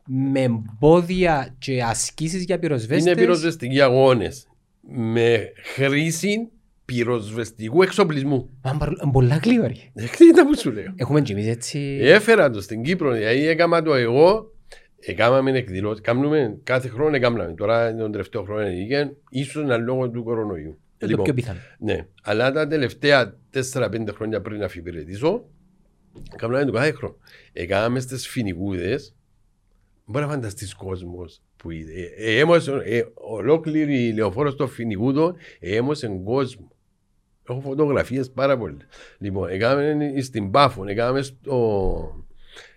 [0.07, 3.07] με εμπόδια και ασκήσεις για πυροσβέστες.
[3.07, 4.47] Είναι πυροσβεστικοί αγώνες
[4.81, 6.49] με χρήση
[6.85, 8.51] πυροσβεστικού εξοπλισμού.
[8.63, 9.93] Μα είναι πολλά γλύωροι.
[10.17, 10.93] Κοίτα που σου λέω.
[10.97, 11.99] Έχουμε και εμείς έτσι...
[12.03, 14.53] Έφερα το στην Κύπρο, δηλαδή έκανα το εγώ,
[15.01, 17.55] έκαναμε εκδηλώσεις, κάνουμε κάθε χρόνο έκαναμε.
[17.57, 20.79] Τώρα τον τελευταίο χρόνο έγινε, ίσως είναι λόγω του κορονοϊού.
[21.05, 21.59] Είναι το πιο πιθανό.
[21.79, 23.39] Ναι, αλλά τα τελευταία
[23.73, 25.45] 4-5 χρόνια πριν να αφιπηρετήσω,
[26.37, 27.17] κάναμε το κάθε χρόνο.
[27.53, 29.15] Έκαναμε στις φοινικούδες,
[30.05, 31.93] μπορεί να φανταστείς κόσμος που είδε.
[32.17, 36.69] Ε, Έμωσε, ε, ολόκληρη η λεωφόρος στο φοινικούδο έμωσε κόσμο.
[37.49, 38.77] Έχω φωτογραφίες πάρα πολύ.
[39.19, 42.24] Λοιπόν, έκαναμε στην Πάφο, έκαναμε στο,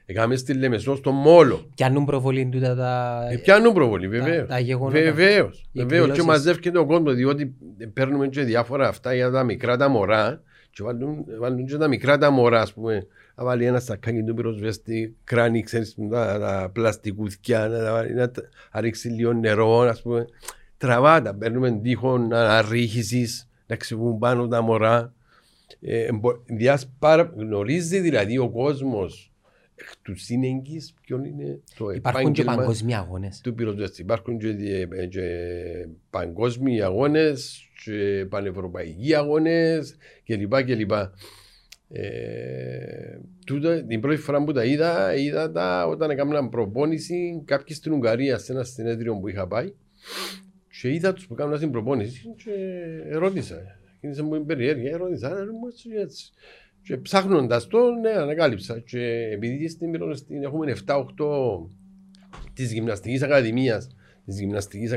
[0.09, 1.69] Έκαμε στη Λεμεσό στο Μόλο.
[1.75, 3.21] Πιάνουν προβολή τούτα τα...
[3.31, 4.47] Ε, πιάνουν προβολή, βεβαίως.
[4.47, 4.99] τα γεγονότα.
[4.99, 5.69] Βεβαίως.
[5.71, 6.05] Οι Βεβαίως.
[6.05, 6.23] Και εκδηλώσεις.
[6.23, 7.55] μαζεύεται ο κόσμος, διότι
[7.93, 10.41] παίρνουμε και διάφορα αυτά για τα μικρά τα μωρά.
[10.69, 13.07] Και βάλουν, βάλουν και τα μικρά τα μωρά, ας πούμε.
[13.35, 18.31] Να βάλει ένα σακάκι του πυροσβέστη, κράνη, ξέρεις, τα, τα πλαστικούθια, να, τα βάλει, να,
[18.31, 18.41] τα-
[18.73, 20.25] να ρίξει λίγο νερό, ας πούμε.
[20.77, 25.13] Τραβάτα, παίρνουμε τείχον αναρρίχησης, να ξεβούν πάνω τα μωρά.
[25.81, 29.31] Ε, μπο- διάς πάρα- γνωρίζει δηλαδή ο κόσμος
[29.79, 33.41] εκ τους σύνεγγυς ποιον είναι το Υπάρχουν και επάγγελμα παγκοσμίοι αγώνες.
[33.43, 34.01] του πυροσβέστη.
[34.01, 34.47] Υπάρχουν και,
[34.91, 35.21] ε, και
[36.09, 40.63] παγκόσμιοι αγώνες και πανευρωπαϊκοί αγώνες κλπ.
[40.63, 40.91] κλπ.
[41.89, 47.91] Ε, τούτα, την πρώτη φορά που τα είδα, είδα τα όταν έκαναν προπόνηση κάποιοι στην
[47.93, 49.73] Ουγγαρία σε ένα συνέδριο που είχα πάει
[50.81, 52.51] και είδα τους που έκαναν την προπόνηση και
[53.17, 53.61] ρώτησα.
[53.99, 56.31] Κίνησε μου την περιέργεια, ρώτησα, «Α, μου έτσι, έτσι.
[56.87, 58.79] Και ψάχνοντας το, ναι, ανακάλυψα.
[58.79, 61.03] Και επειδή στην πυροσβέστη έχουμε 7-8
[62.53, 63.87] της γυμναστικής ακαδημίας,
[64.25, 64.91] της γυμναστικής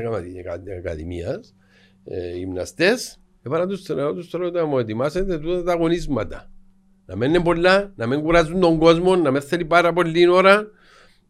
[0.77, 1.55] ακαδημίας,
[2.03, 6.51] ε, γυμναστές, έβαλα του τρελαίου τους τώρα να μου ετοιμάσετε τούτα τα αγωνίσματα.
[7.05, 10.67] Να μην είναι πολλά, να μην κουράζουν τον κόσμο, να μην θέλει πάρα πολύ ώρα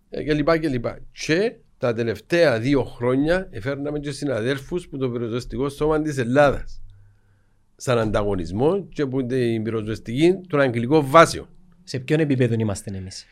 [0.09, 0.59] ε, κλπ.
[0.59, 0.85] κλπ.
[1.11, 6.80] Και τα τελευταία δύο χρόνια έφερναμε και συναδέλφους που το πυροσβεστικό σώμα της Ελλάδας.
[7.83, 11.47] Σαν ανταγωνισμό και που την πυροσβεστική των αγγλικών βάσεων.
[11.83, 13.25] Σε ποιον επίπεδο είμαστε εμείς;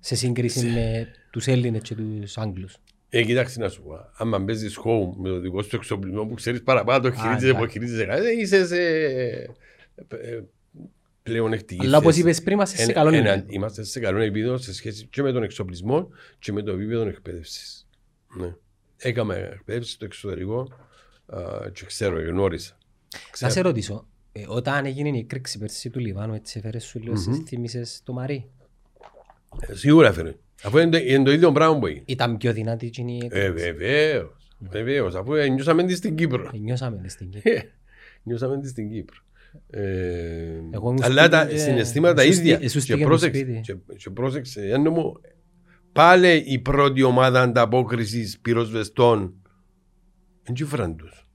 [0.00, 2.76] Σε σύγκριση με τους Έλληνες και τους Άγγλους.
[3.08, 4.10] Ε, κοιτάξτε να σου πω.
[4.16, 7.64] Άμα παίζεις home με το δικό σου εξοπλισμό που ξέρεις παραπάνω το χειρίζεσαι εντάξει.
[7.64, 8.82] που χειρίζεσαι κάτι, ε, είσαι σε
[10.08, 10.40] ε,
[11.22, 11.86] πλέον εκτική.
[11.86, 13.44] Αλλά όπως είπες πριν είμαστε σε καλό επίπεδο.
[13.48, 16.08] Είμαστε σε καλό επίπεδο σε σχέση και με τον εξοπλισμό
[16.38, 17.88] και με το επίπεδο εκπαίδευσης.
[18.36, 18.54] Ναι.
[18.96, 20.68] Έκαμε εκπαίδευση στο εξωτερικό
[21.26, 22.77] α, και ξέρω, γνώρισα.
[23.12, 23.50] Να Ξέρω.
[23.52, 27.42] σε ρωτήσω, ε, όταν έγινε η έκρηξη πέρσι του Λιβάνου, έτσι έφερες σου λίγο, mm
[27.46, 28.50] θύμισες το Μαρί;
[29.60, 30.34] Ε, Σίγουρα φέρνει.
[30.62, 32.02] Αφού είναι το, είναι το ίδιο πράγμα που έγινε.
[32.06, 33.64] Ήταν πιο δυνατή εκείνη η Ε, έκρηξη.
[33.72, 34.48] βεβαίως.
[34.58, 35.14] Βεβαίως.
[35.14, 36.50] Αφού ε, νιώσαμε τη στην Κύπρο.
[36.54, 37.52] Ε, Νιώσαμε τη στην Κύπρο.
[37.52, 37.62] Ε,
[38.22, 39.16] Νιώσαμε τη στην Κύπρο.
[39.70, 39.82] Ε,
[40.70, 42.56] Εγώ ήμουν αλλά σπίτι τα και- συναισθήματα τα σου στεί- ίδια.
[42.56, 43.60] σου Και στήκε το πρόσεξε, σπίτι.
[43.60, 45.20] και, και πρόσεξε, Γιάννη μου,
[45.92, 49.34] πάλι η πρώτη ομάδα ανταπόκρισης πυροσβεστών
[50.42, 51.27] δεν τσιφραν τους.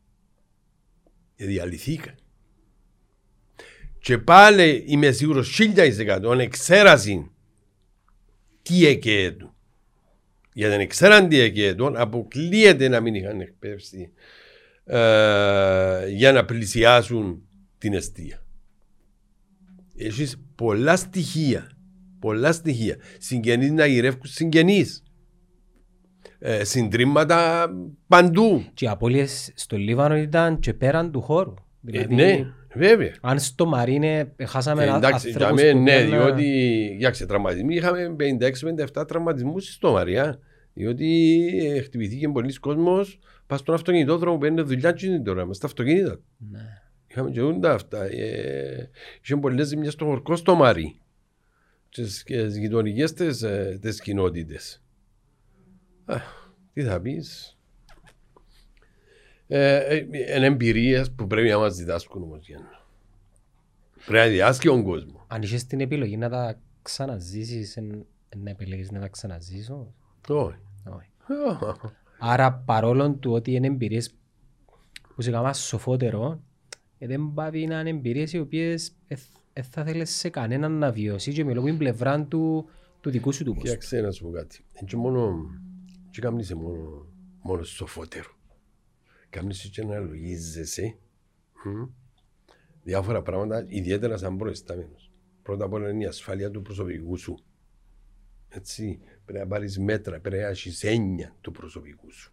[1.46, 2.16] Διαλυθήκαν.
[4.00, 7.32] Και πάλι είμαι σίγουρος χίλια εις εκατό εξέρασαν
[8.62, 9.54] τι έκαιε του.
[10.54, 14.12] Για δεν ξέραν τι έκαιε του, αποκλείεται να μην είχαν εκπαίδευση
[14.86, 18.44] ε, για να πλησιάσουν την αιστεία.
[19.96, 21.72] Έχεις πολλά στοιχεία.
[22.20, 22.98] Πολλά στοιχεία.
[23.18, 25.03] Συγγενείς να γυρεύουν συγγενείς.
[26.46, 27.70] Ε, συντρίμματα
[28.08, 28.64] παντού.
[28.74, 31.54] Και οι απώλειες στο Λίβανο ήταν και πέραν του χώρου.
[31.86, 33.12] Ε, Δηλαδή, ναι, βέβαια.
[33.22, 37.12] αν στο Μαρίνε χάσαμε Ε, ένα εντάξει, για ανθρώπους μένα, που ναι, ήταν, διότι για
[37.12, 38.16] τραυματισμοί είχαμε
[38.96, 40.40] 56-57 τραυματισμούς στο Μαριά.
[40.74, 45.56] Διότι ε, χτυπηθήκε πολλοί κόσμος πας στον αυτοκινητόδρομο που είναι δουλειά και είναι τώρα, μες
[45.56, 46.20] στα αυτοκίνητα.
[46.38, 46.82] Ναι.
[47.08, 48.04] Είχαμε και ούντα αυτά.
[48.04, 48.90] Ε,
[49.22, 51.00] είχε πολλές ζημιές στο χορκό στο Μαρί.
[51.90, 54.83] Και στις γειτονικές τις, ε, τις κοινότητες.
[56.06, 56.16] Α,
[56.74, 57.58] τι θα πεις.
[59.48, 59.96] Ε, ε,
[60.36, 62.68] είναι εμπειρίες που πρέπει να μας διδάσκουν όμως Γιάννη.
[64.06, 65.26] Πρέπει να διδάσκει ο κόσμος.
[65.28, 68.06] Αν είχες την επιλογή να τα ξαναζήσεις, εν-
[68.38, 69.94] να επιλέγεις να τα ξαναζήσω.
[70.28, 70.58] Όχι.
[70.86, 71.10] Όχι.
[72.20, 74.14] Άρα παρόλο του ότι είναι εμπειρίες
[75.16, 76.42] που σε κάνουν σοφότερο,
[76.98, 78.96] ε, δεν πάει να είναι εμπειρίες οι οποίες
[79.54, 82.70] δεν θα θέλεις σε κανέναν να βιώσει και μιλώ που είναι πλευρά του,
[83.02, 83.64] του δικού σου του πώς.
[83.64, 84.64] Κοίταξε να σου πω κάτι.
[84.74, 85.36] Είναι και μόνο,
[86.14, 87.08] και κάμνησε μόνο,
[87.42, 88.38] μόνος σοφότερο.
[89.30, 90.98] Κάμνησε και να λογίζεσαι
[91.66, 91.84] μ,
[92.84, 95.12] διάφορα πράγματα, ιδιαίτερα σαν προϊστάμενος.
[95.44, 97.44] Πρώτα απ' όλα είναι η ασφάλεια του προσωπικού σου.
[98.50, 102.32] Έτσι, πρέπει να πάρεις μέτρα, πρέπει να έχεις έννοια του προσωπικού σου.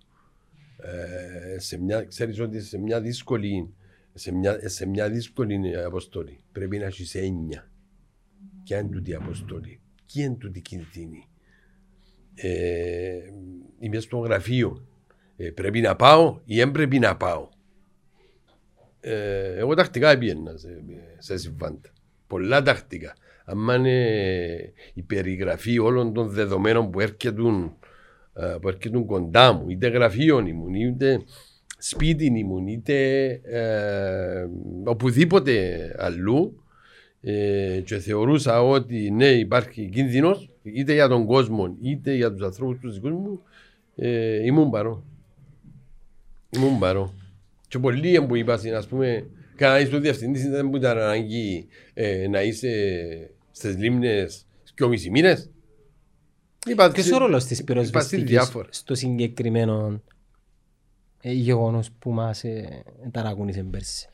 [0.77, 3.75] Ε, σε μια, ξέρεις ότι σε μια δύσκολη,
[4.15, 7.71] σε μια, σε μια δύσκολη αποστολή πρέπει να έχεις έννοια.
[8.65, 11.30] Ποια είναι τούτη η αποστολή, ποια είναι τούτη η κινδύνη.
[12.43, 13.19] Ε,
[13.81, 14.87] είμαι στο γραφείο.
[15.37, 17.49] Ε, πρέπει να πάω ή δεν πρέπει να πάω.
[19.01, 20.83] Ε, εγώ τακτικά πήγαινα σε,
[21.19, 21.91] σε συμβάντα.
[22.27, 23.15] Πολλά τακτικά.
[23.45, 27.43] Αν είναι η περιγραφή όλων των δεδομένων που έρχεται,
[28.33, 31.23] ε, που έρχεται κοντά μου, είτε γραφείο ήμουν, είτε
[31.79, 34.47] σπίτι ήμουν, είτε ε,
[34.85, 36.65] οπουδήποτε αλλού,
[37.23, 42.79] ε, και θεωρούσα ότι ναι υπάρχει κίνδυνος είτε για τον κόσμο είτε για τους ανθρώπους
[42.81, 43.41] τους δικούς μου
[43.97, 45.05] ε, ήμουν παρό.
[46.51, 47.15] Ήμουν παρό.
[47.69, 52.43] Και πολλοί που είπα, ας πούμε, κανένα στο διευθυντής δεν μου ήταν ανάγκη ε, να
[52.43, 52.71] είσαι
[53.51, 55.51] στις λίμνες και ο μισή μήνες.
[56.67, 58.69] Είπα, Ποιος ο ρόλος της είπα πυροσβεστικής διάφορα.
[58.71, 60.03] στο συγκεκριμένο
[61.23, 64.09] ε, γεγονός που μας ε, ταρακούνησε πέρσι;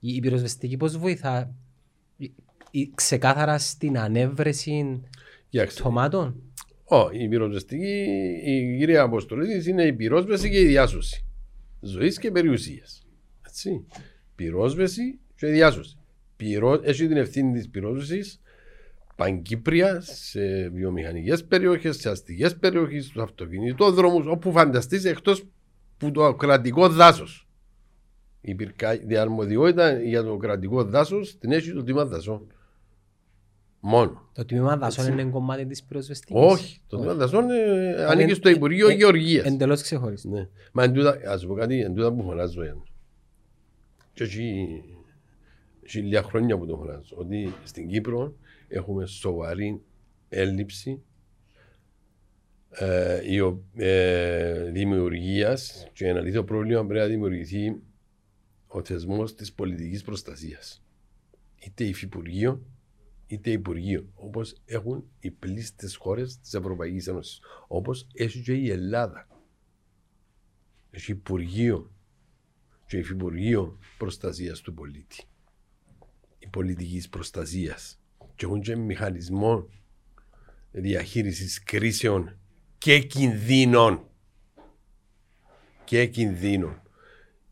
[0.00, 1.67] Η, η πυροσβεστική πώς βοηθά η- η-
[2.94, 5.02] ξεκάθαρα στην ανέβρεση
[5.48, 6.42] Κοιτάξτε, τομάτων.
[6.84, 8.06] Ω, η πυροσβεστική,
[8.44, 11.24] η κυρία αποστολή της είναι η πυρόσβεση και η διάσωση.
[11.80, 13.02] Ζωής και περιουσίας.
[13.46, 13.86] Έτσι.
[14.34, 15.96] Πυρόσβεση και διάσωση.
[16.36, 18.40] Πυρό, έχει την ευθύνη της πυρόσβεσης
[19.16, 25.44] παγκύπρια σε βιομηχανικές περιοχές, σε αστικές περιοχές, στους αυτοκινητόδρομους, όπου φανταστείς εκτός
[25.96, 27.48] που το κρατικό δάσος.
[28.40, 32.46] Η πυρκα- η αρμοδιότητα για το κρατικό δάσος την έχει το τμήμα δασών.
[33.80, 34.28] Μόνο.
[34.32, 36.36] Το τμήμα δασών είναι κομμάτι της πυροσβεστικής.
[36.36, 36.80] Όχι.
[36.86, 39.44] Το τμήμα δασών ε, ανήκει είναι- στο Υπουργείο ε, Γεωργίας.
[39.46, 40.28] Εντελώς ξεχωριστό.
[40.28, 40.48] Ναι.
[40.72, 42.82] Μα εν τούτα, ας πω κάτι, εν τούτα που φωνάζω ένα.
[44.12, 44.82] Και έχει
[45.88, 47.14] χιλιά χρόνια που το φωνάζω.
[47.16, 48.34] Ότι στην Κύπρο
[48.68, 49.80] έχουμε σοβαρή
[50.28, 51.02] έλλειψη
[52.70, 57.76] ε, η ο- ε, δημιουργίας και ένα αλήθεια πρόβλημα πρέπει να δημιουργηθεί
[58.66, 60.82] ο θεσμός της πολιτικής προστασίας.
[61.66, 62.62] Είτε υφυπουργείο
[63.28, 67.40] είτε Υπουργείο, όπως έχουν οι πλήστες χώρες της Ευρωπαϊκής Ένωσης.
[67.66, 69.28] Όπως έχει και η Ελλάδα.
[70.90, 71.92] Έχει Υπουργείο
[72.86, 75.24] και Υφυπουργείο Προστασίας του πολίτη.
[76.38, 78.00] Η πολιτικής προστασίας.
[78.34, 79.68] Και έχουν και μηχανισμό
[80.70, 82.38] διαχείρισης κρίσεων
[82.78, 84.10] και κινδύνων.
[85.84, 86.82] Και κινδύνων.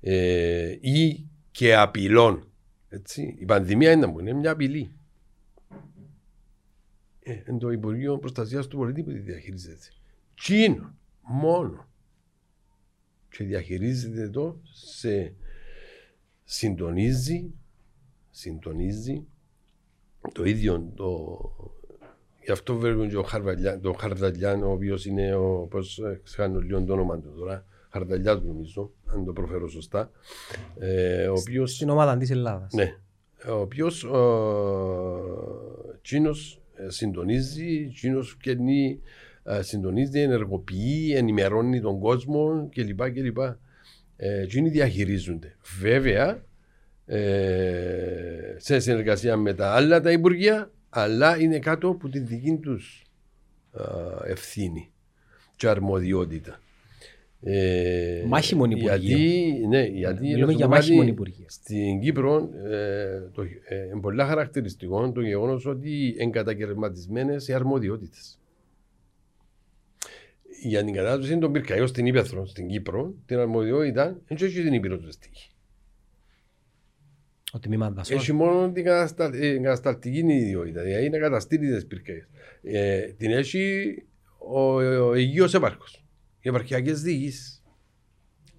[0.01, 2.51] Ε, ή και απειλών.
[2.89, 3.37] Έτσι.
[3.39, 4.91] Η πανδημία είναι, είναι μια απειλή.
[7.29, 9.87] Ε, εν το Υπουργείο Προστασίας του Πολίτη που τη διαχειρίζεται.
[10.35, 11.89] Τσίνο, μόνο.
[13.31, 15.35] Και διαχειρίζεται το σε
[16.45, 17.51] συντονίζει,
[18.31, 19.25] συντονίζει
[20.33, 21.39] το ίδιο το.
[22.45, 25.67] Γι' αυτό βέβαια και ο Χαρβαλιά, το Χαρδαλιάν, ο οποίος είναι ο.
[25.71, 27.65] Πώς ξεχάνω λίγο το όνομα του τώρα.
[27.89, 30.11] Χαρδαλιά του νομίζω, αν το προφέρω σωστά.
[30.79, 31.67] Ε, ο οποίο.
[31.67, 32.73] Στην ομάδα της Ελλάδας.
[32.73, 32.97] Ναι.
[33.49, 34.07] Ο οποίος
[36.03, 39.01] Τσίνος συντονίζει, Τσίνο κερνεί,
[39.45, 43.11] ε, συντονίζει, ενεργοποιεί, ενημερώνει τον κόσμο κλπ.
[43.11, 43.39] κλπ.
[44.17, 45.57] Ε, Τσίνοι διαχειρίζονται.
[45.81, 46.45] Βέβαια,
[47.07, 53.03] ε, σε συνεργασία με τα άλλα τα υπουργεία, αλλά είναι κάτω από τη δική τους
[54.27, 54.91] ευθύνη
[55.57, 56.61] και αρμοδιότητα.
[57.49, 59.17] Ε, Μάχημον Υπουργείο.
[59.17, 61.47] Γιατί, ναι, γιατί Μιλούμε να σου για πω κάτι, μάχημον Υπουργείο.
[61.49, 68.39] Στην Κύπρο ε, το, ε, είναι πολλά χαρακτηριστικό το γεγονός ότι εγκατακαιρματισμένε οι αρμοδιότητες.
[70.63, 75.51] Για την κατάσταση των πυρκαγιών στην Ήπεθρο, στην Κύπρο, την αρμοδιότητα δεν έχει την υπηρεσιστική.
[77.53, 78.17] Ο τμήμα δασών.
[78.17, 82.27] Έχει μόνο την καταστα- ε, εγκατασταλτική ιδιότητα, δηλαδή να καταστήλει τις πυρκαγιές.
[82.63, 83.95] Ε, την έχει
[84.39, 85.85] ο, ο υγιό έπαρχο.
[86.47, 87.63] Οι επαρχιακές διοικήσεις.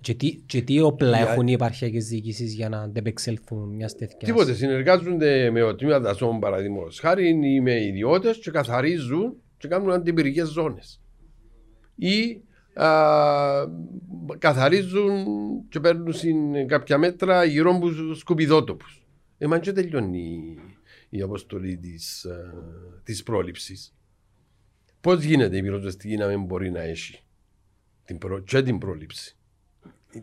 [0.02, 4.24] Και τι, και τι όπλα Για- έχουν οι επαρχιακές διοικήσεις για να αντεπεξέλθουν μιας τέτοιας;
[4.24, 4.54] Τίποτε.
[4.54, 10.48] Συνεργάζονται με ο τμήμα δασών παραδείγματος χάρη ή με ιδιώτες και καθαρίζουν και κάνουν αντιπυρικές
[10.48, 11.02] ζώνες.
[11.96, 12.42] Ή
[12.74, 12.90] α,
[14.38, 15.26] καθαρίζουν
[15.70, 19.06] και παίρνουν συν κάποια μέτρα γύρω από τους σκουπιδότοπους.
[19.38, 20.60] Εμάν και τελειώνει η,
[21.18, 22.26] η αποστολή της
[23.04, 23.96] της πρόληψης.
[25.02, 27.22] Πώς γίνεται η πυροσβεστική να μην μπορεί να έχει
[28.08, 29.36] την προ, και την πρόληψη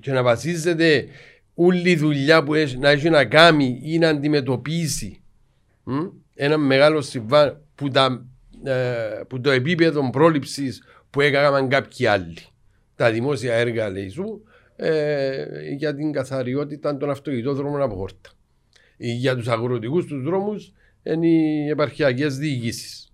[0.01, 1.07] και να βασίζεται
[1.55, 5.22] όλη η δουλειά που έχει, να έχει να κάνει ή να αντιμετωπίσει
[5.82, 5.95] μ,
[6.35, 8.26] ένα μεγάλο συμβάν που, τα,
[8.64, 12.37] ε, που το επίπεδο πρόληψης που έκαναν κάποιοι άλλοι.
[12.97, 14.45] Τα δημόσια έργα λέει σου
[14.76, 18.30] ε, για την καθαριότητα των αυτοκινητόδρομων από χόρτα.
[18.97, 20.72] Ή Για τους αγροτικούς τους δρόμους
[21.03, 23.12] είναι οι επαρχιακές διοικήσεις.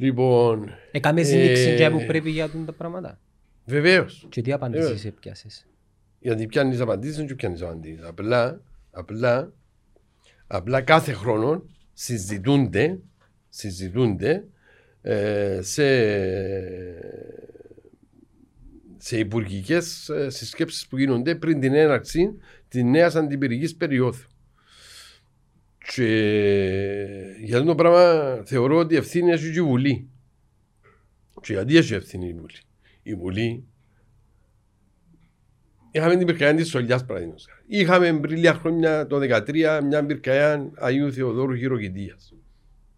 [0.00, 3.20] Λοιπόν, Έκαμε συνήξη Ε, και που πρέπει για τούν τα πράγματα.
[3.64, 4.26] βεβαίως.
[4.28, 5.66] Και τι Ε, απαντήσεις έπιασες.
[6.20, 8.04] Γιατί πιάνεις απαντήσεις, δεν πιάνεις απαντήσεις.
[8.04, 9.52] Απλά, απλά,
[10.46, 12.98] απλά κάθε χρόνο συζητούνται,
[13.48, 14.44] συζητούνται
[15.02, 15.84] ε, σε,
[18.96, 22.36] σε υπουργικές συσκέψεις που γίνονται πριν την έναρξη
[22.68, 24.24] της νέας αντιπυρικής περίοδου.
[25.94, 26.06] Και
[27.44, 30.08] για αυτό το πράγμα θεωρώ ότι ευθύνη έχει και η Βουλή.
[31.40, 32.58] Και γιατί έχει ευθύνη η Βουλή;
[33.02, 33.68] Η Βουλή
[35.90, 37.48] Είχαμε την πυρκαγιά της Σολιάς, παραδείγματος.
[37.66, 42.34] Είχαμε πριν λίγα χρόνια το 2013 μια πυρκαγιά Αγίου Θεοδόρου Χειροκητίας.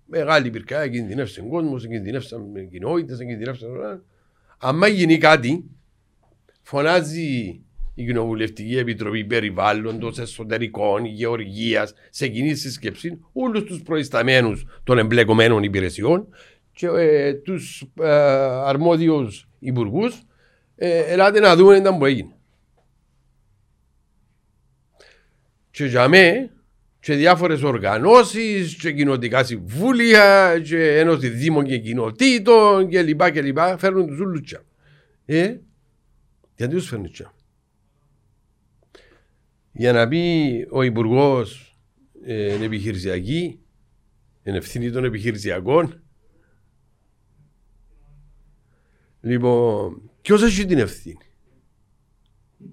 [0.05, 4.05] Μεγάλη πυρκαγιά, κινδυνεύσε ο κόσμος, κινδυνεύσαν κοινότητες, κινδυνεύσαν.
[4.59, 5.65] Αν γίνει κάτι,
[6.63, 7.61] φωνάζει
[8.01, 16.29] η Κοινοβουλευτική Επιτροπή Περιβάλλοντος, Εσωτερικών, Γεωργίας, σε κοινή συσκεψή όλους τους προϊσταμένους των εμπλεκομένων υπηρεσιών
[16.73, 18.11] και ε, τους ε,
[18.65, 20.23] αρμόδιους υπουργούς.
[20.77, 22.35] Ε, ελάτε να δούμε τι που έγινε.
[25.71, 26.51] Και για μένα
[27.01, 33.31] και διάφορες οργανώσεις, και κοινοτικά συμβούλια, και ένωση δήμων και κοινοτήτων κλπ.
[33.31, 34.55] και λοιπά φέρνουν τους ούλους
[35.25, 35.57] Ε,
[36.57, 37.33] γιατί τους φέρνουν τσιά;
[39.81, 41.77] Για να πει ο Υπουργός
[42.25, 43.61] ε, είναι επιχειρησιακή,
[44.43, 46.03] είναι ευθύνη των επιχειρησιακών.
[49.21, 51.27] Λοιπόν, ποιος έχει την ευθύνη;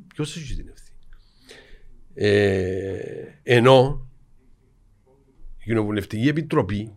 [0.07, 0.99] Ποιος έχει την ευθύνη;
[2.13, 4.09] Ε, ενώ
[5.63, 6.93] Κοινοβουλευτική Επιτροπή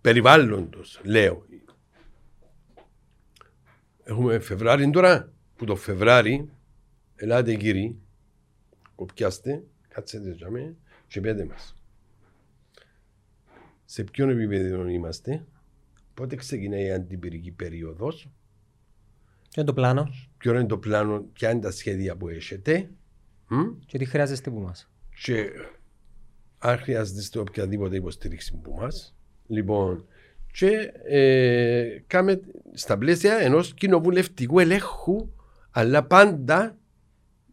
[0.00, 1.46] Περιβάλλοντος, λέω.
[4.04, 6.50] Έχουμε Φεβράρι τώρα, που το Φεβράρι,
[7.14, 8.01] ελάτε κύριοι,
[9.06, 10.76] κοπιάστε, κάτσετε για μέ
[11.06, 11.74] και πέτε μας.
[13.84, 15.44] Σε ποιον επίπεδο είμαστε,
[16.14, 18.30] πότε ξεκινάει η αντιπυρική περίοδος,
[19.52, 20.08] Ποιο είναι το πλάνο.
[20.38, 22.90] Ποιο είναι το πλάνο, ποια είναι τα σχέδια που έχετε.
[23.86, 24.90] Και τι χρειάζεστε από μας.
[25.22, 25.50] Και
[26.58, 28.88] αν χρειάζεστε οποιαδήποτε υποστήριξη από μα.
[29.46, 30.06] Λοιπόν,
[30.52, 32.40] και ε, κάμε
[32.72, 35.32] στα πλαίσια ενό κοινοβουλευτικού ελέγχου,
[35.70, 36.78] αλλά πάντα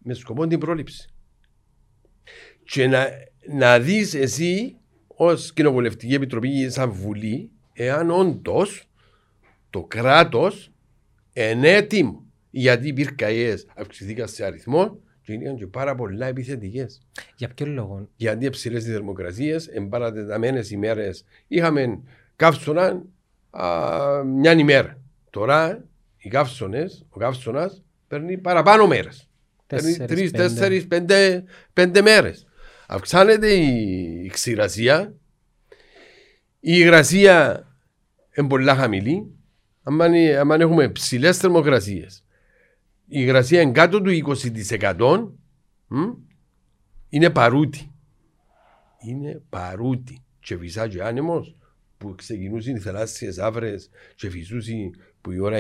[0.04, 1.10] με σκοπό την πρόληψη.
[2.72, 3.08] Και να,
[3.54, 8.90] να δεις εσύ ως κοινοβουλευτική επιτροπή ή σαν βουλή, εάν όντως
[9.70, 10.72] το κράτος
[11.34, 17.02] είναι έτοιμο γιατί οι πυρκαγιές αυξηθήκαν σε αριθμό και είναι και πάρα πολλά επιθετικές.
[17.36, 22.02] Για ποιο λόγο; Γιατί ψηλές οι θερμοκρασίε, εμπαρατεταμένε ημέρες είχαμε
[22.36, 23.04] καύσωνα
[23.50, 25.00] α, μια ημέρα.
[25.30, 25.86] Τώρα
[26.18, 29.28] οι καύσωνες, ο καύσωνας παίρνει παραπάνω μέρες.
[29.68, 31.44] Παίρνει τρεις, τέσσερις, πέντε,
[31.74, 32.48] πέντε μέρες.
[32.92, 35.14] Αυξάνεται η ξηρασία,
[36.60, 37.68] η υγρασία
[38.36, 39.34] είναι πολύ χαμηλή.
[39.84, 42.24] Αν έχουμε ψηλές θερμοκρασίες,
[43.06, 45.32] η υγρασία είναι κάτω του 20%
[47.10, 47.92] είναι παρούτη.
[49.00, 50.24] Είναι παρούτη.
[50.40, 51.58] Και φυσά και άνεμος
[51.98, 55.58] που ξεκινούσαν οι θαλάσσιες άφρες και φυσούσαν που η ώρα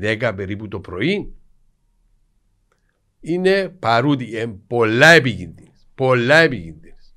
[0.00, 1.34] 9.30-10 περίπου το πρωί
[3.20, 4.24] είναι παρούτη.
[4.24, 5.70] Είναι πολλά επικίνδυνες.
[5.94, 7.14] Πολλά επικίνδυνες.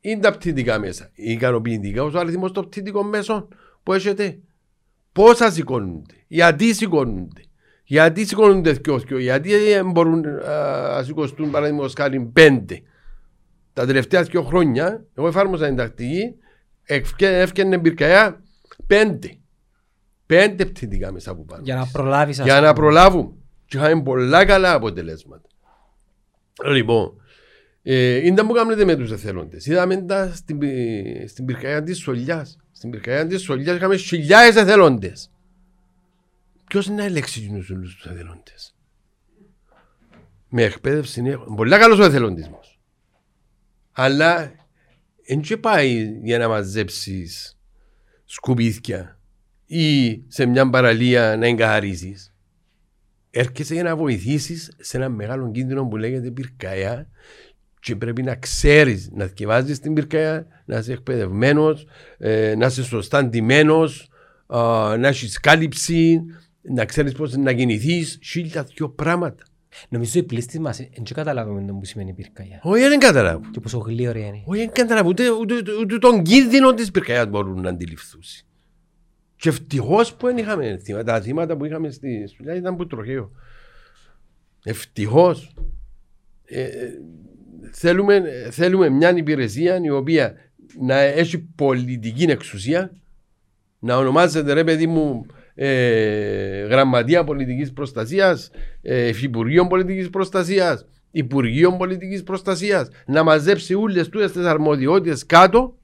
[0.00, 1.10] Είναι τα πτυτικά μέσα.
[1.14, 3.48] Είναι ικανοποιητικά ο αριθμός των πτυτικών μέσων
[3.82, 4.38] που έχετε.
[5.12, 6.14] Πόσα σηκώνονται.
[6.26, 7.42] Γιατί σηκώνονται.
[7.84, 9.52] Γιατί σηκώνονται δυο γιατί
[9.84, 12.82] μπορούν να σηκωστούν παραδείγματος χάρη πέντε.
[13.72, 16.34] Τα τελευταία δύο χρόνια, εγώ εφάρμοσα την τακτική,
[17.18, 18.42] έφτιανε πυρκαγιά
[18.86, 19.38] πέντε.
[20.26, 21.62] Πέντε πτυτικά μέσα από πάνω.
[21.64, 23.34] Για να προλάβεις Για να προλάβουν.
[23.66, 25.48] Και είχαμε πολλά καλά αποτελέσματα.
[26.64, 27.20] Λοιπόν,
[27.86, 29.66] ε, είναι που κάνετε με τους εθελόντες.
[29.66, 30.60] Είδαμε τα στην,
[31.28, 32.58] στην πυρκαγιά της Σολιάς.
[32.72, 35.30] Στην πυρκαγιά της Σολιάς είχαμε χιλιάδες εθελόντες.
[36.64, 38.74] Ποιος είναι να ελέξει του όλου τους εθελοντές;
[40.48, 42.80] Με εκπαίδευση είναι πολύ καλός ο εθελοντισμός.
[43.92, 44.52] Αλλά
[45.26, 47.58] δεν και πάει για να μαζέψεις
[48.24, 49.18] σκουπίδια
[49.66, 52.16] ή σε μια παραλία να εγκαθαρίσει.
[53.30, 57.08] Έρχεσαι για να βοηθήσεις σε ένα μεγάλο κίνδυνο που λέγεται πυρκαία
[57.84, 61.86] και πρέπει να ξέρεις να θυκευάζει την πυρκαία, να είσαι εκπαιδευμένος,
[62.18, 64.08] ε, να είσαι σωστά ντυμένος,
[64.98, 66.20] να έχεις κάλυψη,
[66.62, 69.44] να ξέρεις πώς να κινηθείς, χίλια δυο πράγματα.
[69.88, 72.60] Νομίζω οι πλήστοι μας δεν καταλάβουμε το που σημαίνει πυρκαγιά.
[72.62, 73.50] Όχι, δεν καταλάβουν.
[73.50, 74.42] Και πόσο γλύωρη είναι.
[74.44, 75.10] Όχι, δεν καταλάβουν.
[75.10, 78.20] Ούτε, ούτε, ούτε, ούτε τον κίνδυνο της πυρκαγιάς μπορούν να αντιληφθούν.
[79.36, 81.12] Και ευτυχώς που δεν είχαμε θύματα.
[81.12, 83.30] Τα θύματα που είχαμε στη δουλειά ήταν που τροχαίο.
[84.64, 85.54] Ευτυχώς.
[86.44, 86.68] Ε,
[87.72, 90.34] θέλουμε, θέλουμε μια υπηρεσία η οποία
[90.80, 92.92] να έχει πολιτική εξουσία,
[93.78, 98.50] να ονομάζεται ρε παιδί μου ε, Γραμματεία Πολιτικής Προστασίας,
[98.82, 105.78] ε, Υφυπουργείο Πολιτικής Προστασίας, Υπουργείο Πολιτικής Προστασίας, να μαζέψει όλες του τις αρμοδιότητες κάτω,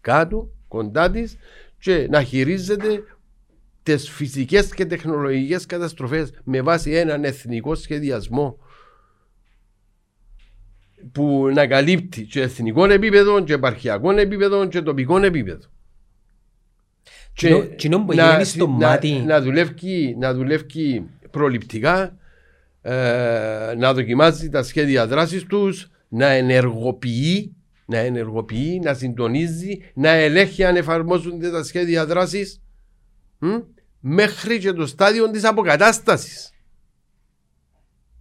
[0.00, 1.36] κάτω, κοντά της
[1.78, 3.02] και να χειρίζεται
[3.82, 8.58] τις φυσικές και τεχνολογικές καταστροφές με βάση έναν εθνικό σχεδιασμό
[11.12, 15.66] που να καλύπτει και εθνικό επίπεδο, και επαρχιακό επίπεδο, και τοπικό επίπεδο.
[17.32, 19.12] Και να, στο να, μάτι.
[19.26, 22.16] Να, δουλεύει, να δουλεύει προληπτικά,
[22.82, 30.64] ε, να δοκιμάζει τα σχέδια δράσης τους, να ενεργοποιεί, να ενεργοποιεί, να συντονίζει, να ελέγχει
[30.64, 32.60] αν εφαρμόζονται τα σχέδια δράσης
[34.00, 36.52] μέχρι και το στάδιο της αποκατάστασης.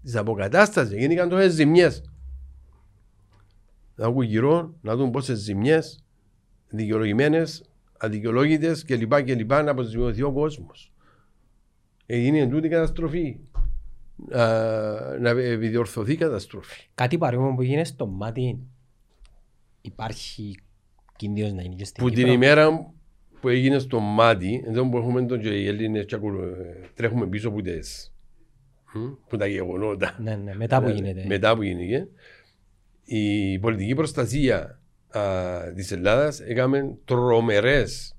[0.03, 2.10] της αποκατάστασης, γίνηκαν τόσες ζημιές.
[4.01, 6.03] Να βγουν γύρω, να δουν πόσες ζημιές,
[6.69, 7.63] δικαιολογημένες,
[7.97, 9.21] αδικαιολόγητες κλπ.
[9.23, 9.49] κλπ.
[9.51, 10.91] να αποζημιωθεί ο κόσμος.
[12.05, 13.39] Έγινε εντούτη καταστροφή.
[14.31, 14.45] Α,
[15.19, 16.87] να επιδιορθωθεί η καταστροφή.
[16.95, 18.59] Κάτι παρόμοιο που γίνεται στο μάτι
[19.81, 20.55] υπάρχει
[21.15, 22.31] κίνδυνος να γίνει και στην Που την Κύπρο.
[22.33, 22.91] ημέρα
[23.41, 26.33] που έγινε στο μάτι, εδώ που έχουμε τον και οι Έλληνες και ακου-
[26.93, 28.13] τρέχουμε πίσω από τις,
[28.93, 30.17] μ, που τα γεγονότα.
[30.21, 31.25] Ναι, ναι, μετά που γίνεται.
[31.27, 32.07] Μετά που γίνηκε,
[33.13, 38.15] η πολιτική προστασία α, της Ελλάδας έκαμε τρομερές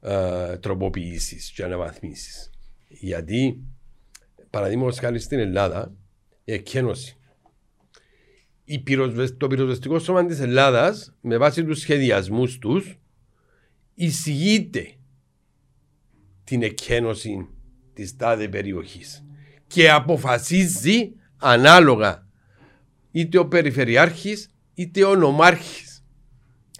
[0.00, 2.50] α, τροποποιήσεις και αναβαθμίσεις.
[2.88, 3.62] Γιατί,
[4.50, 5.94] παραδείγματος χάρη στην Ελλάδα,
[6.44, 7.16] η εκκένωση.
[8.64, 12.98] Η πυροσβεσ- το πυροσβεστικό σώμα της Ελλάδας, με βάση τους σχεδιασμούς τους,
[13.94, 14.94] εισηγείται
[16.44, 17.48] την εκκένωση
[17.92, 19.24] της τάδε περιοχής
[19.66, 22.28] και αποφασίζει ανάλογα
[23.10, 26.04] είτε ο περιφερειάρχης είτε ο νομάρχης.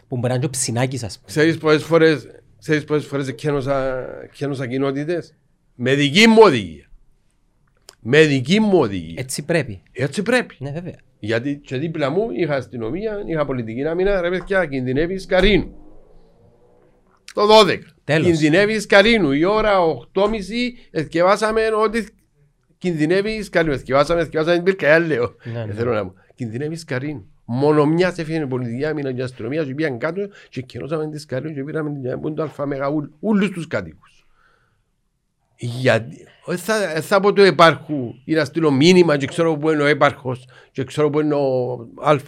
[0.09, 1.27] Που μπορεί να είναι και ο ψινάκης ας πούμε.
[1.27, 2.27] Ξέρεις πόσες φορές,
[2.59, 5.35] ξέρεις πόσες φορές εκκένωσα, εκκένωσα κοινότητες;
[5.75, 6.91] Με δική μου οδηγία.
[8.01, 9.15] Με δική μου οδηγία.
[9.21, 9.83] Έτσι πρέπει.
[9.93, 10.57] Έτσι πρέπει.
[10.59, 10.97] Ναι, βέβαια.
[11.19, 15.75] Γιατί και δίπλα μου είχα αστυνομία, είχα πολιτική άμυνα, ρε παιδιά, κινδυνεύεις Καρίνου.
[17.35, 17.79] Το 12.
[18.05, 18.27] Τέλος.
[18.27, 19.33] Κινδυνεύεις Καρίνου.
[19.33, 19.79] Η ώρα
[20.13, 20.29] 8.30
[20.91, 22.09] εθιεβάσαμε ότι
[22.81, 23.73] κινδυνεύεις Καρίνου.
[23.75, 25.35] Εθιεβάσαμε, εθιεβάσαμε την πυρκαγιά, λέω.
[25.53, 25.73] Ναι, Ε, ναι.
[25.73, 26.15] θέλω να πω.
[26.35, 27.27] Κινδυνεύεις Καρίνου.
[27.45, 31.25] Μόνο μιας έφυγε η πολιτική άμυνα και η αστυνομία και πήγαν κάτω και καινώσαμε τις
[31.27, 34.27] Καρίνου και πήραμε την που είναι το αλφα ούλ- ούλους τους κατοίκους.
[35.57, 39.71] Γιατί, ε, θα, ε, θα πω το υπάρχου ή να στείλω μήνυμα και ξέρω που
[39.71, 41.73] είναι ο έπαρχος και ξέρω που είναι ο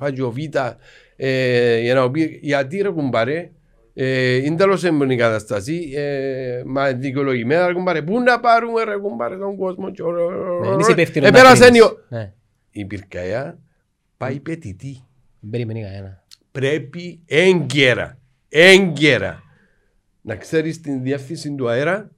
[0.00, 0.36] α και ο β
[1.16, 3.50] ε, για να μου πει γιατί ρε κουμπάρε ε,
[3.94, 9.36] είναι τέλος έμπαινη η κατάσταση ε, μα δικαιολογημένα ρε κουμπάρε πού να πάρουμε ρε κουμπάρε
[9.36, 11.78] τον κόσμο και ο- Ναι, είσαι υπεύθυνος να Επέρασε κρίνεις.
[11.80, 12.32] η ο- Ναι,
[12.70, 13.58] η πυρκαγιά
[14.16, 15.04] πάει πετητή
[15.40, 16.24] δεν περιμένει κανένα.
[16.52, 18.18] πρέπει έγκαιρα,
[18.48, 19.42] έγκαιρα
[20.20, 22.10] να ξέρεις την διεύθυνση του αέρα,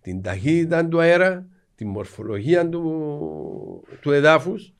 [0.00, 4.72] την ταχύτητα του αέρα, την μορφολογία του, του εδάφους.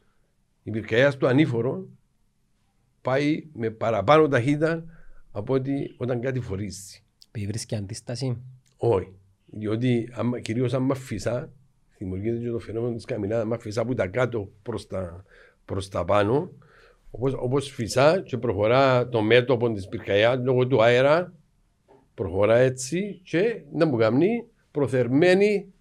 [0.63, 1.87] Η πυρκαγιά στο ανήφορο
[3.03, 4.85] πάει με παραπάνω ταχύτητα
[5.37, 7.03] από ότι όταν κάτι φορίζει.
[7.29, 8.37] Επειδή βρίσκει αντίσταση.
[8.77, 9.13] Όχι.
[9.47, 11.51] Διότι άμα, κυρίως άμα φυσά,
[11.99, 15.25] δημιουργείται και το φαινόμενο της καμινάδας, άμα φυσά από τα κάτω προς τα,
[15.65, 16.51] προς τα πάνω,
[17.11, 21.33] όπως, όπως φυσά και προχωρά το μέτωπο της πυρκαγιάς λόγω του αέρα,
[22.15, 25.73] προχωρά έτσι και να μου κάνει προθερμένη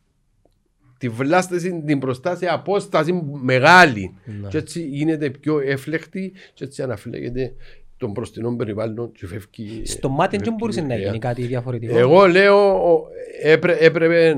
[0.97, 4.17] τη βλάστηση, την προστάση απόσταση μεγάλη.
[4.25, 4.47] Ναι.
[4.47, 7.53] Και έτσι γίνεται πιο έφλεκτη και έτσι αναφλέγεται
[7.97, 9.85] των προστινών περιβάλλον και φεύγει.
[9.85, 11.07] Στο μάτι δεν φεύγει μπορούσε η να πυρκαγιά.
[11.11, 11.97] γίνει κάτι διαφορετικό.
[11.97, 13.07] Εγώ λέω ο-
[13.41, 14.35] έπρε, έπρεπε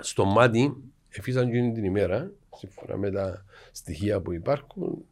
[0.00, 0.74] στο μάτι,
[1.08, 5.04] εφήσαν εκείνη την ημέρα, σύμφωνα με τα στοιχεία που υπάρχουν,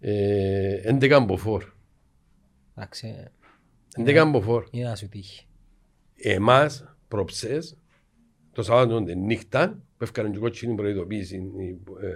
[0.00, 1.64] ε, 11 μποφόρ.
[2.76, 3.14] Εντάξει,
[3.96, 4.64] 11 φόρ.
[4.70, 5.46] είναι να σου τύχει.
[6.16, 7.76] Εμάς, προψές,
[8.52, 11.36] το Σαββάτο την νύχτα, που έφκανε και κότσινη προειδοποίηση
[12.02, 12.08] ε,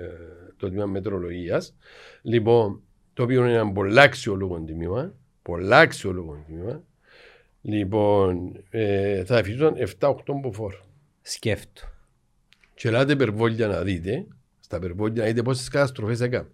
[0.56, 1.74] το τμήμα μετρολογίας,
[2.22, 2.82] λοιπόν,
[3.18, 6.82] το οποίο είναι ένα πολλά αξιόλογο τμήμα, πολλά αξιόλογο τμήμα,
[7.62, 10.74] λοιπόν, ε, θα αφήσουν 7-8 μποφόρ.
[11.20, 11.82] Σκέφτο.
[12.74, 14.26] Και ελάτε περβόλια να δείτε,
[14.60, 16.48] στα περβόλια να δείτε πόσες καταστροφές έκαμε.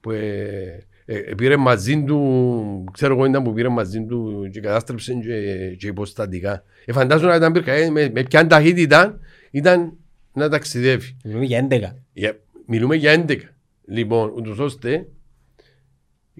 [0.00, 4.60] Που ε, ε, ε, πήρε μαζί του, ξέρω εγώ ήταν που πήρε μαζί του και
[4.60, 6.64] κατάστρεψε και, και υποστατικά.
[6.84, 9.18] Ε, φαντάζομαι να ήταν πυρκαγιά, με, με ποια ταχύτητα
[9.50, 9.92] ήταν
[10.32, 11.16] να ταξιδεύει.
[11.24, 11.80] Μιλούμε για 11.
[12.16, 12.32] Yeah,
[12.66, 13.36] μιλούμε για 11.
[13.84, 15.06] Λοιπόν, ούτως ώστε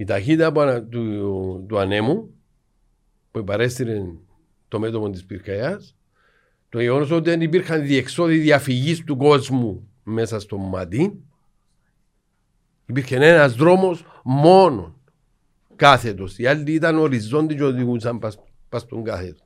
[0.01, 2.35] η ταχύτητα που ανα- του, του ανέμου
[3.31, 4.03] που παρέστηρε
[4.69, 5.97] το μέτωπο της πυρκαγιάς
[6.69, 11.21] το γεγονός ότι δεν υπήρχαν διεξόδοι διαφυγής του κόσμου μέσα στο μάτι
[12.87, 14.97] υπήρχε ένας δρόμος μόνο
[15.77, 16.39] κάθετος.
[16.39, 18.39] Οι άλλοι ήταν οριζόντιοι και οδηγούσαν πας,
[18.69, 19.45] πας στον κάθετο.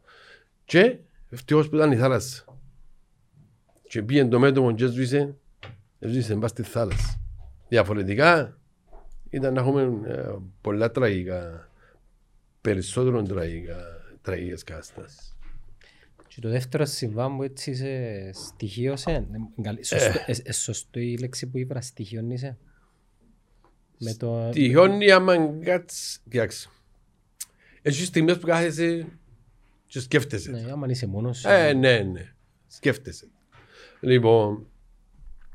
[0.65, 0.99] Και
[1.31, 2.45] ευτυχώς που ήταν η θάλασσα.
[3.89, 5.37] Και πήγε το μέτωπο και έσβησε,
[5.99, 7.21] έσβησε πας στη θάλασσα.
[7.69, 8.59] Διαφορετικά
[9.35, 11.71] ήταν να έχουμε ε, πολλά τραγικά,
[12.61, 13.77] περισσότερο τραγικά,
[14.23, 15.37] τραγικές καταστάσεις.
[16.29, 19.23] Και το δεύτερο συμβάν που έτσι σε στοιχείωσε, ε,
[19.63, 22.57] καλή- σωστό- ε, ε, σωστό η λέξη που είπα, στοιχειώνησε.
[23.99, 24.49] Με το...
[24.49, 26.71] Τυχιώνει άμα κάτσεις, κοιτάξτε.
[27.83, 29.07] Έχεις στιγμές που κάθεσαι
[29.87, 30.51] και σκέφτεσαι.
[30.51, 31.49] Ναι, άμα είσαι μόνος σου.
[31.49, 32.33] Ε, ναι, ναι.
[32.67, 33.29] Σκέφτεσαι.
[34.01, 34.67] Λοιπόν,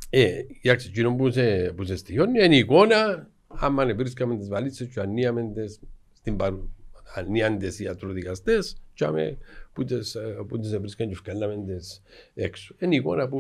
[0.10, 4.88] ε, κοιτάξτε, εκείνο που σε, που σε στοιχιώνει είναι η εικόνα, άμα βρίσκαμε τις βαλίτσες
[4.88, 5.80] και ανοίγαμε τις
[6.14, 6.74] στην παρού.
[7.16, 9.38] ανίαντες ιατροδικαστές και άμε
[9.74, 12.02] που τις, ε, που τις βρίσκαν και βγάλαμε τις
[12.34, 12.76] έξω.
[12.80, 13.39] Είναι η εικόνα που,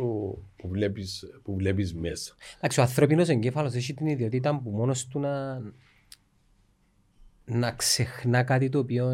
[0.55, 2.33] που, βλέπεις, που βλέπεις μέσα.
[2.57, 5.61] Εντάξει, ο ανθρώπινος εγκέφαλος έχει την ιδιότητα που μόνος του να,
[7.45, 9.11] να ξεχνά κάτι το οποίο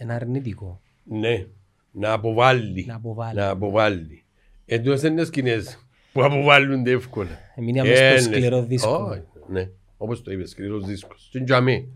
[0.00, 0.80] είναι αρνητικό.
[1.04, 1.46] Ναι,
[1.92, 2.84] να αποβάλει.
[2.86, 3.38] Να αποβάλει.
[3.38, 4.24] Να αποβάλει.
[4.66, 7.38] Εντός είναι σκηνές που αποβάλλονται εύκολα.
[7.56, 8.36] Μείνει αμέσως Ε, στο ναι.
[8.36, 8.90] σκληρό δίσκο.
[8.90, 9.70] Όχι, Ναι,
[10.02, 11.28] όπως το είπες, σκληρός δίσκος.
[11.32, 11.92] Και τζαμί.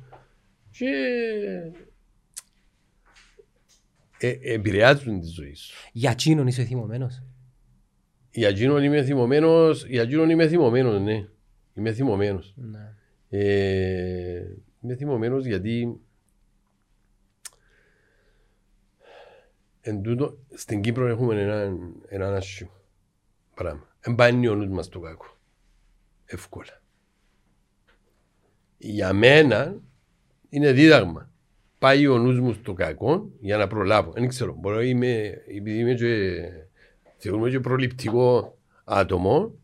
[0.70, 0.86] Και
[4.18, 5.74] ε, επηρεάζουν τη ζωή σου.
[5.92, 7.22] Για εκείνον είσαι θυμωμένος;
[8.30, 11.28] Για εκείνον είμαι θυμωμένος, για εκείνον είμαι θυμωμένος, ναι.
[11.74, 12.54] Είμαι θυμωμένος.
[12.56, 12.94] Ναι.
[13.28, 16.00] Ε, είμαι θυμωμένος γιατί
[19.80, 21.76] εν τούτο, στην Κύπρο έχουμε ένα,
[22.08, 22.70] ένα άσχημο
[23.54, 23.96] πράγμα.
[24.00, 25.38] Εν πάει ο νους μας το κακό.
[26.24, 26.82] Εύκολα.
[28.78, 29.74] Για μένα
[30.48, 31.30] είναι δίδαγμα.
[31.78, 34.12] Πάει ο νους μου στο κακό για να προλάβω.
[34.12, 34.56] Δεν ξέρω.
[34.60, 36.38] Μπορεί να είμαι, επειδή είμαι και,
[37.16, 39.54] θεωρούμε και προληπτικό άτομο.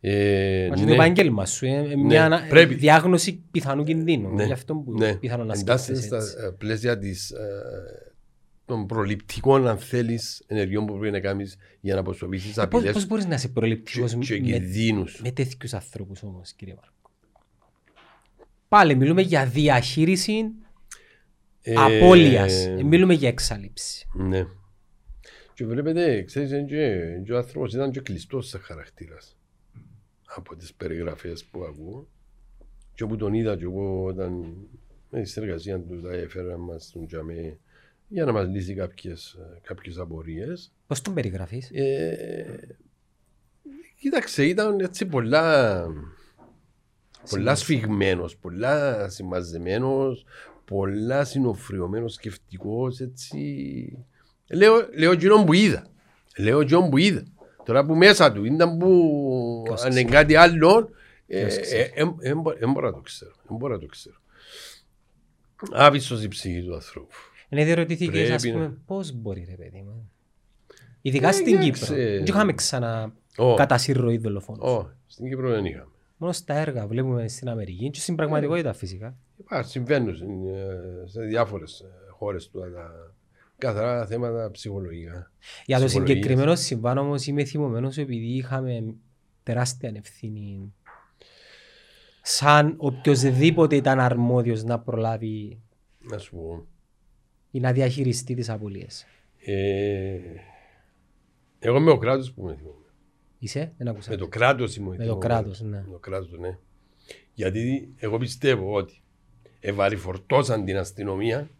[0.00, 2.74] Ε, Μας και το επάγγελμα σου είναι μια Ναι, ανα- πρέπει.
[2.74, 4.34] διάγνωση πιθανού κινδύνου.
[4.34, 4.44] Ναι.
[4.44, 5.14] Γι' αυτό που Ναι.
[5.16, 6.46] πιθανό να εντάσσεται σκέφτεσαι στα έτσι.
[6.46, 7.44] ε, πλαίσια της, ε,
[8.64, 13.06] των προληπτικών, αν θέλεις, ενεργειών που πρέπει να κάνεις για να αποσοβήσεις Πώς, απειλές πώς
[13.06, 15.20] μπορείς να είσαι και, προληπτικός και με, κινδύνους.
[15.22, 17.03] με τέτοιους ανθρώπους όμως, κύριε Μάρκο;
[18.68, 20.44] Πάλι μιλούμε για διαχείριση
[21.62, 22.66] Ε, απώλειας.
[22.66, 24.08] Ε, Μιλούμε για εξάλληψη.
[24.14, 24.46] Ναι.
[25.54, 29.36] Και βλέπετε, ξέρεις, είναι και, και ο άνθρωπος ήταν και κλειστός σε χαρακτήρας.
[30.24, 32.08] Από τις περιγραφές που ακούω.
[32.94, 34.56] Και όπου τον είδα και εγώ όταν
[35.10, 37.58] με τη συνεργασία του τα έφεραν μας στον τζαμί
[38.08, 40.72] για να μας λύσει κάποιες, ε, κάποιες απορίες.
[40.86, 42.76] Πώς τον περιγραφείς; Ε,
[44.00, 45.86] κοίταξε, ήταν έτσι πολλά,
[47.30, 50.24] πολλά σφιγμένος, πολλά συμμαζεμένος,
[50.64, 53.98] πολλά συνοφριωμένος, σκεφτικός, έτσι.
[54.50, 55.86] Λέω, λέω εκείνον που είδα.
[56.38, 57.22] Λέω εκείνον που είδα.
[57.64, 60.12] Τώρα που μέσα του ήταν που Ποιος αν είναι ξέρει.
[60.16, 60.88] κάτι άλλο,
[61.26, 61.92] Ποιος ξέρει.
[62.58, 63.32] δεν μπορώ να το ξέρω.
[63.48, 64.16] Δεν μπορώ να το ξέρω.
[65.72, 67.14] Άβυσσος η ψυχή του ανθρώπου.
[67.48, 70.10] Είναι διερωτηθήκες, ας Πρέπει να- πούμε, πώς μπορεί ρε παιδί μου.
[71.00, 71.84] Ειδικά Ε, στην κοίταξε.
[71.84, 71.96] Κύπρο.
[71.96, 74.70] Δεν είχαμε ξανά Ω, κατά συρροή δολοφόνους.
[74.70, 75.88] ω, στην Κύπρο δεν είχαμε.
[76.24, 79.16] Μόνος στα έργα βλέπουμε στην Αμερική και στην πραγματικότητα φυσικά.
[79.36, 83.14] Υπάρχει, συμβαίνουν ε, σε διάφορες χώρες του τα
[83.58, 85.30] καθαρά θέματα ψυχολογικά.
[85.66, 86.16] Για το Ψυχολογίας.
[86.18, 88.94] συγκεκριμένο συμβάν όμως είμαι θυμωμένος επειδή είχαμε
[89.42, 90.72] τεράστια ευθύνη
[92.22, 95.60] σαν οποιοδήποτε ήταν αρμόδιος να προλάβει
[96.10, 96.66] Να σου πω.
[97.50, 99.06] ή να διαχειριστεί τις απολίες.
[99.44, 100.18] Ε,
[101.58, 102.83] εγώ με ο κράτος που με θυμούμαι.
[103.44, 104.10] Είσαι, δεν άκουσα.
[104.10, 105.76] Με το κράτος είμαι Με το κράτος, ναι.
[105.76, 106.58] Με το κράτος, ναι.
[107.32, 109.02] Γιατί εγώ πιστεύω ότι
[109.60, 111.50] ευαρυφορτώσαν την αστυνομία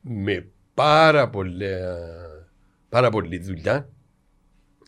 [0.00, 1.98] με πάρα, πολλά,
[2.88, 3.88] πάρα πολλή δουλειά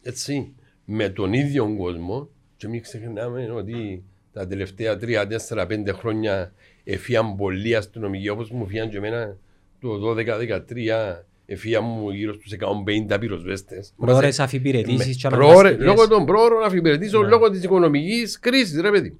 [0.03, 0.55] έτσι,
[0.85, 6.53] με τον ίδιο κόσμο και μην ξεχνάμε ότι τα τελευταία τρία, τέσσερα, πέντε χρόνια
[6.85, 9.37] εφίαν πολλοί αστυνομικοί όπως μου φίαν και εμένα
[9.81, 13.93] το 12-13 εφίαν μου γύρω στους 150 πυροσβέστες.
[13.97, 15.87] Πρόορες αφιπηρετήσεις και Με- πρόωρε- αναγκαστικές.
[15.87, 17.29] Λόγω των πρόωρων αφιπηρετήσεων, Ναι.
[17.29, 19.19] λόγω της οικονομικής κρίσης ρε παιδί.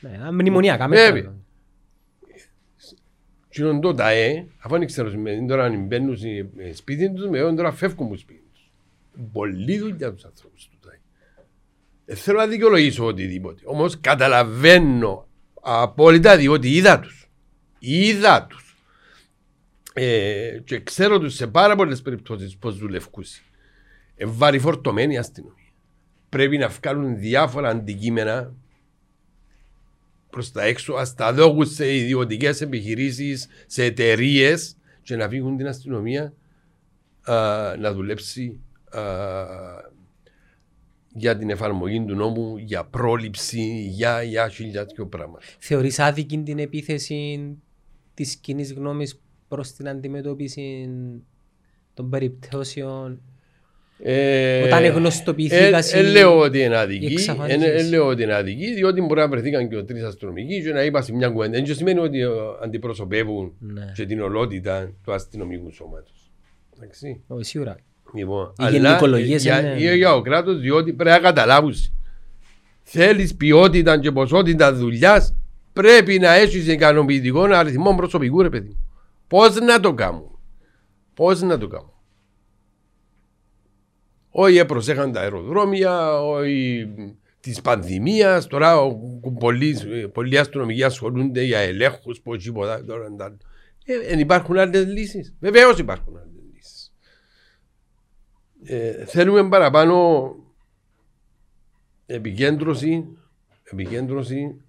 [0.00, 0.88] Ναι, μνημονιακά.
[0.88, 1.22] με Βέβαια.
[1.22, 1.34] το-
[3.48, 7.28] Και είναι το ΤΑΕ, αφού δεν ξέρω σημαίνει τώρα αν μπαίνουν σε ε, σπίτι τους,
[7.28, 8.70] με όταν τώρα φεύγουν από σπίτι τους.
[9.32, 11.00] Πολλή δουλειά τους ανθρώπους του ΤΑΕ.
[12.04, 13.60] Δεν θέλω να δικαιολογήσω οτιδήποτε.
[13.64, 15.26] Όμως καταλαβαίνω
[15.62, 17.30] απόλυτα διότι είδα τους.
[17.78, 18.61] Είδα τους.
[19.94, 23.24] Ε, και ξέρω τους σε πάρα πολλές περιπτώσεις πώς δουλεύκουν.
[24.16, 25.56] Ευάρει φορτωμένη η αστυνομία.
[26.28, 28.54] Πρέπει να βγάλουν διάφορα αντικείμενα
[30.30, 35.66] προς τα έξω, ας τα δώκουν σε ιδιωτικές επιχειρήσεις, σε εταιρείες και να φύγουν την
[35.66, 36.32] αστυνομία
[37.22, 37.36] α,
[37.78, 38.60] να δουλέψει
[38.90, 39.00] α,
[41.14, 45.44] για την εφαρμογή του νόμου, για πρόληψη, για, για χιλιάδιο πράγματα.
[45.58, 47.40] Θεωρείς άδικη την επίθεση
[48.14, 49.20] της κοινής γνώμης
[49.56, 50.88] προς την αντιμετώπιση
[51.94, 53.20] των περιπτώσεων
[54.04, 57.06] Ε, Όταν γνωστοποιηθήκαν ε, οι- ε, λέω ότι είναι οι αδική.
[57.12, 57.62] εξαφανίσεις.
[57.62, 60.82] Ε, ε, λέω ότι είναι αδική, διότι μπορεί να βρεθήκαν και τρεις αστυνομικοί και να
[60.84, 61.60] είπα σε μια κουβέντα.
[61.62, 62.26] Δεν σημαίνει ότι ε,
[62.62, 63.92] αντιπροσωπεύουν Ναι.
[63.94, 66.30] και την ολότητα του αστυνομικού σώματος.
[66.76, 67.20] Εντάξει.
[67.26, 67.76] Όχι, σίγουρα.
[68.14, 71.74] Λοιπόν, Οι αλλά γενικολογίες για, είναι- για, για ο κράτος, διότι πρέπει να καταλάβουν.
[72.82, 75.34] Θέλεις ποιότητα και ποσότητα δουλειάς,
[75.72, 78.76] πρέπει να έχεις ικανοποιητικό αριθμό προσωπικού, ρε παιδί.
[79.32, 80.38] Πώς να το κάνουν.
[81.14, 81.92] Πώς να το κάνουν.
[84.30, 86.88] Όχι έπροσέχαν τα αεροδρόμια, όχι
[87.40, 88.46] της πανδημίας.
[88.46, 88.98] Τώρα ο-
[89.38, 89.76] πολλοί,
[90.12, 92.84] πολλοί αστυνομικοί ασχολούνται για ελέγχους, πώς τίποτα.
[92.84, 93.36] Τώρα, τα-
[93.84, 95.34] Ε, εν υπάρχουν άλλες λύσεις.
[95.40, 96.92] Βεβαίως υπάρχουν άλλες λύσεις.
[98.64, 100.34] Ε, θέλουμε παραπάνω
[102.06, 103.06] επικέντρωση,
[103.62, 104.60] επικέντρωση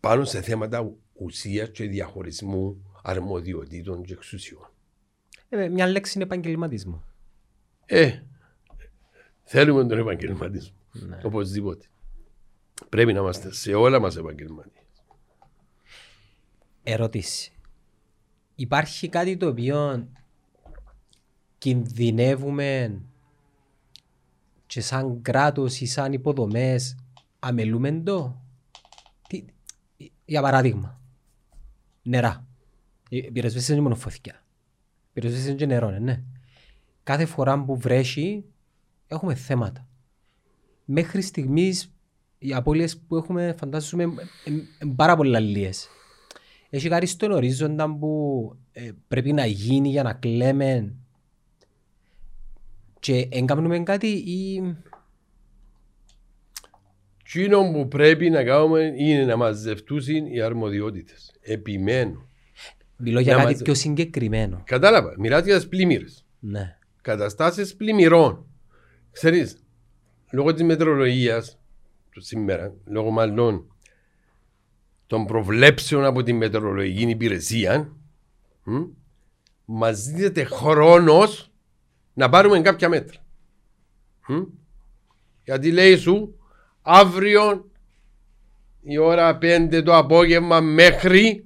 [0.00, 4.70] πάνω σε θέματα ουσίας και διαχωρισμού αρμοδιοτήτων και εξουσιών.
[5.48, 7.04] Ε, μια λέξη είναι επαγγελματισμό.
[7.86, 8.20] Ε,
[9.42, 10.76] θέλουμε τον επαγγελματισμό.
[10.92, 11.18] Ναι.
[11.22, 11.86] Οπωσδήποτε.
[12.88, 14.84] Πρέπει να είμαστε σε όλα μας επαγγελματίες.
[16.82, 17.52] Ερώτηση.
[18.54, 20.08] Υπάρχει κάτι το οποίο
[21.58, 23.00] κινδυνεύουμε
[24.66, 26.96] και σαν κράτος ή σαν υποδομές
[27.38, 28.42] αμελούμε το.
[29.28, 29.44] Τι,
[30.24, 31.00] για παράδειγμα,
[32.02, 32.49] νερά.
[33.12, 34.44] Οι πυροσβέστες είναι μόνο φωτιά.
[35.08, 36.22] Οι πυροσβέστες είναι και νερό, ναι, ναι.
[37.02, 38.44] Κάθε φορά που βρέχει
[39.06, 39.88] έχουμε θέματα.
[40.84, 41.92] Μέχρι στιγμής
[42.38, 45.88] οι απώλειες που έχουμε φαντάζομαι είναι πάρα πολλά λίγες.
[46.70, 50.94] Έχει κάτι στον ορίζοντα που ε, πρέπει να γίνει για να κλαίμε
[53.00, 54.74] και εγκάμνουμε κάτι ή...
[57.32, 61.34] Εκείνο που πρέπει να κάνουμε είναι να μαζευτούν οι αρμοδιότητες.
[61.40, 62.29] Επιμένω.
[63.02, 64.62] Μιλώ για Να κάτι μας- πιο συγκεκριμένο.
[64.64, 65.14] Κατάλαβα.
[65.18, 66.24] Μιλάτε για τις πλημμύρες.
[66.38, 66.78] Ναι.
[67.02, 68.46] Καταστάσεις πλημμυρών.
[69.10, 69.62] Ξέρεις,
[70.32, 71.58] λόγω της μετρολογίας
[72.10, 73.64] του σήμερα, λόγω μάλλον
[75.06, 77.92] των προβλέψεων από τη μετρολογική υπηρεσία,
[78.62, 78.76] μ,
[79.64, 81.50] μας δίδεται χρόνος
[82.14, 83.18] να πάρουμε κάποια μέτρα.
[84.28, 84.34] Μ.
[85.44, 86.34] Γιατί λέει σου,
[86.82, 87.70] αύριο
[88.82, 91.44] η ώρα 5 το απόγευμα μέχρι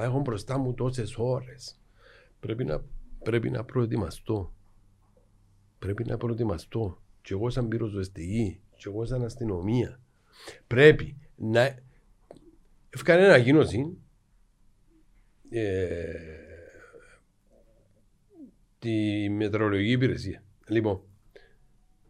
[0.00, 1.78] Μα έχω μπροστά μου τόσες ώρες.
[2.40, 2.84] Πρέπει να,
[3.22, 4.54] πρέπει να προετοιμαστώ.
[5.78, 7.02] Πρέπει να προετοιμαστώ.
[7.22, 10.00] Και εγώ σαν πυροσβεστική, και εγώ σαν αστυνομία.
[10.66, 11.78] Πρέπει να...
[12.90, 13.96] Έφκανε ανακοίνωση
[15.50, 16.14] ε,
[18.78, 20.42] τη μετρολογική υπηρεσία.
[20.68, 21.00] Λοιπόν,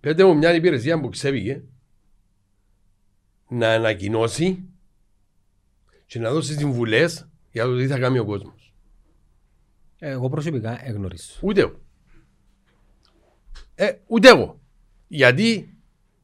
[0.00, 1.62] πέτε μου μια υπηρεσία που ξέφυγε
[3.48, 4.68] να ανακοινώσει
[6.06, 8.74] και να δώσει συμβουλές για το τι θα κάνει ο κόσμος.
[9.98, 11.32] Εγώ προσωπικά εγνωρίζω.
[11.40, 11.80] Ούτε εγώ.
[13.74, 14.60] Ε, ούτε εγώ.
[15.08, 15.74] Γιατί,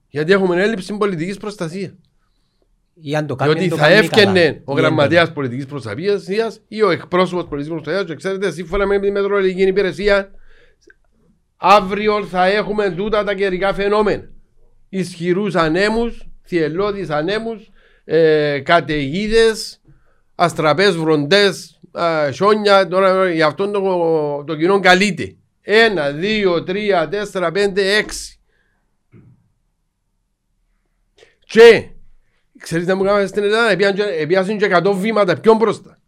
[0.08, 1.92] γιατί έχουμε έλλειψη πολιτικής προστασίας.
[3.00, 4.04] Ή αν το κάνει, Διότι το θα κάνει καλά.
[4.04, 8.04] έφτιανε ο Ή γραμματέα πολιτικής προστασίας ή ο εκπρόσωπος πολιτικής προστασίας.
[8.04, 10.30] Και ξέρετε, σύμφωνα με τη μετρολογική υπηρεσία,
[11.56, 14.30] αύριο θα έχουμε τούτα τα καιρικά φαινόμενα.
[14.88, 17.70] Ισχυρούς ανέμους, θυελώδεις ανέμους,
[18.04, 19.80] ε, καταιγίδες,
[20.36, 21.80] αστραπέ βροντές,
[22.34, 22.88] χιόνια.
[22.88, 25.36] Τώρα για αυτόν το, το κοινό καλείται.
[25.62, 28.40] Ένα, δύο, τρία, τέσσερα, πέντε, έξι.
[31.46, 31.88] Και
[32.58, 36.00] Ξέρεις να μου κάνετε στην Ελλάδα, επίαν και- επιάσουν και 100 βήματα πιο μπροστά.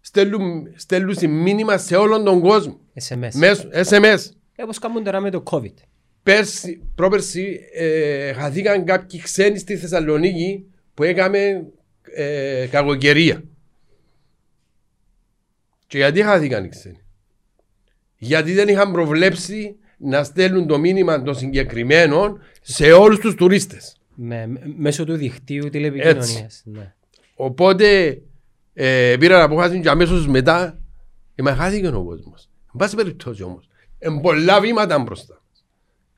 [0.00, 2.80] Στέλνουν, στέλνουν μήνυμα σε όλον τον κόσμο.
[2.94, 3.34] SMS.
[3.34, 4.18] Μέσω SMS.
[4.56, 5.74] Ε, Όπως κάνουν τώρα με το COVID.
[6.22, 10.64] Πέρσι, πρόπερσι, ε, χαθήκαν κάποιοι ξένοι στη Θεσσαλονίκη
[10.94, 11.66] που έκαμε
[12.14, 13.42] ε, κακοκαιρία.
[15.88, 17.02] Και γιατί χάθηκαν οι ξένοι;
[18.18, 23.96] Γιατί δεν είχαν προβλέψει να στέλνουν το μήνυμα των συγκεκριμένων σε όλους τους τουρίστες.
[24.14, 26.62] Με, με- μέσω του δικτύου τηλεπικοινωνίας.
[26.64, 26.94] Ναι.
[27.34, 28.18] Οπότε
[28.74, 30.78] ε, πήραν αποφάση και αμέσως μετά
[31.34, 32.48] ε, χάθηκε ο κόσμος.
[32.66, 35.42] Εν πάση περιπτώσει όμως, εν πολλά βήματα μπροστά.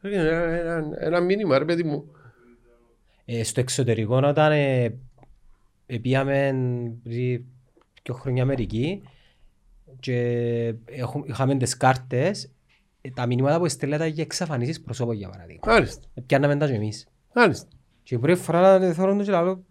[0.03, 2.05] Ε, Ένα, ένα, ένα μήνυμα ρε παιδί μου.
[3.25, 4.85] Ε, στο εξωτερικό όταν ε,
[5.87, 6.55] ε, πήγαμε
[7.03, 7.43] πριν
[8.03, 9.03] δύο χρόνια Αμερική
[10.01, 10.17] και
[10.85, 12.51] έχουμε, είχαμε τις κάρτες
[13.01, 15.61] ε, τα μηνύματα που στέλνατε για εξαφανίσεις προσώπων για παράδειγμα.
[15.67, 17.07] Μάλιστα, Ε, Πιάνναμε τα και εμείς.
[17.35, 17.69] μάλιστα.
[18.03, 19.65] Και η πρώτη φορά να θέλω το και λέω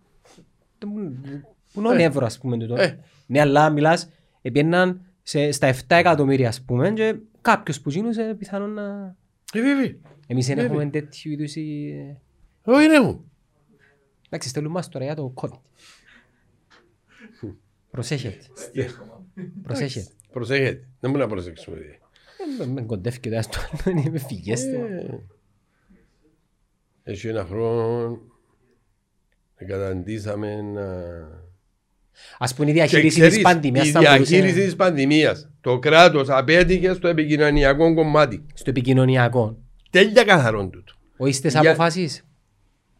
[1.73, 1.95] Πού είναι ο Ε.
[1.95, 2.75] νεύρο ας πούμε τούτο.
[2.75, 2.99] Ε.
[3.25, 4.09] Ναι αλλά μιλάς
[4.41, 9.15] Επιέναν σε, στα 7 εκατομμύρια ας πούμε και κάποιος που γίνωσε πιθανόν να...
[9.53, 9.95] Ε, βέβαια.
[10.27, 10.71] Εμείς δεν Βέβαια.
[10.71, 11.55] έχουμε τέτοιου είδους...
[11.55, 12.21] ε,
[12.63, 13.31] Όχι ρε μου.
[14.25, 15.59] Εντάξει στέλνουν μας τώρα για το COVID.
[17.91, 18.45] Προσέχετε.
[19.63, 20.11] Προσέχετε.
[20.31, 20.87] Προσέχετε.
[20.99, 21.77] Δεν μπορεί να προσέξουμε.
[21.77, 21.99] δηλαδή.
[22.61, 23.37] Ε, Με κοντεύει και το
[23.85, 24.75] άλλο, με φυγέστε.
[27.03, 28.19] Ε, Έχει ένα χρόνο
[29.67, 30.83] καταντήσαμε να...
[32.37, 35.49] Ας πούμε η Και διαχείριση ξέρεις, της πανδημίας η θα μπορούσε- διαχείριση της πανδημίας.
[35.61, 38.45] Το κράτος απέτυχε στο επικοινωνιακό κομμάτι.
[38.53, 39.57] στο επικοινωνιακό.
[39.89, 40.93] Τέλεια καθαρόν τούτο.
[41.17, 42.23] Όχι στις Για- αποφάσεις;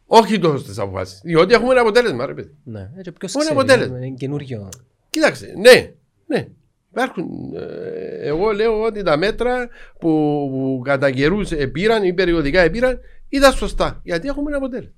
[0.06, 1.20] Όχι τόσο στις αποφάσεις.
[1.24, 2.54] Διότι έχουμε ένα αποτέλεσμα, ρε παιδί.
[2.64, 3.96] Ναι, έτσι ποιος Μόνο ξέρει, αποτέλεσμα.
[4.06, 4.68] είναι καινούριο.
[5.10, 5.92] Κοίταξε, ναι,
[6.26, 6.48] ναι.
[6.90, 9.68] Υπάρχουν, ε, εγώ λέω ότι τα μέτρα
[9.98, 10.08] που,
[10.50, 14.00] που κατά καιρούς επήραν ή περιοδικά επήραν ήταν σωστά.
[14.04, 14.94] Γιατί έχουμε ένα αποτέλεσμα.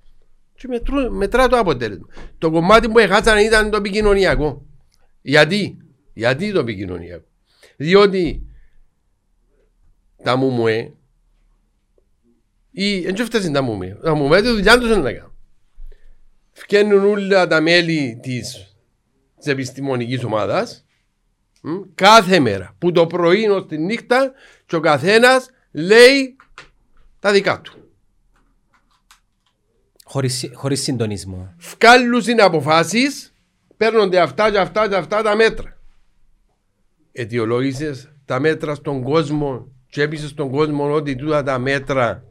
[0.55, 2.06] Και μετρού, μετρά το αποτέλεσμα.
[2.39, 4.66] Το κομμάτι που έχασαν ήταν το επικοινωνιακό.
[5.23, 5.77] Γιατί;
[6.12, 7.24] Γιατί το επικοινωνιακό;
[7.77, 8.47] Διότι
[10.23, 10.93] τα μουμουέ
[12.70, 13.98] ή δεν φτάσει τα μουμουέ.
[14.02, 15.32] Τα μουμουέ τη δουλειά τους είναι να κάνουν.
[16.52, 18.77] Φκένουν όλα τα μέλη της,
[19.39, 20.85] της επιστημονικής ομάδας
[21.95, 24.33] κάθε μέρα που το πρωί ως τη νύχτα
[24.67, 26.37] και ο καθένας λέει
[27.19, 27.73] τα δικά του.
[30.05, 31.55] Χωρίς, χωρίς συντονισμό.
[31.59, 33.33] Φκάλουν είναι αποφάσεις,
[33.77, 35.79] παίρνονται αυτά και αυτά και αυτά τα μέτρα.
[37.13, 42.25] Αιτιολόγησες τα μέτρα στον κόσμο και έπεισες στον κόσμο ότι τούτα τα μέτρα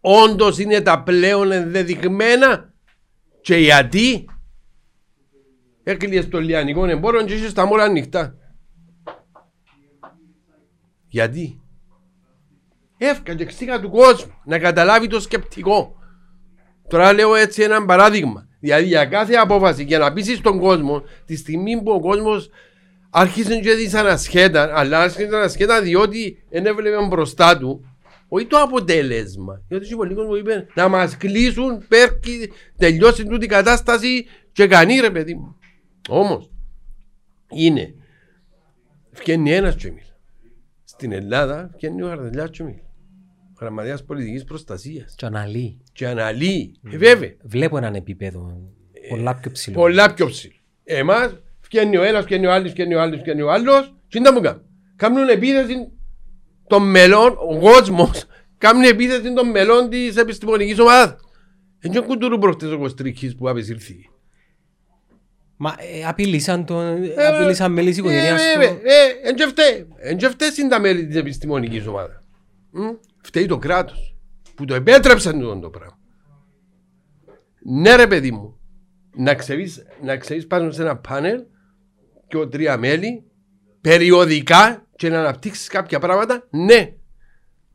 [0.00, 2.72] όντως είναι τα πλέον ενδεδειγμένα
[3.40, 4.24] και γιατί;
[5.82, 8.34] Έκλειες το λιανικό εμπόριο και είσαι τα μόρα ανοιχτά.
[11.08, 11.60] Γιατί;
[12.96, 15.96] Εύκα και ξύχα του κόσμου να καταλάβει το σκεπτικό.
[16.88, 18.48] Τώρα λέω έτσι ένα παράδειγμα.
[18.60, 22.50] Δηλαδή για κάθε απόφαση και να πείσει τον κόσμο τη στιγμή που ο κόσμος
[23.10, 27.92] άρχισε και δεις ανασχέτα, αλλά άρχισε ανασχέτα διότι δεν έβλεπε μπροστά του
[28.34, 29.62] όχι το αποτέλεσμα.
[29.68, 34.98] Γιατί ο λίγο μου είπε να μας κλείσουν, πέρκει, τελειώσει τούτη η κατάσταση και κανεί
[34.98, 35.56] ρε παιδί μου.
[36.08, 36.50] Όμως
[37.50, 37.94] είναι.
[39.10, 40.04] Βγαίνει ένας τσομίλ.
[40.84, 42.80] Στην Ελλάδα βγαίνει ο Χαρδελιάς τσομίλ.
[43.60, 45.14] Γραμματέας πολιτικής προστασίας.
[45.14, 45.80] Και αναλύει.
[45.92, 46.74] Και αναλύει.
[46.92, 47.36] Ε, βέβαια.
[47.42, 48.70] Βλέπω έναν επίπεδο
[49.08, 49.76] πολλά πιο ψηλό.
[49.76, 50.54] Πολλά πιο ψηλό.
[50.84, 51.42] Εμάς
[51.72, 53.94] Φτιάχνει ο ένας, φτιάχνει ο άλλος, φτιάχνει ο άλλος, φτιάχνει ο άλλος.
[54.08, 54.62] Τι να μου κάνουν;
[54.96, 55.92] Κάνουν επίθεση
[56.66, 58.24] των μελών, ο κόσμος,
[58.58, 61.16] κάνουν επίθεση των μελών της επιστημονικής ομάδας.
[61.78, 64.10] Δεν είναι κουντούρου προχτές ο Κωστρίκη που απεσύρθη.
[65.56, 68.62] Μα ε, απειλήσαν τον, ε, απειλήσαν μέλη της οικογένειας ε, του.
[68.62, 69.88] Ε, εν και φταίει.
[69.96, 72.18] Εν και φταίει είναι τα μέλη της επιστημονικής ομάδας.
[73.22, 74.16] Φταίει το κράτος
[74.54, 75.98] που το επέτρεψαν το πράγμα.
[77.64, 78.60] Ναι ρε παιδί μου,
[79.16, 81.42] να ξέρεις, να ξέρεις πάνω σε ένα πάνελ
[82.28, 83.24] και τρία μέλη
[83.80, 86.92] περιοδικά και να αναπτύξεις κάποια πράγματα, ναι.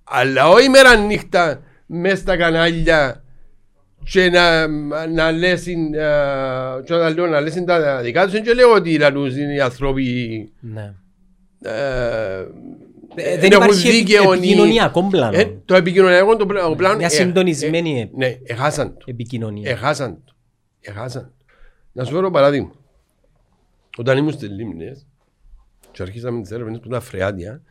[0.03, 3.23] Αλλά όχι μέρα νύχτα μέσα στα κανάλια
[4.09, 4.67] και να,
[5.07, 5.91] να λέσουν,
[6.84, 10.93] και όταν λέω να λέσουν τα δικά τους και λέω ότι είναι οι άνθρωποι ναι.
[11.61, 12.45] Ε,
[13.15, 15.38] ε, δεν υπάρχει επικοινωνιακό πλάνο.
[15.38, 16.45] Ε, το επικοινωνιακό το
[16.77, 16.95] πλάνο.
[16.95, 19.05] Μια συντονισμένη ναι, έχασαν το.
[19.07, 19.69] επικοινωνία.
[19.69, 20.34] Έχασαν το.
[20.81, 21.31] Έχασαν.
[21.91, 22.71] Να σου φέρω παράδειγμα.
[23.97, 25.05] Όταν ήμουν στις Λίμνες
[25.91, 27.61] και αρχίσαμε τις έρευνες που ήταν φρεάτια,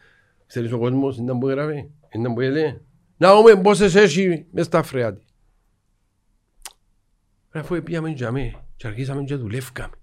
[0.46, 2.80] ξέρεις ο κόσμος ήταν που έγραφε, ήταν που έλεγε
[3.16, 5.25] να δούμε πόσες έχει μες στα φρεάτια.
[7.58, 9.94] Αφού πήγαμε για μέ και αρχίσαμε και δουλεύκαμε.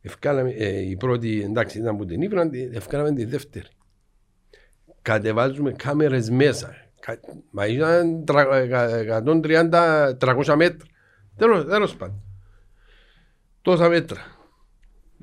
[0.00, 3.68] Ευκάλαμε, ε, η πρώτη εντάξει ήταν που την ήπραν, ευκάλαμε τη δεύτερη.
[5.02, 6.76] Κατεβάζουμε κάμερες μέσα.
[7.50, 10.88] Μα ήταν 130-300 μέτρα.
[11.36, 12.22] Τέλος πάντων.
[13.62, 14.32] Τόσα μέτρα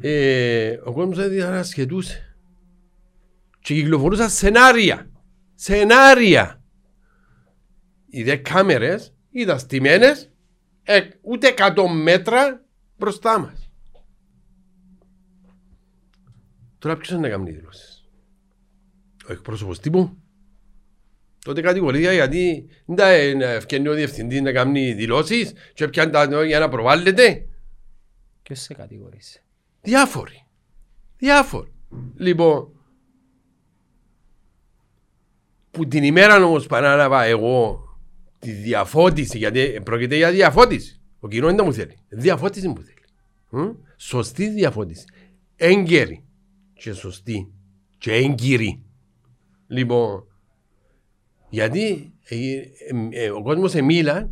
[0.01, 2.35] ε, ο κόσμος διανασχετούσε
[3.59, 5.09] και κυκλοφορούσαν σενάρια.
[5.55, 6.63] Σενάρια.
[8.09, 10.28] Οι δε κάμερες ήταν στημένες
[10.91, 12.65] ε, ούτε 100 μέτρα
[12.97, 13.71] μπροστά μας.
[16.79, 18.09] Τώρα ποιος είναι να κάνει δηλώσεις;
[19.27, 20.17] Ο εκπρόσωπος τύπου.
[21.45, 26.69] Τότε κατηγορία γιατί δεν ευκαινεί ο διευθυντής να κάνει δηλώσεις και πιάνε τα για να
[26.69, 27.47] προβάλλεται.
[28.43, 29.43] Ποιος σε κατηγορήσε;
[29.81, 30.45] Διάφοροι.
[31.17, 31.73] Διάφοροι.
[32.15, 32.71] Λοιπόν,
[35.71, 37.88] που την ημέρα όμως παράλαβα εγώ
[38.39, 40.99] τη διαφώτιση, γιατί πρόκειται για διαφώτιση.
[41.19, 41.97] Ο κοινό δεν μου θέλει.
[42.09, 42.97] Διαφώτιση μου θέλει.
[43.49, 45.05] Μ; Σωστή διαφώτιση.
[45.55, 46.23] Έγκαιρη
[46.73, 47.51] και σωστή
[47.97, 48.83] και έγκυρη.
[49.67, 50.23] Λοιπόν,
[51.49, 54.29] γιατί ε, ε, ε, ο κόσμος εμίλα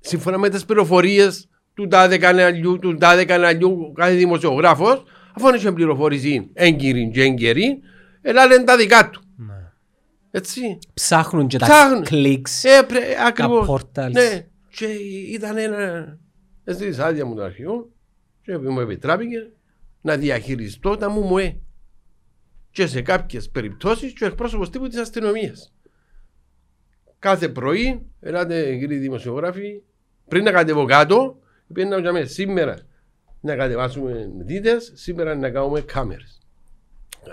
[0.00, 5.04] σύμφωνα με τις πληροφορίες του τάδε καναλιού, του τάδε καναλιού, κάθε δημοσιογράφος,
[5.34, 7.78] αφού έχει πληροφόρηση έγκυρη και έγκαιρη,
[8.20, 9.22] έλα λένε τα δικά του.
[10.30, 10.40] Ναι.
[10.40, 10.78] Έτσι.
[10.94, 12.86] Ψάχνουν και τα κλικς, ε,
[13.34, 14.14] τα πόρταλς.
[14.14, 14.86] Ναι, και
[15.32, 16.18] ήταν ένα...
[16.64, 17.92] Έτσι, άδεια μου το αρχείο
[18.42, 19.50] και μου επιτράπηκε
[20.00, 21.60] να διαχειριστώ τα μου μουέ.
[22.70, 25.72] Και σε κάποιες περιπτώσεις και ο εκπρόσωπος τύπου της αστυνομίας.
[27.18, 29.82] Κάθε πρωί, ελάτε κύριοι δημοσιογράφοι,
[30.28, 31.38] πριν να κατεβώ κάτω,
[31.72, 32.78] Πήγαμε σήμερα
[33.40, 36.38] να κατεβάσουμε δίτες, σήμερα να κάνουμε κάμερες.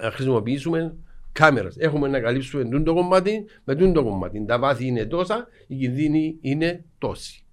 [0.02, 0.96] Να χρησιμοποιήσουμε
[1.36, 1.76] κάμερες.
[1.78, 4.46] Έχουμε να καλύψουμε το κομμάτι με το κομμάτι.
[4.46, 7.46] Τα βάθη είναι τόσα, η κινδύνη είναι τόση.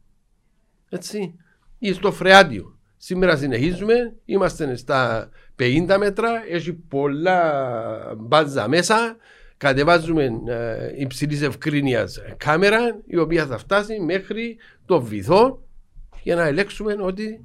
[0.88, 1.34] Έτσι.
[1.78, 2.78] Ή στο φρεάτιο.
[2.96, 9.16] Σήμερα συνεχίζουμε, είμαστε στα 50 μέτρα, έχει πολλά μπάζα μέσα,
[9.56, 14.56] κατεβάζουμε ε, υψηλής ευκρίνειας κάμερα, η οποία θα φτάσει μέχρι
[14.86, 15.62] το βυθό
[16.22, 17.44] για να ελέγξουμε ότι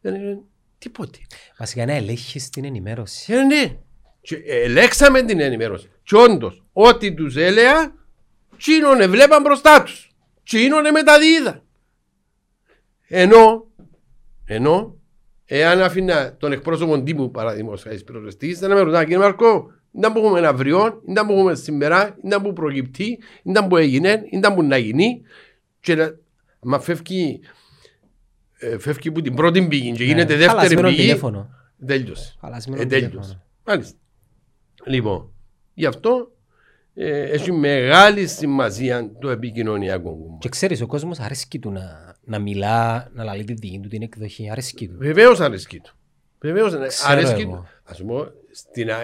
[0.00, 0.40] δεν είναι
[0.80, 1.18] Τίποτε.
[1.58, 3.32] Βασικά να ελέγχεις την ενημέρωση.
[3.32, 3.78] Ε, ναι.
[4.20, 5.90] Και ελέξαμε την ενημέρωση.
[6.02, 7.94] Και όντως, ό,τι τους έλεγα,
[8.56, 10.10] τσίνονε βλέπαν μπροστά τους.
[10.44, 11.62] Τσίνονε μεταδίδαν.
[13.08, 13.66] Ενώ,
[14.44, 14.96] ενώ,
[15.44, 20.18] εάν αφήνα τον εκπρόσωπο τύπου παραδείγματος χάρη πυροσβεστής, θα με ρωτά, κύριε Μαρκό, ήταν που
[20.18, 24.76] έχουμε αύριο, ήταν που έχουμε σήμερα, ήταν που προκυπτεί, ήταν που έγινε, ήταν που να
[24.76, 25.22] γίνει.
[25.80, 26.14] Και να-
[26.60, 27.40] μα φεύγει,
[28.58, 30.56] ε, φεύγει που την πρώτη πηγή και γίνεται δεύτερη Ναι.
[30.58, 31.50] Χαλασμένο πηγή, τηλέφωνο.
[31.86, 32.34] τέλειωσε.
[32.40, 33.10] Χαλασμένο Ε, τηλέφωνο.
[33.10, 33.42] τέλειωσε.
[33.64, 33.96] Μάλιστα.
[34.86, 35.32] Λοιπόν,
[35.74, 36.30] γι' αυτό
[36.94, 40.36] ε, έχει μεγάλη σημασία το επικοινωνιακό κομμάτι.
[40.38, 44.02] Και ξέρεις, ο κόσμος αρέσκει του να, να μιλά, να λαλεί τη δική του την
[44.02, 44.50] εκδοχή.
[44.50, 44.96] Αρέσκει του.
[44.98, 45.94] Βεβαίως αρέσκει του.
[46.40, 47.50] Βεβαίως Ξέρω αρέσκει εγώ.
[47.54, 47.66] του.
[47.84, 49.02] Α πούμε, στην, α-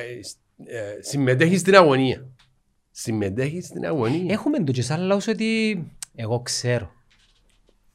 [0.66, 2.26] ε, συμμετέχεις στην αγωνία.
[2.90, 4.32] Συμμετέχεις στην αγωνία.
[4.32, 5.82] Έχουμε το και σαν λαός ότι
[6.14, 6.90] εγώ ξέρω.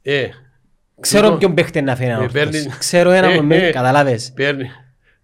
[0.01, 0.27] Ε,
[0.99, 2.33] Ξέρω λοιπόν, ποιον παίχτη να φέρει να ε, ορθώσει.
[2.49, 4.31] παίρνεις- Ξέρω ένα ε, που με ε, καταλάβες.
[4.31, 4.69] Παίρνει,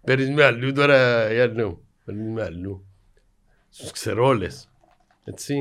[0.04, 1.78] παίρνεις με αλλού τώρα, Γιάννου.
[2.08, 2.84] Παίρνεις με αλλού.
[3.70, 4.68] Στους ξερόλες.
[5.24, 5.54] Έτσι.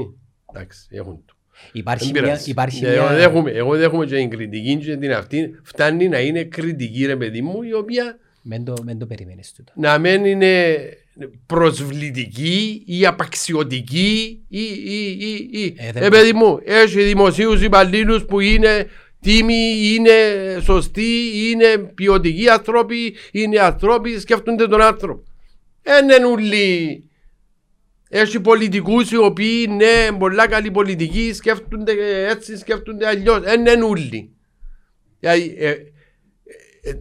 [0.54, 1.34] Εντάξει, έχουν το.
[1.72, 2.22] Υπάρχει Δεν μια...
[2.22, 2.50] πειράζει.
[2.50, 3.16] Υπάρχει Ε, Εγώ μια...
[3.16, 5.60] δέχομαι, εγώ δέχομαι και την κριτική και την αυτή.
[5.64, 9.72] Φτάνει να είναι κριτική ρε παιδί μου η οποία Μεν το, μεν το περιμένεις τούτο.
[9.76, 10.76] να μην είναι
[11.46, 15.76] προσβλητική ή απαξιωτική ή, ή, ή, ή.
[15.78, 18.88] Ε, δεν- Ε, παιδί μου, έχει δημοσίους υπαλλήλους που είναι
[19.22, 20.12] τίμοι, είναι
[20.62, 21.12] σωστοί,
[21.50, 25.24] είναι ποιοτικοί άνθρωποι, είναι άνθρωποι, σκέφτονται τον άνθρωπο.
[25.88, 27.04] Δεν είναι ούλοι.
[28.10, 31.94] Έχει πολιτικούς οι οποίοι είναι πολλά καλοί πολιτικοί, σκέφτονται
[32.30, 33.40] έτσι, σκέφτονται αλλιώς.
[33.40, 34.32] Δεν είναι ούλοι.
[35.20, 35.76] Δηλαδή, ε, ε,
[36.82, 36.98] ε,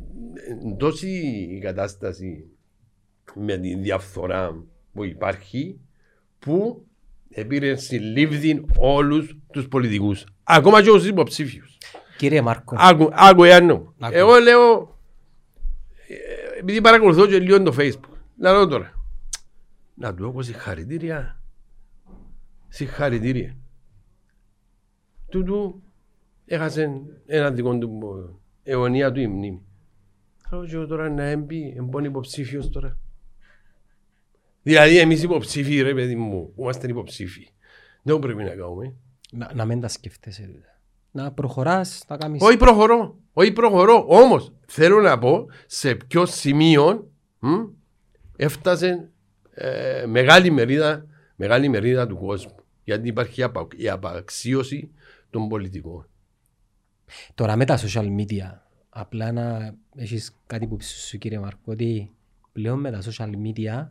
[0.79, 1.09] τόση
[1.51, 2.45] η κατάσταση
[3.35, 5.81] με τη διαφθορά που υπάρχει
[6.39, 6.87] που
[7.31, 10.25] επήρε συλλήβδη όλους τους πολιτικούς.
[10.43, 11.79] Ακόμα και τους υποψήφιους.
[12.17, 13.95] Κύριε Μάρκο, Άκου, άκου Ιάννου.
[13.99, 14.17] Άκου.
[14.17, 14.99] Εγώ λέω,
[16.09, 18.93] ε, επειδή παρακολουθώ και λίγο το facebook, να δω τώρα.
[19.95, 21.41] Να του έχω συγχαρητήρια.
[22.69, 23.57] Συγχαρητήρια.
[25.29, 25.83] Τούτου
[26.47, 28.01] έχασε ένα δικό του
[28.63, 29.63] ε, αιωνία του η μνήμη.
[30.51, 32.99] Λέω και εγώ τώρα να έμπει, εμπόν υποψήφιος τώρα.
[34.63, 37.49] Δηλαδή εμείς υποψήφοι ρε παιδί μου, που είμαστε υποψήφοι.
[38.03, 38.95] Δεν πρέπει να κάνουμε.
[39.31, 40.43] να, να μην τα σκέφτεσαι.
[40.43, 40.81] τούτα.
[41.11, 42.43] Να προχωράς, τα κάνεις.
[42.43, 44.05] Όχι προχωρώ, όχι προχωρώ.
[44.09, 47.49] Όμως θέλω να πω σε ποιο σημείο μ,
[48.37, 49.09] έφτασε
[49.51, 51.07] ε, μεγάλη, μερίδα,
[51.37, 52.55] μεγάλη μερίδα του κόσμου.
[52.85, 54.91] Γιατί υπάρχει η, απα, η απαξίωση
[55.31, 56.09] των πολιτικών.
[57.35, 58.59] Τώρα με τα social media,
[58.89, 62.11] απλά να έχεις κάτι που πεις σου κύριε Μάρκο, ότι
[62.53, 63.89] πλέον με τα social media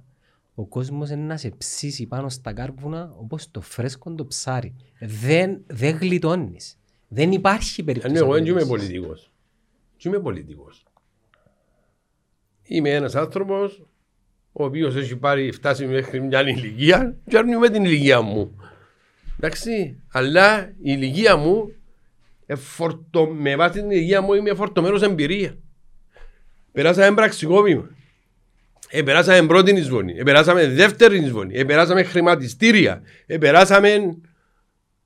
[0.55, 4.75] ο κόσμος είναι να σε ψήσει πάνω στα κάρβουνα όπως το φρέσκο το ψάρι.
[4.99, 6.77] Δεν, δεν γλιτώνεις.
[7.07, 8.15] Δεν υπάρχει περίπτωση.
[8.15, 8.87] Αν εγώ δεν είμαι απολύτως.
[8.87, 9.31] πολιτικός.
[9.97, 10.85] Και είμαι πολιτικός.
[12.63, 13.85] Είμαι ένας άνθρωπος
[14.57, 18.59] ο οποίος έχει πάρει, φτάσει μέχρι μια ηλικία και αρνούμε την ηλικία μου.
[19.37, 21.73] Εντάξει, αλλά η ηλικία μου
[22.45, 25.57] εφορτω, με βάση την ηλικία μου είμαι φορτωμένος εμπειρία.
[26.71, 27.89] Περάσαμε πραξικόπημα.
[28.89, 34.17] Επεράσαμε πρώτη εισβολή, επεράσαμε δεύτερη εισβολή, επεράσαμε χρηματιστήρια, επεράσαμε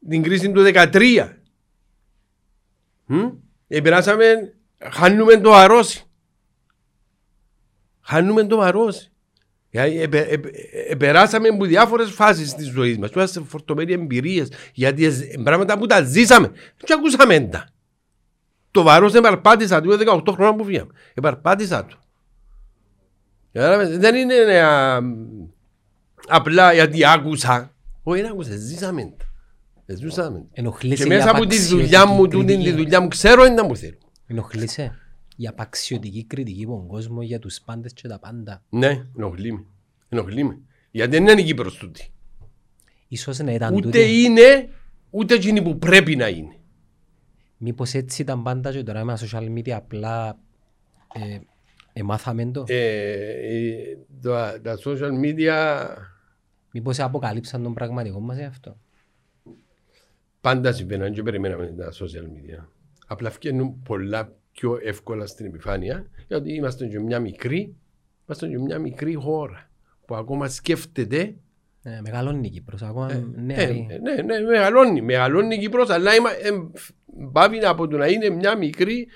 [0.10, 1.30] την κρίση του 2013.
[3.06, 3.30] Μμ;
[3.68, 4.54] Επεράσαμε,
[4.92, 6.04] χάνουμε το αρρώσι.
[8.02, 9.12] Χάνουμε το αρρώσι.
[9.72, 10.56] Γιατί επε- επε-
[10.90, 13.10] Επεράσαμε από διάφορες φάσεις της ζωής μας.
[13.12, 14.52] Είμαστε φορτωμένοι εμπειρίες.
[14.74, 15.12] Γιατί ε,
[15.44, 16.52] πράγματα που τα ζήσαμε.
[16.78, 17.70] Και ακούσαμε τα.
[18.72, 20.91] Το βαρό επαρπάτησα του 18 χρόνια που φύγαμε.
[21.14, 21.98] Επαρπάτησα του.
[23.52, 24.62] Κατάλαβες, Δεν είναι ε,
[26.28, 27.74] απλά γιατί άκουσα.
[28.04, 28.56] Όχι, δεν άκουσα.
[28.56, 29.26] Ζήσαμε τα.
[29.86, 30.46] Ε, Ζούσαμε.
[30.52, 32.72] Ενοχλείσαι Και η μέσα από τη απαξιωτική δουλειά μου, τούτη τη κριτική.
[32.76, 33.98] δουλειά μου, ξέρω είναι που θέλω.
[34.28, 34.98] Ενοχλείσαι
[35.41, 38.64] η απαξιωτική κριτική από τον κόσμο για τους πάντες και τα πάντα.
[38.70, 39.66] Ναι, ενοχλεί με.
[40.10, 40.60] Ενοχλεί με.
[40.91, 42.11] Γιατί δεν είναι η Κύπρος τούτη.
[43.07, 44.24] Ίσως να ήταν Ούτε τούτη.
[44.24, 44.70] είναι,
[45.10, 46.56] ούτε εκείνη που πρέπει να είναι.
[47.57, 50.40] Μήπως έτσι ήταν πάντα και τώρα με τα social media απλά
[51.14, 51.40] ε,
[51.94, 52.86] εμάθαμε το; Ε,
[53.57, 55.86] ε, τα, τα social media
[56.72, 58.78] Μήπως αποκαλύψαν τον πραγματικό μας αυτό.
[60.41, 62.66] πάντα συμβαίνουν και περιμέναμε τα social media.
[63.07, 67.76] Απλά βγαίνουν πολλά πιο εύκολα στην επιφάνεια γιατί είμαστε και μια μικρή,
[68.26, 69.69] είμαστε και μια μικρή χώρα
[70.06, 71.36] που ακόμα σκέφτεται
[71.84, 73.88] Ε, μεγαλώνει η Κύπρος, ακόμα Ε, νεαρή.
[73.90, 75.02] ε, ναι, ναι, μεγαλώνει.
[75.02, 76.49] Μεγαλώνει η Κύπρος, αλλά είμα, ε,
[77.31, 79.07] πάβει από το να είναι μια μικρή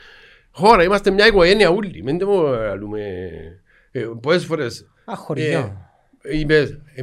[0.51, 0.83] χώρα.
[0.83, 2.03] Είμαστε μια οικογένεια όλοι.
[2.03, 2.49] Μην το
[2.79, 3.01] λέμε.
[3.91, 5.77] Ε, πολλές φορές Α, χωριό.
[6.21, 7.01] ε, είπες, ε,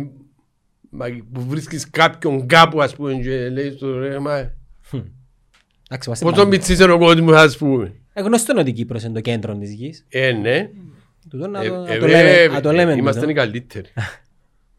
[0.90, 6.36] μα, που βρίσκεις κάποιον κάπου ας πούμε και λέει στο ρε μα Εντάξει, είμαστε πόσο
[6.36, 7.94] πάλι- μητσής είναι ο κόσμος ας πούμε.
[8.20, 10.04] Ε, Γνωστό είναι ότι η Κύπρος είναι το κέντρο της γης.
[10.08, 10.70] Ε, ναι.
[11.30, 12.92] Τούτο να Ε, το- να ε, το λέμε- ε, να το λέμε.
[12.92, 13.34] Είμαστε οι τούτο.
[13.40, 13.88] καλύτεροι.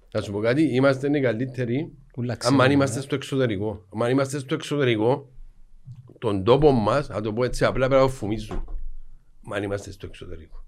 [0.09, 3.01] Θα σου πω κάτι, είμαστε οι καλύτεροι Ούλα αν ξέρουμε, είμαστε ε.
[3.01, 3.85] στο εξωτερικό.
[4.01, 5.29] Αν είμαστε στο εξωτερικό,
[6.19, 8.63] τον τόπο μας, να το πω έτσι απλά πρέπει να το φουμίζουν.
[9.51, 10.63] Αν είμαστε στο εξωτερικό.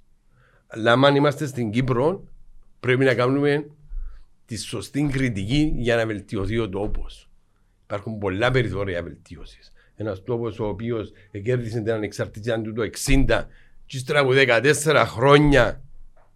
[0.67, 2.23] Αλλά αν είμαστε στην Κύπρο,
[2.79, 3.65] πρέπει να κάνουμε
[4.45, 7.29] τη σωστή κριτική για να βελτιωθεί ο τόπος.
[7.83, 9.71] Υπάρχουν πολλά περιθώρια βελτίωσης.
[9.95, 11.11] Ένας τόπος ο οποίος
[11.43, 13.45] κέρδισε την ανεξαρτησία του το 60
[13.85, 15.81] και ύστερα από 14 χρόνια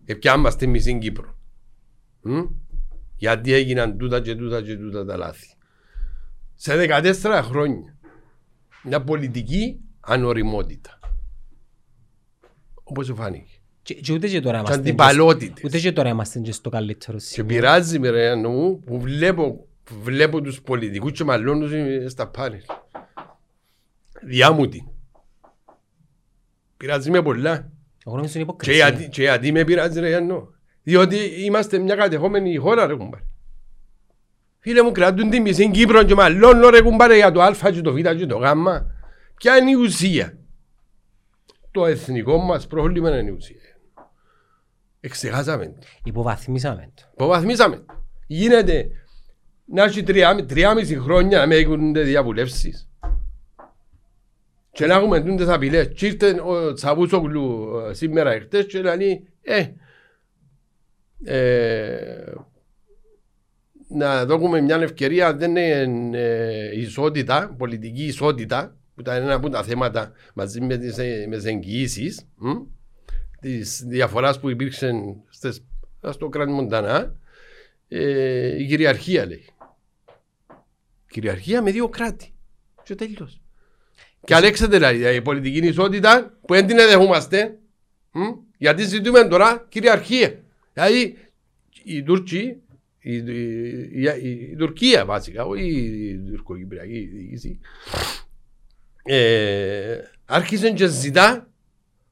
[0.06, 1.38] επιάμαστε εμείς στην Κύπρο.
[2.22, 2.42] Μμ;
[3.16, 5.48] Γιατί έγιναν τούτα και τούτα και τούτα τα λάθη.
[6.56, 7.96] Σε 14 χρόνια.
[8.84, 11.00] Μια πολιτική ανοριμότητα.
[12.84, 13.52] Όπως φάνηκε.
[13.82, 15.64] Και- και ούτε και τώρα Και είμαστε αντιπαλότητες.
[15.64, 17.48] Ούτε και τώρα είμαστε και στο καλύτερο Και σημείο.
[17.54, 22.62] πειράζει με ρε μου που βλέπω, που βλέπω τους πολιτικούς και μαλλώνουν τους στα πάνελ.
[24.22, 24.92] Διάμουτοι.
[26.78, 27.72] Πειράζει με πολλά.
[28.06, 28.90] Εγώ νομίζω είναι Και υποκρισία.
[28.90, 30.50] γιατί, και γιατί με πειράζει ρε Γιάννο.
[30.84, 33.24] Διότι είμαστε μια κατεχόμενη χώρα ρε κουμπάρε.
[34.60, 37.94] Φίλε μου κρατούν τη μισή Κύπρο και μαλλώνω ρε κουμπάρε για το α και το
[37.94, 38.44] β και το γ.
[39.36, 40.38] Ποια είναι η ουσία;
[41.72, 43.60] Το εθνικό μας πρόβλημα είναι η ουσία.
[45.00, 45.88] Εξεχάσαμε το.
[46.04, 47.04] Υποβαθμίσαμε το.
[47.14, 47.86] Υποβαθμίσαμε.
[48.28, 48.90] Γίνεται
[49.66, 52.87] να έχει τρία- τριάμιση χρόνια να με γίνονται διαβουλεύσεις.
[54.78, 55.88] Και να έχουμε τούντες απειλές.
[55.96, 59.68] Και ήρθε ο Τσαβούσογλου ε, σήμερα εχθές και λέει ε,
[61.24, 62.34] ε,
[63.88, 69.64] να δώσουμε μια ευκαιρία δεν είναι ε, ισότητα, πολιτική ισότητα που ήταν ένα από τα
[69.64, 72.52] θέματα μαζί με τις, ε, με τις εγγυήσεις μ,
[73.42, 74.92] της διαφοράς που υπήρξε
[75.30, 75.64] στις,
[76.10, 77.16] στο κράτο Μοντανά
[77.88, 79.46] ε, η κυριαρχία λέει.
[81.10, 82.34] Κυριαρχία με δύο κράτη.
[82.84, 83.42] Και τέλος.
[84.28, 87.58] Και αλέξατε δηλαδή η πολιτική ισότητα που δεν την δεχόμαστε
[88.12, 88.20] μ,
[88.58, 90.40] γιατί ζητούμε τώρα κυριαρχία.
[90.74, 91.18] Δηλαδή
[91.84, 92.56] οι Τούρκοι,
[93.00, 93.22] η, η,
[94.22, 97.60] η, η Τουρκία βασικά, όχι η τουρκοκυπριακή διοίκηση,
[99.04, 101.50] ε, άρχισε και ζητά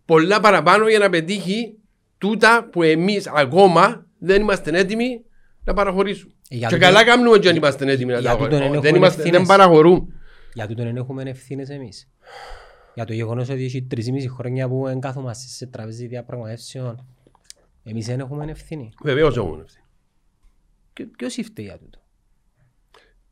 [0.06, 1.74] πολλά παραπάνω για να πετύχει
[2.18, 5.22] τούτα που εμείς ακόμα δεν είμαστε έτοιμοι
[5.64, 6.32] να παραχωρήσουμε.
[6.50, 8.78] Ε, για και τούτο- καλά κάνουμε και αν είμαστε έτοιμοι να για τα τούτον παραχωρήσουμε.
[8.78, 9.48] έχουμε Δεν, είμαστε, ευθύνες.
[9.48, 10.14] δεν παραχωρούν.
[10.56, 12.10] Για τούτον δεν έχουμε ευθύνες εμείς.
[12.94, 17.06] Για το γεγονός ότι έχει τρεις ή μισή χρόνια που δεν κάθομαστε σε τραπέζι διαπραγματεύσεων.
[17.84, 18.90] Εμείς δεν έχουμε ευθύνη.
[19.04, 19.86] Βεβαίως έχουμε ευθύνη.
[20.94, 22.00] Και ποιος ήρθε για τούτο;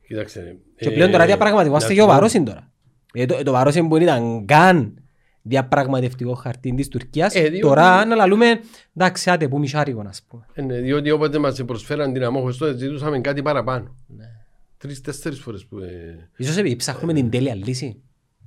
[0.07, 0.57] Κοίταξε.
[0.75, 2.71] Και πλέον τώρα διαπραγματευόμαστε να και ο σου πω- Βαρόσιν τώρα.
[3.13, 4.97] Ε, το, το Βαρόσιν που δεν ήταν καν
[5.41, 8.59] διαπραγματευτικό χαρτί της Τουρκίας, Ε, διότι- τώρα να λαλούμε
[8.95, 10.45] εντάξει άτε που μισάρικο να πούμε.
[10.53, 13.95] Ε, ναι, διότι όποτε μας προσφέραν την αμόχωστο ζητούσαμε κάτι παραπάνω.
[14.07, 14.25] Ναι.
[14.87, 15.77] Τρεις-τέσσερις φορές που...
[15.79, 18.01] Ε, Ίσως επειδή ψάχνουμε την τέλεια λύση.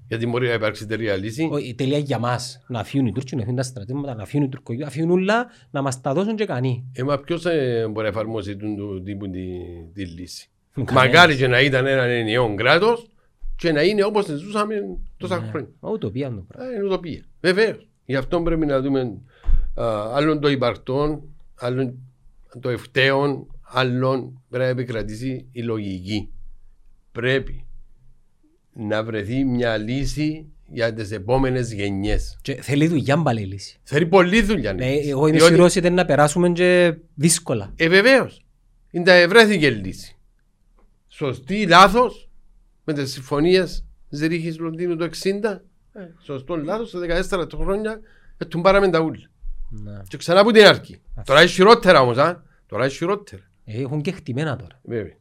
[0.09, 1.49] γιατί μπορεί να υπάρξει τελεία λύση.
[1.53, 2.65] Ο- Η τέλεια για μας.
[2.69, 5.47] Να αφήνουν οι Τούρκοι, να αφήνουν τα στρατεύματα, να αφήνουν οι Τουρκοί, να αφήνουν όλα,
[5.71, 6.85] να μας τα δώσουν και κανεί.
[6.93, 9.41] Ε, μα ποιος ε, μπορεί να εφαρμόσει τον του τύπου τη,
[9.93, 10.95] τη λύση; Κανένας.
[10.95, 13.11] Μακάρι και να ήταν έναν ενιαίο κράτος
[13.57, 14.75] και να είναι όπως ζούσαμε
[15.17, 15.47] τόσα Ναι.
[15.49, 15.69] χρόνια.
[15.81, 16.71] Μα Ουτοπία είναι το πράγμα.
[16.73, 17.25] Α, Είναι ουτοπία.
[17.41, 17.89] Βεβαίως.
[18.05, 19.01] Γι' αυτό πρέπει να δούμε
[19.75, 21.23] α, άλλον το υπαρκτόν,
[21.55, 21.95] άλλον
[22.61, 26.31] το ευταίον, άλλον πρέπει να επικρατήσει η λογική.
[27.13, 27.67] Πρέπει
[28.73, 32.39] να βρεθεί μια λύση για τις επόμενες γενιές.
[32.43, 33.81] Και θέλει δουλειά μπαλέ η λύση.
[33.83, 34.73] Θέλει πολλή δουλειά.
[34.73, 35.09] Ναι, λύση.
[35.09, 37.73] εγώ είμαι Διότι- σίγουρος ότι να περάσουμε και δύσκολα.
[37.77, 38.41] Ε, βεβαίως.
[38.91, 40.17] Είναι τα ευρέθηκε λύση.
[41.09, 42.31] Σωστή, λάθος,
[42.85, 45.63] με τις συμφωνίες Ζερίχης Λονδίνου το 60.
[45.93, 48.01] Ε, σωστό, λάθος, σε 14 χρόνια
[48.37, 49.29] ε, του πάραμε τα ούλα.
[49.71, 50.01] Ναι.
[50.09, 51.01] Και ξανά από την αρχή.
[51.25, 52.43] Τώρα είναι χειρότερα όμως, α.
[52.67, 53.43] Τώρα είναι χειρότερα.
[53.69, 54.81] Ε, Έχουν και χτυμένα τώρα.
[54.83, 55.15] Βέβαια.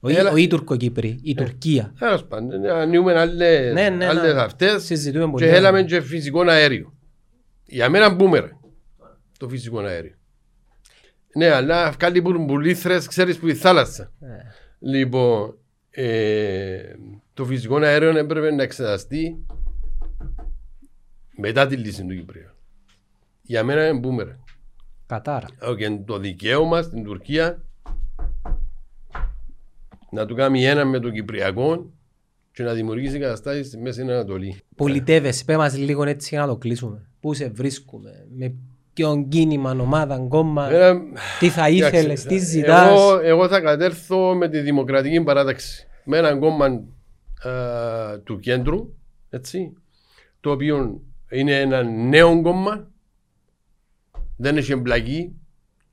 [0.00, 0.30] Όχι Έλα.
[0.30, 1.92] όχι οι Τουρκοκύπροι, η Τουρκία.
[1.98, 4.40] Τέλος πάντων, ανοίγουμε άλλες, Ναι, ναι, άλλες ναι.
[4.40, 5.46] αυτές Συζητούμε και πολύ.
[5.46, 6.94] θέλαμε και φυσικό αέριο.
[7.66, 8.60] Για μένα μπούμερα
[9.38, 10.14] το φυσικό αέριο.
[11.36, 14.12] Ναι, αλλά βγάλει μπουρμπουλήθρες, ξέρεις που η θάλασσα.
[14.20, 14.26] Ε,
[14.78, 15.56] Λοιπόν,
[15.90, 16.78] ε,
[17.34, 19.44] το φυσικό αέριο έπρεπε να εξεταστεί
[21.36, 22.48] μετά τη λύση του Κυπρίου.
[23.42, 24.38] Για μένα είναι μπούμερα.
[25.14, 25.46] Κατάρα.
[25.78, 27.62] Και το δικαίωμα στην Τουρκία
[30.10, 31.90] να του κάνει ένα με το Κυπριακό
[32.52, 34.56] και να δημιουργήσει καταστάσεις στη Μέση Ανατολή.
[34.76, 37.08] Πολιτεύεσαι, πέ μας λίγο έτσι για να το κλείσουμε.
[37.20, 38.54] Πού σε βρίσκουμε, με
[38.92, 41.00] ποιον κίνημα, ομάδα, κόμμα, Εμένα-
[41.38, 42.88] τι θα Εντάξει, ήθελες, τι ζητάς.
[42.90, 45.86] Εγώ, εγώ θα κατέρθω με τη Δημοκρατική Παράταξη.
[46.04, 48.94] Με έναν κόμμα α, του κέντρου,
[49.30, 49.72] έτσι,
[50.40, 51.00] το οποίο
[51.30, 52.88] είναι ένα νέο κόμμα,
[54.36, 55.32] δεν έχει εμπλακεί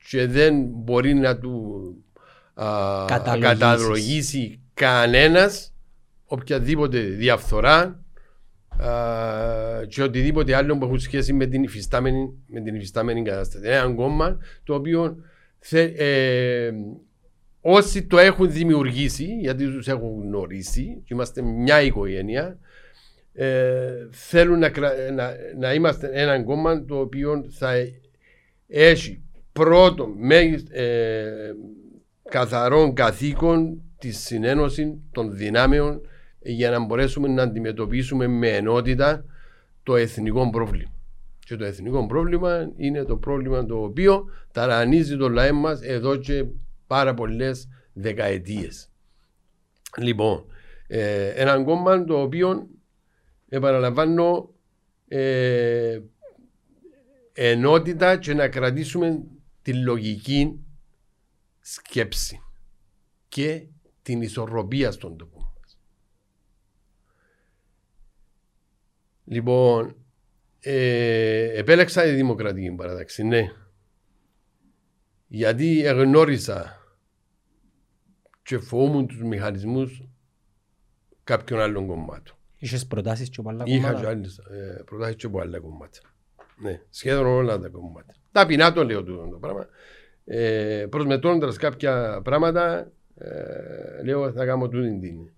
[0.09, 1.95] και δεν μπορεί να του
[2.53, 2.65] α,
[3.07, 3.59] Καταλογίσεις.
[3.59, 5.73] καταλογίσει κανένας
[6.25, 8.03] οποιαδήποτε διαφθορά
[8.77, 13.65] α, και οτιδήποτε άλλο που έχουν σχέση με την υφιστάμενη, με την υφιστάμενη κατάσταση.
[13.65, 15.15] Είναι ένα κόμμα το οποίο
[15.59, 16.71] θε, ε,
[17.61, 22.57] όσοι το έχουν δημιουργήσει, γιατί τους έχουν γνωρίσει και είμαστε μια οικογένεια,
[23.33, 27.73] ε, θέλουν να, κρα- να, να είμαστε ένα κόμμα το οποίο θα
[28.71, 29.21] έχει
[29.51, 31.55] πρώτο μέγιστο ε,
[32.29, 36.01] καθαρό καθήκον της συνένωσης των δυνάμεων
[36.39, 39.25] για να μπορέσουμε να αντιμετωπίσουμε με ενότητα
[39.83, 40.91] το εθνικό πρόβλημα.
[41.39, 46.45] Και το εθνικό πρόβλημα είναι το πρόβλημα το οποίο ταρανίζει το λαό μας εδώ και
[46.87, 48.89] πάρα πολλές δεκαετίες.
[49.97, 50.45] Λοιπόν,
[50.87, 52.67] ε, ένα κόμμα το οποίο
[53.49, 54.49] επαναλαμβάνω
[55.07, 55.99] ε,
[57.33, 59.23] ενότητα και να κρατήσουμε
[59.61, 60.59] τη λογική
[61.59, 62.41] σκέψη
[63.27, 63.67] και
[64.01, 65.79] την ισορροπία στον τόπο μας.
[69.25, 69.95] Λοιπόν,
[70.59, 73.51] ε, επέλεξα τη Δημοκρατική Παράταξη, ναι.
[75.27, 76.75] Γιατί εγνώρισα
[78.43, 80.03] και φοβούμουν τους μηχανισμούς
[81.23, 82.35] κάποιων άλλων κομμάτων.
[82.57, 84.09] Είχες προτάσεις και από άλλα Είχα και κόμματα.
[84.09, 86.10] άλλες ε, προτάσεις και από άλλα κομμάτια.
[86.61, 88.15] Ναι, σχεδόν όλα τα κομμάτια.
[88.31, 89.67] Ταπεινά το λέω τούτο το πράγμα.
[90.25, 95.29] Ε, προσμετώνοντας κάποια πράγματα, ε, λέω θα κάνω τούτη την,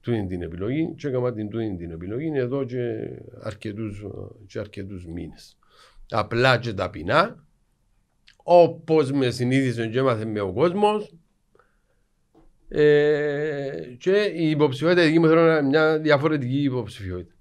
[0.00, 3.08] τούτη την επιλογή και έκανα την τούτη την επιλογή εδώ και
[3.42, 4.04] αρκετούς,
[4.46, 5.58] και αρκετούς μήνες.
[6.10, 7.44] Απλά και ταπεινά,
[8.42, 11.14] όπως με συνείδησε και έμαθε με ο κόσμος,
[12.68, 17.34] ε, και η υποψηφιότητα δική μου θέλω να είναι μια διαφορετική υποψηφιότητα.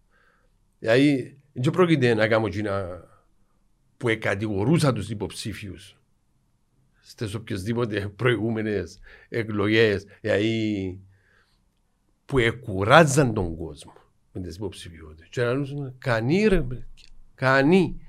[0.80, 3.04] Δηλαδή, δεν πρόκειται να κάνω εκείνα
[3.98, 5.98] που κατηγορούσα τους υποψήφιους
[7.02, 11.00] στις οποιασδήποτε προηγούμενες εκλογές, δηλαδή
[12.26, 13.94] που εκουράζαν τον κόσμο
[14.32, 15.28] με τις υποψηφιότητες.
[15.30, 16.86] Και να λούσαν, κανεί ρε παιδιά,
[17.36, 18.02] κανεί.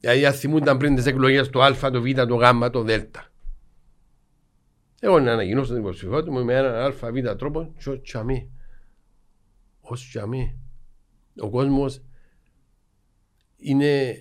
[0.00, 2.90] Δηλαδή αν θυμούνταν πριν τις εκλογές το Α, το Β, το Γ, το Δ.
[5.00, 6.74] Εγώ να ανακοινώσω την υποψηφιότητα μου με έναν
[7.04, 8.50] α, β τρόπο και ως τσαμί.
[9.80, 10.65] Ως τσαμί.
[11.40, 12.02] Ο κόσμος
[13.56, 14.20] είναι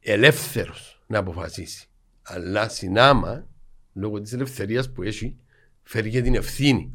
[0.00, 1.88] ελεύθερος να αποφασίσει.
[2.22, 3.48] Αλλά συνάμα,
[3.92, 5.36] λόγω της ελευθερίας που έχει,
[5.82, 6.92] φέρει και την ευθύνη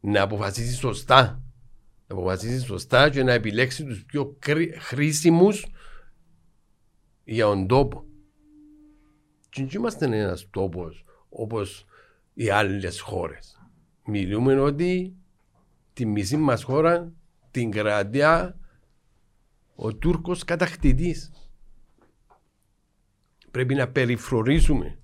[0.00, 1.42] να αποφασίσει σωστά.
[2.06, 5.66] Να αποφασίσει σωστά και να επιλέξει τους πιο κρι- χρήσιμους
[7.24, 8.04] για τον τόπο.
[9.48, 11.86] Και δεν είμαστε ένας τόπος όπως
[12.34, 13.58] οι άλλες χώρες.
[14.04, 15.14] Μιλούμε ότι
[15.92, 17.12] τη μισή μας χώρα
[17.54, 18.58] την κρατιά
[19.74, 21.32] ο Τούρκος κατακτητής.
[23.50, 24.98] Πρέπει να περιφρονήσουμε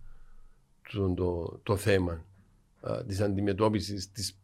[0.93, 2.24] το, το, το θέμα
[2.81, 4.39] α, της αντιμετώπισης της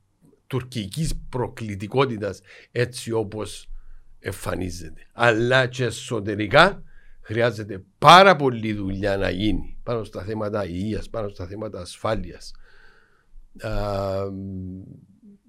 [0.46, 2.40] τουρκικής προκλητικότητας
[2.72, 3.70] έτσι όπως
[4.18, 5.06] εμφανίζεται.
[5.12, 6.82] Αλλά και εσωτερικά
[7.20, 12.52] χρειάζεται πάρα πολλή δουλειά να γίνει πάνω στα θέματα υγείας, πάνω στα θέματα ασφάλειας.
[13.60, 13.70] Α,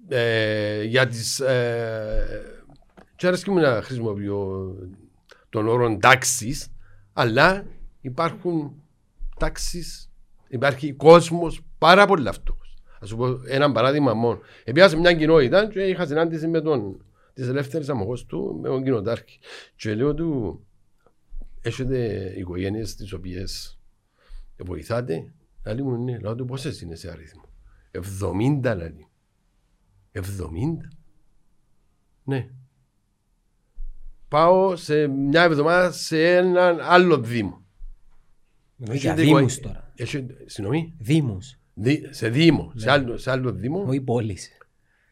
[0.08, 1.40] ε, για τις...
[1.40, 2.42] Ε,
[3.16, 4.74] και αρέσκει μου να χρησιμοποιώ
[5.48, 6.68] τον όρο τάξεις,
[7.12, 7.66] αλλά
[8.00, 8.82] υπάρχουν
[9.38, 10.10] τάξεις,
[10.48, 12.76] υπάρχει κόσμος πάρα πολύ αυτός.
[13.02, 14.40] Α σου πω ένα παράδειγμα μόνο.
[14.64, 17.02] Επία σε μια κοινότητα και είχα συνάντηση με τον
[17.38, 19.38] της ελεύθερης αμοχώ του, με τον κοινοτάρχη.
[19.76, 20.60] Και λέω του,
[21.62, 23.78] έχετε οικογένειες τις οποίες
[24.56, 25.32] βοηθάτε;
[25.64, 27.44] Λέει μου, ναι, λέω του πόσες είναι σε αριθμό;
[28.62, 29.07] 70 λέει.
[30.18, 30.88] 70.
[32.24, 32.48] Ναι.
[34.28, 37.62] Πάω σε μια εβδομάδα σε έναν άλλο δήμο.
[38.76, 39.92] Μιλούμε για Έχετε δήμους οικο- τώρα.
[39.96, 40.94] Έχετε- Συγγνώμη.
[40.98, 41.58] Δήμους.
[41.74, 43.84] Δι- σε Δήμο, σε, άλλο, σε άλλο Δήμο.
[43.86, 44.50] Όχι πόλεις.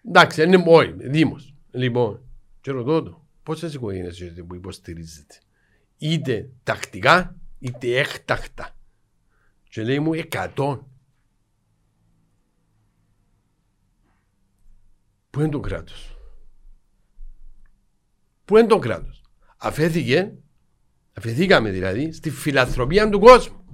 [0.09, 1.55] Εντάξει, είναι όχι, Δήμος.
[1.71, 2.21] Λοιπόν,
[2.61, 5.35] και ρωτώ το, πόσες οικογένειες έχετε που υποστηρίζετε,
[5.99, 8.77] είτε τακτικά είτε έκτακτα.
[9.69, 10.87] Και λέει μου 100.
[15.37, 16.17] Πού είναι το κράτος;
[18.45, 19.23] Πού είναι το κράτος;
[19.57, 20.33] Αφέθηκε,
[21.13, 23.65] αφαιθήκαμε δηλαδή, στη φιλανθρωπία του κόσμου.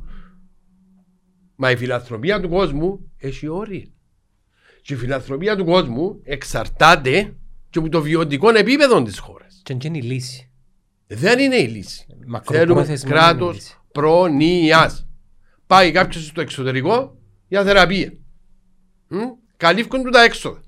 [1.54, 3.86] Μα η φιλανθρωπία του κόσμου έχει όρια.
[4.82, 7.36] Και η φιλανθρωπία του κόσμου εξαρτάται
[7.70, 9.62] και από το βιωτικό επίπεδο της χώρας.
[9.64, 10.50] Και είναι η λύση.
[11.06, 12.06] Δεν είναι η λύση.
[12.08, 13.76] Θέλουμε Μακροπρόθεσμα είναι η κράτος λύση.
[13.92, 15.06] προνοίας.
[15.66, 17.18] Πάει κάποιος στο εξωτερικό
[17.48, 18.12] για θεραπεία.
[19.08, 19.18] Μ;
[19.56, 20.60] Καλύφκουν του τα έξοδα.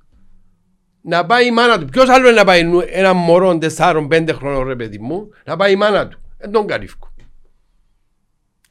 [1.06, 1.84] Να πάει η μάνα του.
[1.86, 5.72] Ποιος άλλος είναι να πάει νου- ένα μωρό 4-5 χρόνων, ρε παιδί μου, να πάει
[5.72, 6.20] η μάνα του.
[6.38, 7.10] Δεν τον καλύφκουν.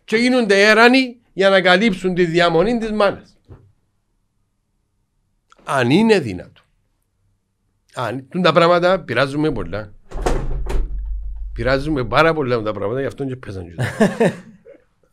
[0.04, 3.38] Και γίνονται έρανοι για να καλύψουν τη διαμονή της μάνας.
[5.64, 6.62] Αν είναι δυνατό.
[7.94, 9.94] Α, τούν τα πράγματα πειράζουμε πολλά.
[11.54, 13.90] Πειράζουμε πάρα πολλά με τα πράγματα, γι' αυτό και πέσαν και τώρα.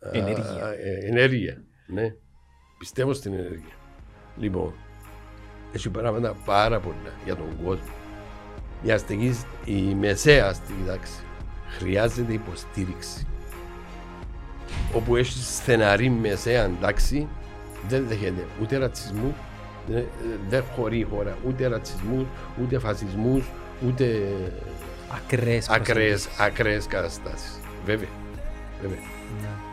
[0.11, 0.65] Ενέργεια.
[0.65, 2.13] Α, ε, ενέργεια, ναι.
[2.79, 3.75] Πιστεύω στην ενέργεια.
[4.37, 4.73] Λοιπόν,
[5.71, 7.93] έχει πράγματα πάρα πολλά για τον κόσμο.
[8.81, 11.19] Η, αστική, η μεσαία αστική τάξη
[11.77, 13.27] χρειάζεται υποστήριξη.
[14.93, 17.27] Όπου έχεις στεναρή μεσαία τάξη,
[17.87, 19.35] δεν δέχεται ούτε ρατσισμού,
[19.87, 20.03] δεν,
[20.49, 22.25] δεν χωρεί η χώρα ούτε ρατσισμούς,
[22.61, 23.43] ούτε φασισμούς,
[23.87, 24.27] ούτε
[25.15, 27.59] Ακραίες ακραίες, ακραίες καταστάσεις.
[27.85, 28.07] Βέβαια.
[28.81, 28.99] Βέβαια.
[29.41, 29.70] Ναι.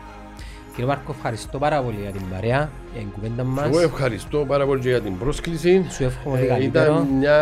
[0.79, 3.65] Κύριε Μάρκο, ευχαριστώ πάρα πολύ για την παρέα, για την κουβέντα μας.
[3.65, 5.85] Εγώ ευχαριστώ πάρα πολύ για την πρόσκληση.
[5.89, 6.93] Σου εύχομαι ό,τι Ε, καλύτερο.
[6.93, 7.37] Ήταν μια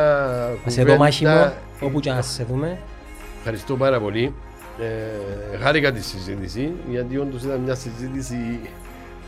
[0.65, 1.57] Να σε δω μάχημο, κουβέντα...
[1.81, 2.77] όπου και να σε δούμε.
[3.38, 4.34] Ευχαριστώ πάρα πολύ.
[5.53, 8.59] Ε, χάρηκα τη συζήτηση, γιατί όντως ήταν μια συζήτηση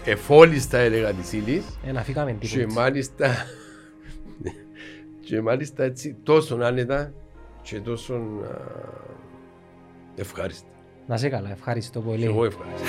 [0.06, 2.82] εφόλης θα έλεγα της ύλης Ε, να φύγαμε και τίποτα.
[2.82, 3.28] μάλιστα
[5.26, 7.14] και μάλιστα έτσι τόσο άνετα
[7.62, 8.20] και τόσο α,
[10.16, 10.68] ευχάριστα.
[11.10, 12.26] Να σε καλά, ευχαριστώ πολύ.
[12.26, 12.86] Εγώ ευχαριστώ.